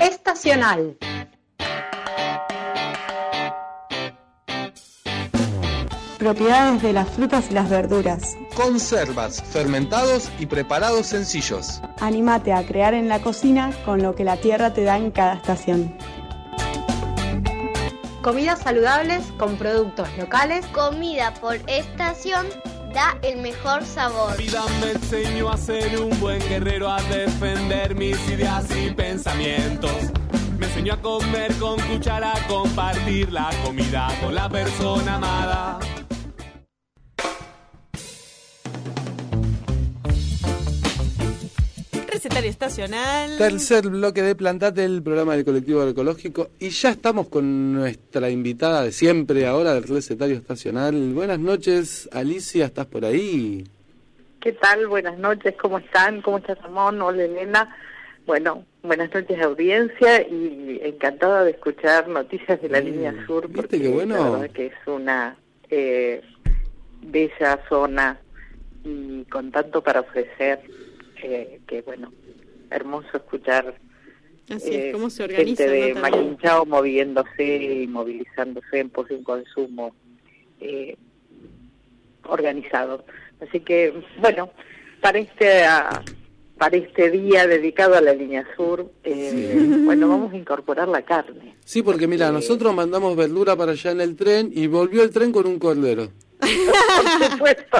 Estacional. 0.00 0.96
Propiedades 6.18 6.80
de 6.80 6.94
las 6.94 7.10
frutas 7.10 7.50
y 7.50 7.52
las 7.52 7.68
verduras. 7.68 8.38
Conservas, 8.56 9.42
fermentados 9.42 10.30
y 10.38 10.46
preparados 10.46 11.08
sencillos. 11.08 11.82
Anímate 12.00 12.54
a 12.54 12.64
crear 12.64 12.94
en 12.94 13.10
la 13.10 13.20
cocina 13.20 13.72
con 13.84 14.00
lo 14.00 14.14
que 14.14 14.24
la 14.24 14.38
tierra 14.38 14.72
te 14.72 14.84
da 14.84 14.96
en 14.96 15.10
cada 15.10 15.34
estación. 15.34 15.94
Comidas 18.22 18.60
saludables 18.60 19.22
con 19.36 19.58
productos 19.58 20.08
locales. 20.16 20.64
Comida 20.68 21.34
por 21.34 21.56
estación 21.66 22.46
da 22.94 23.18
el 23.22 23.40
mejor 23.40 23.84
sabor. 23.84 24.36
vida 24.38 24.62
me 24.80 24.92
enseñó 24.92 25.50
a 25.50 25.56
ser 25.56 25.98
un 26.00 26.18
buen 26.20 26.40
guerrero, 26.48 26.90
a 26.90 27.02
defender 27.02 27.51
mis 27.90 28.16
ideas 28.28 28.64
y 28.76 28.90
pensamientos. 28.94 29.90
Me 30.58 30.66
enseñó 30.66 30.94
a 30.94 31.00
comer 31.00 31.52
con 31.54 31.78
cuchara, 31.80 32.32
a 32.32 32.46
compartir 32.46 33.32
la 33.32 33.50
comida 33.64 34.08
con 34.22 34.34
la 34.34 34.48
persona 34.48 35.16
amada. 35.16 35.80
Recetario 42.06 42.50
estacional. 42.50 43.36
Tercer 43.36 43.88
bloque 43.88 44.22
de 44.22 44.36
Plantate, 44.36 44.84
el 44.84 45.02
programa 45.02 45.34
del 45.34 45.44
colectivo 45.44 45.80
agroecológico. 45.80 46.50
Y 46.60 46.68
ya 46.70 46.90
estamos 46.90 47.28
con 47.28 47.72
nuestra 47.72 48.30
invitada 48.30 48.82
de 48.84 48.92
siempre, 48.92 49.46
ahora 49.46 49.74
del 49.74 49.82
recetario 49.82 50.36
estacional. 50.36 51.12
Buenas 51.14 51.40
noches, 51.40 52.08
Alicia, 52.12 52.66
¿estás 52.66 52.86
por 52.86 53.04
ahí? 53.04 53.64
¿Qué 54.42 54.50
tal? 54.54 54.88
Buenas 54.88 55.16
noches, 55.18 55.54
¿cómo 55.56 55.78
están? 55.78 56.20
¿Cómo 56.20 56.38
está 56.38 56.56
Ramón? 56.56 57.00
Hola 57.00 57.22
Elena. 57.22 57.76
Bueno, 58.26 58.64
buenas 58.82 59.14
noches 59.14 59.40
audiencia 59.40 60.20
y 60.22 60.80
encantada 60.82 61.44
de 61.44 61.52
escuchar 61.52 62.08
noticias 62.08 62.60
de 62.60 62.68
la 62.68 62.80
línea 62.80 63.14
sur 63.24 63.48
porque 63.52 63.80
qué 63.80 63.88
bueno? 63.88 64.16
la 64.16 64.30
verdad 64.30 64.50
que 64.50 64.66
es 64.66 64.86
una 64.86 65.36
eh, 65.70 66.22
bella 67.02 67.60
zona 67.68 68.18
y 68.82 69.22
con 69.26 69.52
tanto 69.52 69.80
para 69.80 70.00
ofrecer 70.00 70.60
eh, 71.22 71.60
que 71.68 71.82
bueno, 71.82 72.12
hermoso 72.70 73.16
escuchar 73.18 73.76
Así 74.50 74.74
eh, 74.74 74.88
es, 74.88 74.92
cómo 74.92 75.08
se 75.08 75.22
organiza. 75.22 75.62
gente 75.62 75.94
de. 75.94 75.94
Maquinchao 75.94 76.66
moviéndose 76.66 77.44
y 77.44 77.86
movilizándose 77.86 78.80
en 78.80 78.90
pos 78.90 79.06
de 79.08 79.14
un 79.14 79.22
consumo 79.22 79.94
eh, 80.60 80.96
organizado. 82.24 83.04
Así 83.48 83.60
que, 83.60 83.92
bueno, 84.18 84.50
para 85.00 85.18
este, 85.18 85.64
ah, 85.64 86.02
para 86.58 86.76
este 86.76 87.10
día 87.10 87.46
dedicado 87.46 87.96
a 87.96 88.00
la 88.00 88.12
línea 88.12 88.46
sur, 88.56 88.90
eh, 89.04 89.54
bueno, 89.84 90.08
vamos 90.08 90.32
a 90.32 90.36
incorporar 90.36 90.86
la 90.88 91.02
carne. 91.02 91.56
Sí, 91.64 91.82
porque 91.82 92.06
mira, 92.06 92.30
nosotros 92.30 92.72
mandamos 92.74 93.16
verdura 93.16 93.56
para 93.56 93.72
allá 93.72 93.90
en 93.90 94.00
el 94.00 94.16
tren 94.16 94.50
y 94.54 94.66
volvió 94.68 95.02
el 95.02 95.10
tren 95.10 95.32
con 95.32 95.46
un 95.46 95.58
cordero. 95.58 96.08
Por 96.42 97.30
supuesto. 97.30 97.78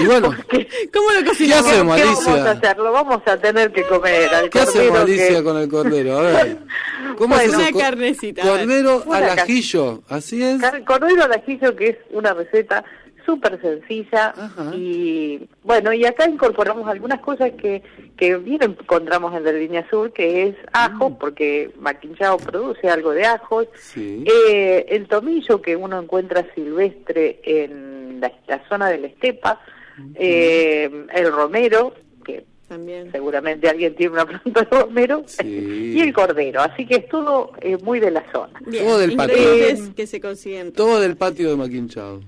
Y 0.00 0.06
bueno, 0.06 0.34
¿Cómo 0.92 1.12
lo 1.12 1.18
¿qué 1.20 1.24
cocinamos? 1.26 1.66
hacemos, 1.66 1.96
¿Qué 1.96 2.04
vamos 2.04 2.26
a 2.26 2.32
Alicia? 2.32 2.50
hacer? 2.52 2.76
Lo 2.78 2.92
vamos 2.92 3.22
a 3.26 3.36
tener 3.38 3.72
que 3.72 3.82
comer 3.84 4.34
al 4.34 4.48
¿Qué 4.50 4.58
hacemos, 4.60 4.98
Alicia, 5.00 5.28
que- 5.38 5.44
con 5.44 5.58
el 5.58 5.68
cordero? 5.68 6.18
A 6.18 6.22
ver. 6.22 6.58
¿Cómo 7.18 7.36
Bueno? 7.36 7.58
Una 7.58 7.72
carnecita. 7.78 8.42
Cordero 8.42 9.04
al 9.12 9.24
ajillo, 9.38 10.02
¿así 10.08 10.42
es? 10.42 10.62
Cordero 10.86 11.24
al 11.24 11.32
ajillo, 11.32 11.76
que 11.76 11.88
es 11.90 11.96
una 12.10 12.32
receta 12.32 12.82
súper 13.24 13.60
sencilla. 13.60 14.34
Y 14.74 15.48
bueno, 15.62 15.92
y 15.92 16.04
acá 16.04 16.28
incorporamos 16.28 16.88
algunas 16.88 17.20
cosas 17.20 17.52
que, 17.52 17.82
que 18.16 18.36
bien 18.36 18.62
encontramos 18.62 19.34
en 19.34 19.44
la 19.44 19.52
línea 19.52 19.88
sur, 19.88 20.12
que 20.12 20.48
es 20.48 20.56
ajo, 20.72 21.10
Mm. 21.10 21.14
porque 21.18 21.70
Maquinchao 21.78 22.36
produce 22.38 22.88
algo 22.88 23.10
de 23.12 23.24
ajos. 23.24 23.66
Sí. 23.74 24.24
Eh, 24.26 24.86
el 24.88 25.06
tomillo 25.08 25.60
que 25.62 25.76
uno 25.76 26.00
encuentra 26.00 26.46
silvestre 26.54 27.40
en 27.44 28.20
la, 28.20 28.32
la 28.46 28.66
zona 28.68 28.88
de 28.90 28.98
la 28.98 29.06
estepa. 29.08 29.60
Eh, 30.16 31.06
el 31.14 31.30
romero, 31.32 31.94
que 32.24 32.44
También. 32.68 33.10
seguramente 33.12 33.68
alguien 33.68 33.94
tiene 33.94 34.12
una 34.14 34.26
planta 34.26 34.62
de 34.62 34.80
romero. 34.80 35.24
Y 35.44 36.00
el 36.00 36.12
cordero. 36.12 36.60
Así 36.62 36.84
que 36.86 36.96
es 36.96 37.08
todo 37.08 37.52
eh, 37.60 37.76
muy 37.82 38.00
de 38.00 38.10
la 38.10 38.24
zona. 38.32 38.52
Bien, 38.66 38.84
Todo 38.84 38.98
del 38.98 39.14
patio. 39.14 39.36
ingredientes 39.36 39.94
que 39.94 40.06
se 40.08 40.20
consiguen. 40.20 40.72
Todo 40.72 40.98
del 41.00 41.16
patio 41.16 41.48
de 41.50 41.56
Maquinchao. 41.56 42.20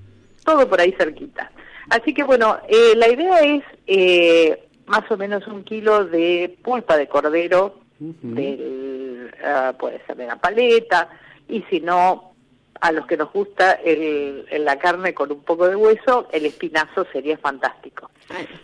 Todo 0.47 0.67
por 0.69 0.79
ahí 0.79 0.93
cerquita. 0.97 1.51
Así 1.89 2.13
que 2.13 2.23
bueno, 2.23 2.57
eh, 2.69 2.93
la 2.95 3.09
idea 3.09 3.39
es 3.41 3.63
eh, 3.85 4.67
más 4.85 5.03
o 5.11 5.17
menos 5.17 5.45
un 5.47 5.63
kilo 5.65 6.05
de 6.05 6.57
pulpa 6.63 6.95
de 6.95 7.07
cordero, 7.07 7.81
del, 7.99 9.31
ah, 9.43 9.73
puede 9.77 10.01
ser 10.05 10.15
de 10.15 10.25
la 10.27 10.37
paleta, 10.37 11.09
y 11.49 11.63
si 11.69 11.81
no, 11.81 12.33
a 12.79 12.91
los 12.93 13.05
que 13.07 13.17
nos 13.17 13.31
gusta 13.33 13.73
el, 13.73 14.45
el- 14.49 14.63
la 14.65 14.77
carne 14.79 15.13
con 15.13 15.31
un 15.31 15.43
poco 15.43 15.67
de 15.67 15.75
hueso, 15.75 16.29
el 16.31 16.45
espinazo 16.45 17.05
sería 17.11 17.37
fantástico 17.37 18.09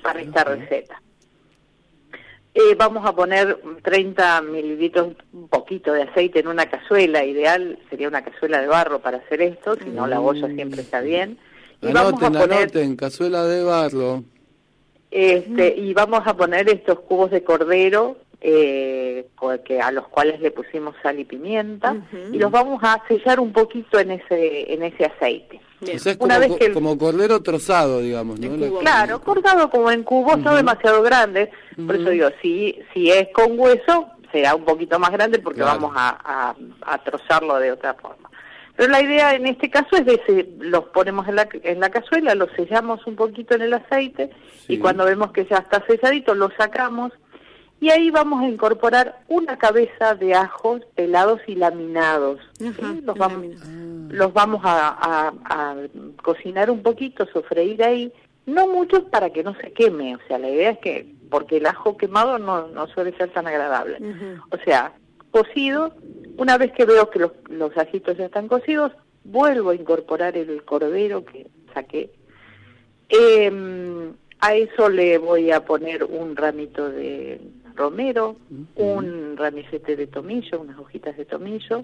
para 0.01 0.21
esta 0.21 0.43
receta. 0.45 1.01
Eh, 2.55 2.75
vamos 2.77 3.03
a 3.05 3.13
poner 3.15 3.57
30 3.81 4.41
mililitros, 4.41 5.15
un 5.33 5.47
poquito 5.49 5.91
de 5.91 6.03
aceite 6.03 6.39
en 6.39 6.47
una 6.47 6.67
cazuela, 6.67 7.25
ideal 7.25 7.79
sería 7.89 8.07
una 8.07 8.23
cazuela 8.23 8.61
de 8.61 8.67
barro 8.67 8.99
para 8.99 9.17
hacer 9.17 9.41
esto, 9.41 9.75
si 9.75 9.89
no 9.89 10.05
la 10.07 10.21
olla 10.21 10.47
siempre 10.55 10.81
está 10.81 11.01
bien. 11.01 11.39
Y 11.89 11.93
vamos 11.93 12.13
a 12.21 12.27
Anoten, 12.27 12.41
poner 12.41 12.57
anoten, 12.59 12.95
cazuela 12.95 13.43
de 13.45 13.63
barro. 13.63 14.23
este, 15.11 15.75
y 15.77 15.93
vamos 15.93 16.21
a 16.25 16.35
poner 16.35 16.69
estos 16.69 16.99
cubos 17.01 17.31
de 17.31 17.43
cordero 17.43 18.17
eh, 18.41 19.25
que 19.65 19.79
a 19.79 19.91
los 19.91 20.07
cuales 20.09 20.39
le 20.41 20.51
pusimos 20.51 20.95
sal 21.01 21.17
y 21.19 21.23
pimienta 21.25 21.95
y 22.31 22.37
los 22.37 22.51
vamos 22.51 22.79
a 22.83 23.01
sellar 23.07 23.39
un 23.39 23.53
poquito 23.53 23.99
en 23.99 24.11
ese 24.11 24.73
en 24.73 24.83
ese 24.83 25.05
aceite. 25.05 25.61
O 25.81 25.85
sea, 25.97 26.11
es 26.13 26.17
como, 26.17 26.25
Una 26.25 26.39
vez 26.39 26.49
co- 26.49 26.57
que 26.57 26.65
el- 26.65 26.73
como 26.73 26.97
cordero 26.97 27.41
trozado, 27.41 27.99
digamos, 28.01 28.39
¿no? 28.39 28.55
La- 28.57 28.79
Claro, 28.79 29.21
cortado 29.21 29.69
como 29.69 29.91
en 29.91 30.03
cubos, 30.03 30.37
no 30.39 30.55
demasiado 30.55 31.01
grandes. 31.03 31.49
Por 31.85 31.95
eso 31.95 32.09
digo, 32.09 32.27
si 32.41 32.77
si 32.93 33.11
es 33.11 33.27
con 33.33 33.57
hueso 33.59 34.07
será 34.31 34.55
un 34.55 34.65
poquito 34.65 34.97
más 34.99 35.11
grande 35.11 35.39
porque 35.39 35.59
Claro. 35.61 35.79
vamos 35.79 35.93
a, 35.95 36.17
a, 36.49 36.55
a 36.93 36.97
trozarlo 37.03 37.57
de 37.59 37.71
otra 37.71 37.93
forma. 37.93 38.29
Pero 38.75 38.89
la 38.91 39.01
idea 39.01 39.35
en 39.35 39.45
este 39.45 39.69
caso 39.69 39.95
es 39.95 40.05
de 40.05 40.19
se, 40.25 40.49
los 40.65 40.85
ponemos 40.85 41.27
en 41.27 41.35
la, 41.35 41.47
en 41.63 41.79
la 41.79 41.89
cazuela, 41.89 42.33
los 42.35 42.49
sellamos 42.55 43.05
un 43.05 43.15
poquito 43.15 43.53
en 43.55 43.61
el 43.61 43.73
aceite 43.73 44.31
y 44.67 44.77
cuando 44.79 45.05
vemos 45.05 45.31
que 45.31 45.45
ya 45.45 45.57
está 45.57 45.83
selladito 45.85 46.33
lo 46.33 46.49
sacamos 46.57 47.11
y 47.79 47.89
ahí 47.91 48.09
vamos 48.11 48.41
a 48.41 48.47
incorporar 48.47 49.19
una 49.27 49.57
cabeza 49.57 50.15
de 50.15 50.33
ajos 50.33 50.81
pelados 50.95 51.41
y 51.47 51.55
laminados. 51.55 52.39
¿sí? 52.57 53.01
Los 53.03 53.17
vamos, 53.17 53.45
los 54.09 54.33
vamos 54.33 54.61
a, 54.63 54.89
a- 54.89 55.33
a 55.49 55.75
cocinar 56.23 56.71
un 56.71 56.81
poquito, 56.81 57.27
sofreír 57.27 57.83
ahí, 57.83 58.11
no 58.45 58.67
mucho 58.67 59.07
para 59.09 59.29
que 59.31 59.43
no 59.43 59.53
se 59.55 59.71
queme, 59.73 60.15
o 60.15 60.19
sea, 60.27 60.37
la 60.39 60.49
idea 60.49 60.71
es 60.71 60.79
que, 60.79 61.13
porque 61.29 61.57
el 61.57 61.65
ajo 61.65 61.97
quemado 61.97 62.39
no, 62.39 62.67
no 62.69 62.87
suele 62.87 63.15
ser 63.17 63.29
tan 63.31 63.47
agradable. 63.47 63.97
O 64.49 64.57
sea, 64.63 64.93
cocido, 65.33 65.93
una 66.37 66.57
vez 66.57 66.71
que 66.71 66.85
veo 66.85 67.09
que 67.09 67.19
los, 67.19 67.31
los 67.49 67.75
ajitos 67.77 68.15
ya 68.17 68.25
están 68.27 68.47
cocidos, 68.47 68.91
vuelvo 69.25 69.71
a 69.71 69.75
incorporar 69.75 70.37
el 70.37 70.63
cordero 70.63 71.25
que 71.25 71.47
saqué. 71.73 72.11
Em, 73.09 74.13
a 74.39 74.55
eso 74.55 74.89
le 74.89 75.17
voy 75.17 75.51
a 75.51 75.65
poner 75.65 76.03
un 76.03 76.35
ramito 76.35 76.89
de 76.89 77.41
romero, 77.75 78.37
un 78.75 79.35
ramillete 79.35 79.95
de 79.95 80.07
tomillo, 80.07 80.61
unas 80.61 80.77
hojitas 80.79 81.17
de 81.17 81.25
tomillo, 81.25 81.83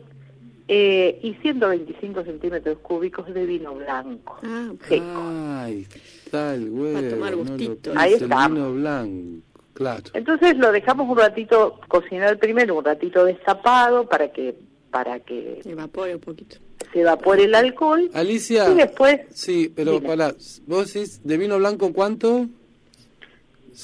eh, 0.67 1.19
y 1.23 1.33
125 1.41 2.23
centímetros 2.23 2.77
cúbicos 2.79 3.33
de 3.33 3.45
vino 3.45 3.73
blanco. 3.73 4.39
seco. 4.87 5.21
Ay, 5.47 5.87
tal 6.29 6.69
huevo. 6.69 7.09
tomar 7.09 7.31
no 7.31 7.37
lo 7.37 7.43
gustito. 7.49 7.89
puse, 7.91 7.97
Ahí 7.99 8.13
el 8.13 8.21
está. 8.23 8.47
vino 8.47 8.73
blanco, 8.73 9.41
claro. 9.79 10.03
Entonces 10.13 10.55
lo 10.57 10.71
dejamos 10.71 11.09
un 11.09 11.17
ratito 11.17 11.79
cocinar 11.87 12.37
primero, 12.37 12.75
un 12.77 12.85
ratito 12.85 13.25
destapado 13.25 14.07
para 14.07 14.31
que 14.31 14.53
para 14.91 15.19
que 15.19 15.61
evapore 15.65 16.15
un 16.15 16.21
poquito. 16.21 16.57
Se 16.93 17.01
evapore 17.01 17.45
el 17.45 17.55
alcohol. 17.55 18.09
Alicia. 18.13 18.69
Y 18.69 18.75
después 18.75 19.21
Sí, 19.33 19.71
pero 19.75 19.93
Dime. 19.93 20.07
para, 20.07 20.33
vos 20.67 20.93
decís, 20.93 21.21
¿de 21.23 21.37
vino 21.37 21.57
blanco 21.57 21.91
cuánto? 21.93 22.47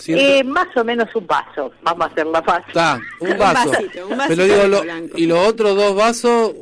Eh, 0.08 0.44
más 0.44 0.68
o 0.76 0.84
menos 0.84 1.08
un 1.16 1.26
vaso. 1.26 1.72
Vamos 1.84 2.08
a 2.08 2.12
hacer 2.12 2.26
la 2.28 2.42
fácil. 2.44 2.68
Está, 2.70 3.00
un 3.22 3.38
vaso. 3.38 3.72
vasito, 3.72 4.08
un 4.08 4.18
vasito 4.18 4.36
Pero 4.36 4.44
digo, 4.44 4.68
lo- 4.68 5.18
y 5.18 5.26
los 5.26 5.48
otros 5.48 5.76
dos 5.76 5.96
vasos, 5.96 6.54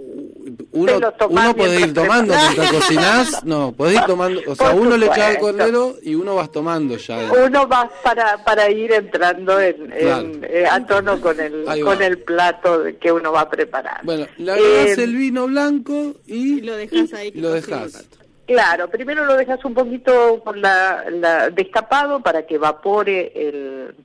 uno, 0.72 0.94
uno 1.30 1.56
puede 1.56 1.80
ir 1.82 1.94
tomando 1.94 2.34
mientras 2.56 2.72
cocinás. 2.74 3.44
No, 3.46 3.72
podés 3.72 3.96
ir 3.96 4.02
tomando. 4.06 4.42
O 4.48 4.56
sea, 4.56 4.72
Por 4.72 4.82
uno 4.82 4.98
le 4.98 5.06
echaba 5.06 5.32
el 5.32 5.38
cordero 5.38 5.96
y 6.04 6.16
uno 6.16 6.36
vas 6.36 6.52
tomando 6.52 6.98
ya. 6.98 7.20
Uno 7.46 7.68
va 7.68 7.90
para 8.04 8.44
para 8.44 8.70
ir 8.70 8.92
entrando 8.92 9.60
en, 9.60 9.92
en, 9.94 10.00
Claro. 10.00 10.30
eh, 10.44 10.66
a 10.70 10.86
tono 10.86 11.20
con 11.22 11.40
el 11.40 11.66
con 11.84 12.02
el 12.02 12.20
plato 12.20 12.84
que 13.00 13.12
uno 13.12 13.32
va 13.32 13.42
a 13.42 13.50
preparar. 13.50 14.02
Bueno, 14.04 14.28
le 14.38 14.52
agregás 14.52 14.98
Eh, 14.98 15.04
el 15.04 15.16
vino 15.16 15.48
blanco 15.48 16.14
y, 16.28 16.62
lo 16.62 16.76
dejas 16.76 17.14
ahí. 17.14 17.32
y 17.34 17.40
lo 17.42 17.52
dejás. 17.52 18.06
Claro, 18.46 18.90
primero 18.90 19.24
lo 19.26 19.36
dejas 19.38 19.64
un 19.64 19.74
poquito 19.74 20.42
con 20.44 20.62
la, 20.62 21.06
la- 21.10 21.50
destapado 21.50 22.20
para 22.22 22.46
que 22.46 22.56
evapore 22.56 23.32
el, 23.36 23.96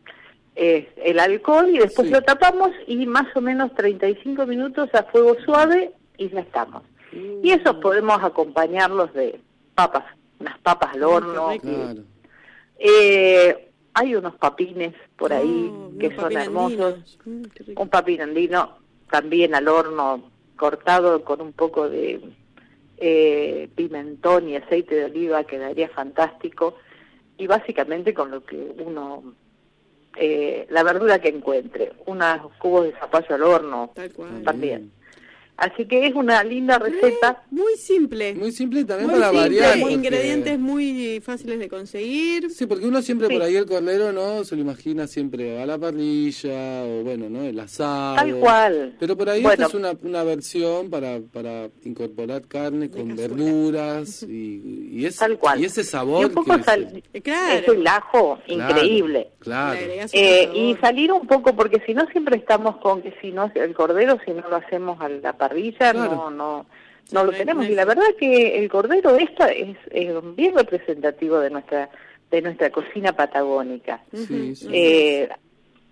eh, 0.54 0.88
el 1.04 1.18
alcohol 1.18 1.68
y 1.70 1.78
después 1.78 2.08
lo 2.10 2.22
tapamos 2.22 2.70
y 2.86 3.04
más 3.06 3.26
o 3.34 3.40
menos 3.40 3.74
35 3.74 4.46
minutos 4.46 4.88
a 4.94 5.02
fuego 5.04 5.36
suave 5.44 5.90
y 6.18 6.28
ya 6.28 6.40
estamos. 6.40 6.82
Y 7.42 7.50
esos 7.50 7.76
podemos 7.76 8.22
acompañarlos 8.22 9.14
de 9.14 9.40
papas, 9.74 10.04
unas 10.38 10.58
papas 10.58 10.94
al 10.94 11.04
horno. 11.04 11.52
Claro. 11.60 12.02
Eh, 12.78 13.70
hay 13.94 14.14
unos 14.14 14.36
papines 14.36 14.94
por 15.16 15.32
ahí 15.32 15.72
Oh, 15.72 15.98
que 15.98 16.14
son 16.14 16.32
hermosos. 16.36 17.18
Mm. 17.24 17.42
Un 17.76 17.88
papín 17.88 18.20
andino 18.20 18.78
también 19.10 19.54
al 19.54 19.68
horno 19.68 20.30
cortado 20.56 21.24
con 21.24 21.40
un 21.40 21.52
poco 21.52 21.88
de 21.88 22.20
eh, 22.98 23.68
pimentón 23.74 24.48
y 24.48 24.56
aceite 24.56 24.94
de 24.94 25.04
oliva 25.06 25.44
quedaría 25.44 25.88
fantástico 25.88 26.76
y 27.36 27.46
básicamente 27.46 28.12
con 28.12 28.30
lo 28.30 28.44
que 28.44 28.56
uno 28.84 29.34
eh, 30.16 30.66
la 30.70 30.82
verdura 30.82 31.20
que 31.20 31.28
encuentre 31.28 31.92
unos 32.06 32.52
cubos 32.58 32.84
de 32.84 32.92
zapallo 32.92 33.34
al 33.36 33.42
horno 33.44 33.92
también 34.44 34.90
así 35.58 35.84
que 35.86 36.06
es 36.06 36.14
una 36.14 36.42
linda 36.44 36.78
receta 36.78 37.42
Muy 37.50 37.76
simple. 37.76 38.34
Muy 38.34 38.52
simple 38.52 38.84
también 38.84 39.10
Muy 39.10 39.20
para 39.20 39.30
simple, 39.30 39.60
variar. 39.60 39.80
porque- 39.80 39.94
Ingredientes 39.94 40.58
muy 40.58 41.20
fáciles 41.24 41.58
de 41.58 41.68
conseguir. 41.68 42.50
Sí, 42.50 42.66
porque 42.66 42.86
uno 42.86 43.02
siempre 43.02 43.28
Sí. 43.28 43.34
por 43.34 43.42
ahí 43.42 43.56
el 43.56 43.66
cordero, 43.66 44.12
¿no? 44.12 44.44
Se 44.44 44.54
lo 44.56 44.62
imagina 44.62 45.06
siempre 45.06 45.60
a 45.60 45.66
la 45.66 45.76
parrilla 45.78 46.84
o 46.84 47.02
bueno, 47.02 47.28
¿no? 47.28 47.42
El 47.42 47.58
asado. 47.60 48.16
Tal 48.16 48.34
cual. 48.36 48.96
Pero 48.98 49.16
por 49.16 49.28
ahí 49.28 49.42
Bueno. 49.42 49.64
esta 49.64 49.66
es 49.66 49.74
una, 49.74 49.92
una 50.02 50.22
versión 50.24 50.88
para, 50.90 51.20
para 51.32 51.68
incorporar 51.84 52.42
carne 52.46 52.90
con 52.90 53.14
verduras 53.16 54.22
y, 54.28 54.90
y, 54.92 55.06
es, 55.06 55.20
y 55.58 55.64
ese 55.64 55.84
sabor 55.84 56.22
y 56.22 56.24
un 56.26 56.32
poco 56.34 56.56
que 56.56 56.62
sal- 56.62 57.02
Claro. 57.22 57.58
es 57.60 57.68
el 57.68 57.86
ajo 57.86 58.38
Claro, 58.46 58.70
increíble 58.70 59.30
Claro. 59.40 59.78
Eh, 60.12 60.50
y 60.54 60.76
salir 60.80 61.12
un 61.12 61.26
poco, 61.26 61.54
porque 61.54 61.80
si 61.86 61.94
no 61.94 62.06
siempre 62.08 62.36
estamos 62.36 62.76
con 62.78 63.02
que 63.02 63.14
si 63.20 63.30
no 63.32 63.46
es 63.46 63.56
el 63.56 63.74
cordero, 63.74 64.18
si 64.24 64.32
no 64.32 64.42
lo 64.48 64.56
hacemos 64.56 65.00
a 65.00 65.08
la 65.08 65.32
parrilla, 65.32 65.47
no, 65.94 66.30
no, 66.30 66.66
no 67.12 67.24
lo 67.24 67.32
tenemos. 67.32 67.66
Y 67.68 67.74
la 67.74 67.84
verdad 67.84 68.04
que 68.18 68.58
el 68.58 68.68
cordero 68.68 69.16
esta 69.16 69.48
es, 69.48 69.76
es 69.90 70.12
bien 70.36 70.54
representativo 70.56 71.38
de 71.40 71.50
nuestra 71.50 71.88
de 72.30 72.42
nuestra 72.42 72.70
cocina 72.70 73.12
patagónica. 73.14 74.02
Sí, 74.12 74.54
sí. 74.54 74.68
Eh, 74.70 75.28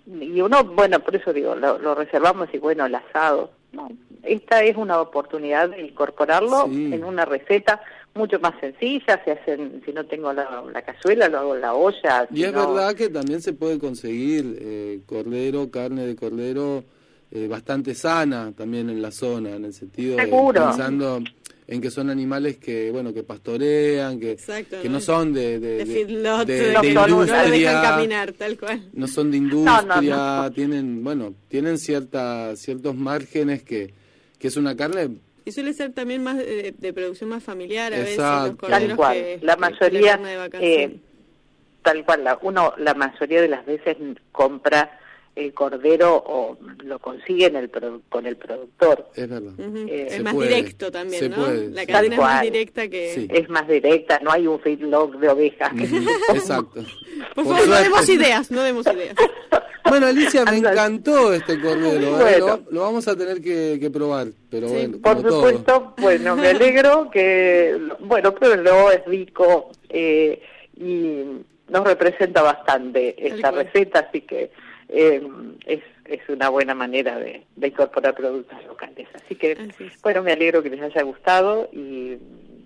y 0.07 0.41
uno, 0.41 0.65
bueno, 0.65 1.01
por 1.01 1.17
eso 1.17 1.33
digo, 1.33 1.55
lo, 1.55 1.79
lo 1.79 1.95
reservamos 1.95 2.49
y 2.53 2.59
bueno, 2.59 2.85
el 2.87 2.95
asado. 2.95 3.51
No, 3.73 3.89
esta 4.23 4.63
es 4.63 4.77
una 4.77 5.01
oportunidad 5.01 5.71
de 5.71 5.81
incorporarlo 5.83 6.67
Sí. 6.67 6.93
en 6.93 7.05
una 7.05 7.25
receta 7.25 7.81
mucho 8.15 8.39
más 8.39 8.53
sencilla. 8.61 9.21
Se 9.25 9.33
hacen, 9.33 9.83
si 9.85 9.93
no 9.93 10.05
tengo 10.07 10.33
la, 10.33 10.63
la 10.73 10.83
cazuela, 10.83 11.29
lo 11.29 11.39
hago 11.39 11.55
en 11.57 11.61
la 11.63 11.75
olla. 11.75 12.29
Y 12.31 12.37
si 12.37 12.45
es 12.45 12.53
no- 12.53 12.75
verdad 12.75 12.95
que 12.95 13.09
también 13.09 13.41
se 13.41 13.53
puede 13.55 13.79
conseguir 13.79 14.59
eh, 14.61 15.01
cordero, 15.07 15.71
carne 15.71 16.07
de 16.07 16.17
cordero 16.17 16.85
eh, 17.31 17.47
bastante 17.49 17.95
sana 17.95 18.53
también 18.57 18.89
en 18.91 19.03
la 19.03 19.11
zona, 19.11 19.57
en 19.57 19.65
el 19.65 19.73
sentido 19.75 20.17
de 20.17 20.27
pensando 20.67 21.23
en 21.69 21.81
que 21.81 21.91
son 21.91 22.11
animales 22.11 22.59
que, 22.59 22.93
bueno, 22.93 23.13
que 23.13 23.25
pastorean, 23.25 24.21
que, 24.21 24.33
Exacto, 24.33 24.81
que 24.81 24.89
¿no? 24.89 24.95
no 24.95 25.01
son 25.01 25.33
de, 25.33 25.59
de, 25.59 25.69
De 25.79 25.85
de- 25.85 25.87
feedlot, 25.87 26.47
de- 26.47 26.55
de- 26.55 26.81
de 26.81 26.95
no, 26.95 27.07
no 27.09 27.09
lo 27.09 27.25
dejan 27.25 27.49
industria, 27.49 27.83
caminar, 27.83 28.33
tal 28.35 28.57
cual. 28.59 28.83
no 28.93 29.09
son 29.09 29.31
de 29.33 29.41
no, 29.41 29.45
industria, 29.45 30.17
no. 30.43 30.53
tienen, 30.53 31.03
bueno, 31.03 31.35
tienen 31.49 31.79
cierta, 31.79 32.55
ciertos 32.55 32.95
márgenes 32.95 33.65
que, 33.65 33.93
que 34.39 34.47
es 34.49 34.57
una 34.57 34.77
carne 34.77 35.17
Y 35.45 35.51
suele 35.51 35.73
ser 35.73 35.93
también 35.93 36.23
más 36.23 36.37
de, 36.37 36.73
de 36.79 36.93
producción 36.93 37.31
más 37.31 37.43
familiar 37.43 37.93
a 37.93 37.99
veces, 37.99 38.19
los 38.19 38.57
Tal 38.59 38.95
cual. 38.97 39.15
que- 39.17 39.39
la 39.43 39.57
mayoría, 39.57 40.21
eh, 40.61 41.01
tal 41.83 42.05
cual, 42.05 42.23
la, 42.23 42.39
uno 42.43 42.75
la 42.79 42.95
mayoría 42.95 43.41
de 43.43 43.49
las 43.49 43.67
veces 43.67 43.97
compra 44.31 45.01
el 45.37 45.53
cordero 45.53 46.17
o 46.27 46.57
lo 46.83 46.99
consigue 46.99 47.47
en 47.47 47.57
el 47.57 47.71
con 48.09 48.27
el 48.27 48.37
productor. 48.37 49.07
Es 49.15 49.29
verdad. 49.29 49.53
Eh, 49.59 50.09
es 50.11 50.23
más 50.23 50.35
puede, 50.35 50.49
directo 50.49 50.91
también, 50.91 51.21
se 51.21 51.29
¿no? 51.29 51.37
puede, 51.37 51.69
la 51.69 51.83
sí. 51.83 51.87
cadena 51.87 52.15
es 52.15 52.21
más 52.21 52.43
directa 52.43 52.89
que... 52.89 53.13
Sí. 53.15 53.29
Es 53.31 53.49
más 53.51 53.69
directa, 53.69 54.19
no 54.23 54.33
hay 54.33 54.47
un 54.47 54.59
feedlog 54.59 55.19
de 55.19 55.29
ovejas. 55.29 55.73
Exacto. 56.35 56.83
Por, 57.35 57.45
Por 57.45 57.55
favor, 57.55 57.69
no 57.69 57.75
demos 57.77 58.09
ideas, 58.09 58.51
no 58.51 58.63
demos 58.63 58.87
ideas. 58.87 59.15
Bueno, 59.89 60.07
Alicia, 60.07 60.45
me 60.45 60.57
encantó 60.57 61.33
este 61.33 61.61
cordero. 61.61 62.19
¿eh? 62.19 62.21
Bueno. 62.41 62.47
Lo, 62.67 62.73
lo 62.73 62.81
vamos 62.81 63.07
a 63.07 63.15
tener 63.15 63.41
que, 63.41 63.79
que 63.81 63.89
probar, 63.89 64.27
pero 64.51 64.67
Sí, 64.67 64.75
bueno, 64.75 64.99
Por 65.01 65.17
como 65.19 65.29
todo. 65.29 65.37
supuesto, 65.37 65.95
bueno, 65.99 66.35
me 66.35 66.49
alegro 66.49 67.09
que, 67.09 67.79
bueno, 68.01 68.35
pruébenlo, 68.35 68.91
es 68.91 69.05
rico 69.05 69.71
eh, 69.89 70.43
y 70.77 71.23
nos 71.69 71.85
representa 71.85 72.43
bastante 72.43 73.15
esta 73.29 73.53
receta, 73.53 74.01
así 74.09 74.23
que 74.23 74.51
eh, 74.89 75.27
es, 75.67 75.83
es 76.05 76.21
una 76.29 76.49
buena 76.49 76.75
manera 76.75 77.19
de, 77.19 77.45
de 77.57 77.69
incorporar 77.69 78.15
productos 78.15 78.65
locales. 78.67 79.09
Así 79.15 79.35
que, 79.35 79.53
Así 79.53 79.91
bueno, 80.03 80.23
me 80.23 80.33
alegro 80.33 80.63
que 80.63 80.71
les 80.71 80.81
haya 80.83 81.03
gustado 81.03 81.69
y 81.73 82.19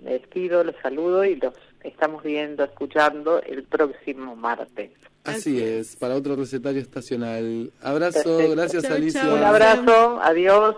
me 0.03 0.13
despido, 0.13 0.65
los 0.65 0.75
saludo 0.83 1.25
y 1.25 1.37
los 1.37 1.55
estamos 1.83 2.23
viendo, 2.23 2.65
escuchando 2.65 3.43
el 3.43 3.65
próximo 3.65 4.37
martes. 4.37 4.91
Así 5.25 5.63
es, 5.63 5.97
para 5.97 6.15
otro 6.15 6.35
recetario 6.37 6.81
estacional. 6.81 7.73
Abrazo, 7.83 8.23
Perfecto. 8.25 8.51
gracias 8.53 8.83
Chau, 8.85 8.95
Alicia. 8.95 9.23
chau. 9.23 9.37
Un 9.37 9.43
abrazo, 9.43 10.21
adiós. 10.23 10.77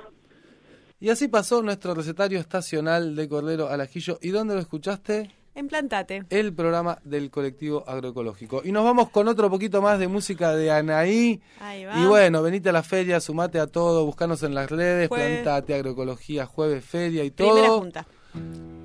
Y 1.01 1.11
así 1.11 1.29
pasó 1.29 1.63
nuestro 1.63 1.95
recetario 1.95 2.39
estacional 2.39 3.17
de 3.17 3.29
cordero 3.29 3.69
al 3.69 3.81
ajillo. 3.81 4.19
¿Y 4.21 4.31
dónde 4.31 4.55
lo 4.55 4.61
escuchaste? 4.61 5.31
Implantate. 5.55 6.23
El 6.31 6.55
programa 6.55 6.99
del 7.05 7.31
colectivo 7.31 7.85
agroecológico. 7.87 8.63
Y 8.65 8.73
nos 8.73 8.85
vamos 8.85 9.11
con 9.11 9.29
otro 9.29 9.51
poquito 9.51 9.83
más 9.83 9.99
de 9.99 10.09
música 10.09 10.57
de 10.57 10.71
Anaí. 10.71 11.43
Ahí 11.61 11.85
va. 11.85 11.99
Y 11.99 12.07
bueno, 12.07 12.43
venite 12.43 12.71
a 12.71 12.73
la 12.73 12.83
feria, 12.83 13.21
sumate 13.21 13.59
a 13.61 13.67
todo, 13.67 14.07
buscanos 14.07 14.43
en 14.43 14.55
las 14.55 14.71
redes, 14.71 15.09
Jueves. 15.09 15.43
plantate 15.43 15.75
agroecología, 15.75 16.47
jueves, 16.47 16.83
feria 16.85 17.23
y 17.25 17.31
todo. 17.31 17.53
Primera 17.53 17.73
junta. 17.75 18.07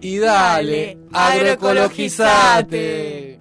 Y 0.01 0.17
dale, 0.17 0.97
Dale, 1.09 1.13
agroecologizate. 1.13 3.39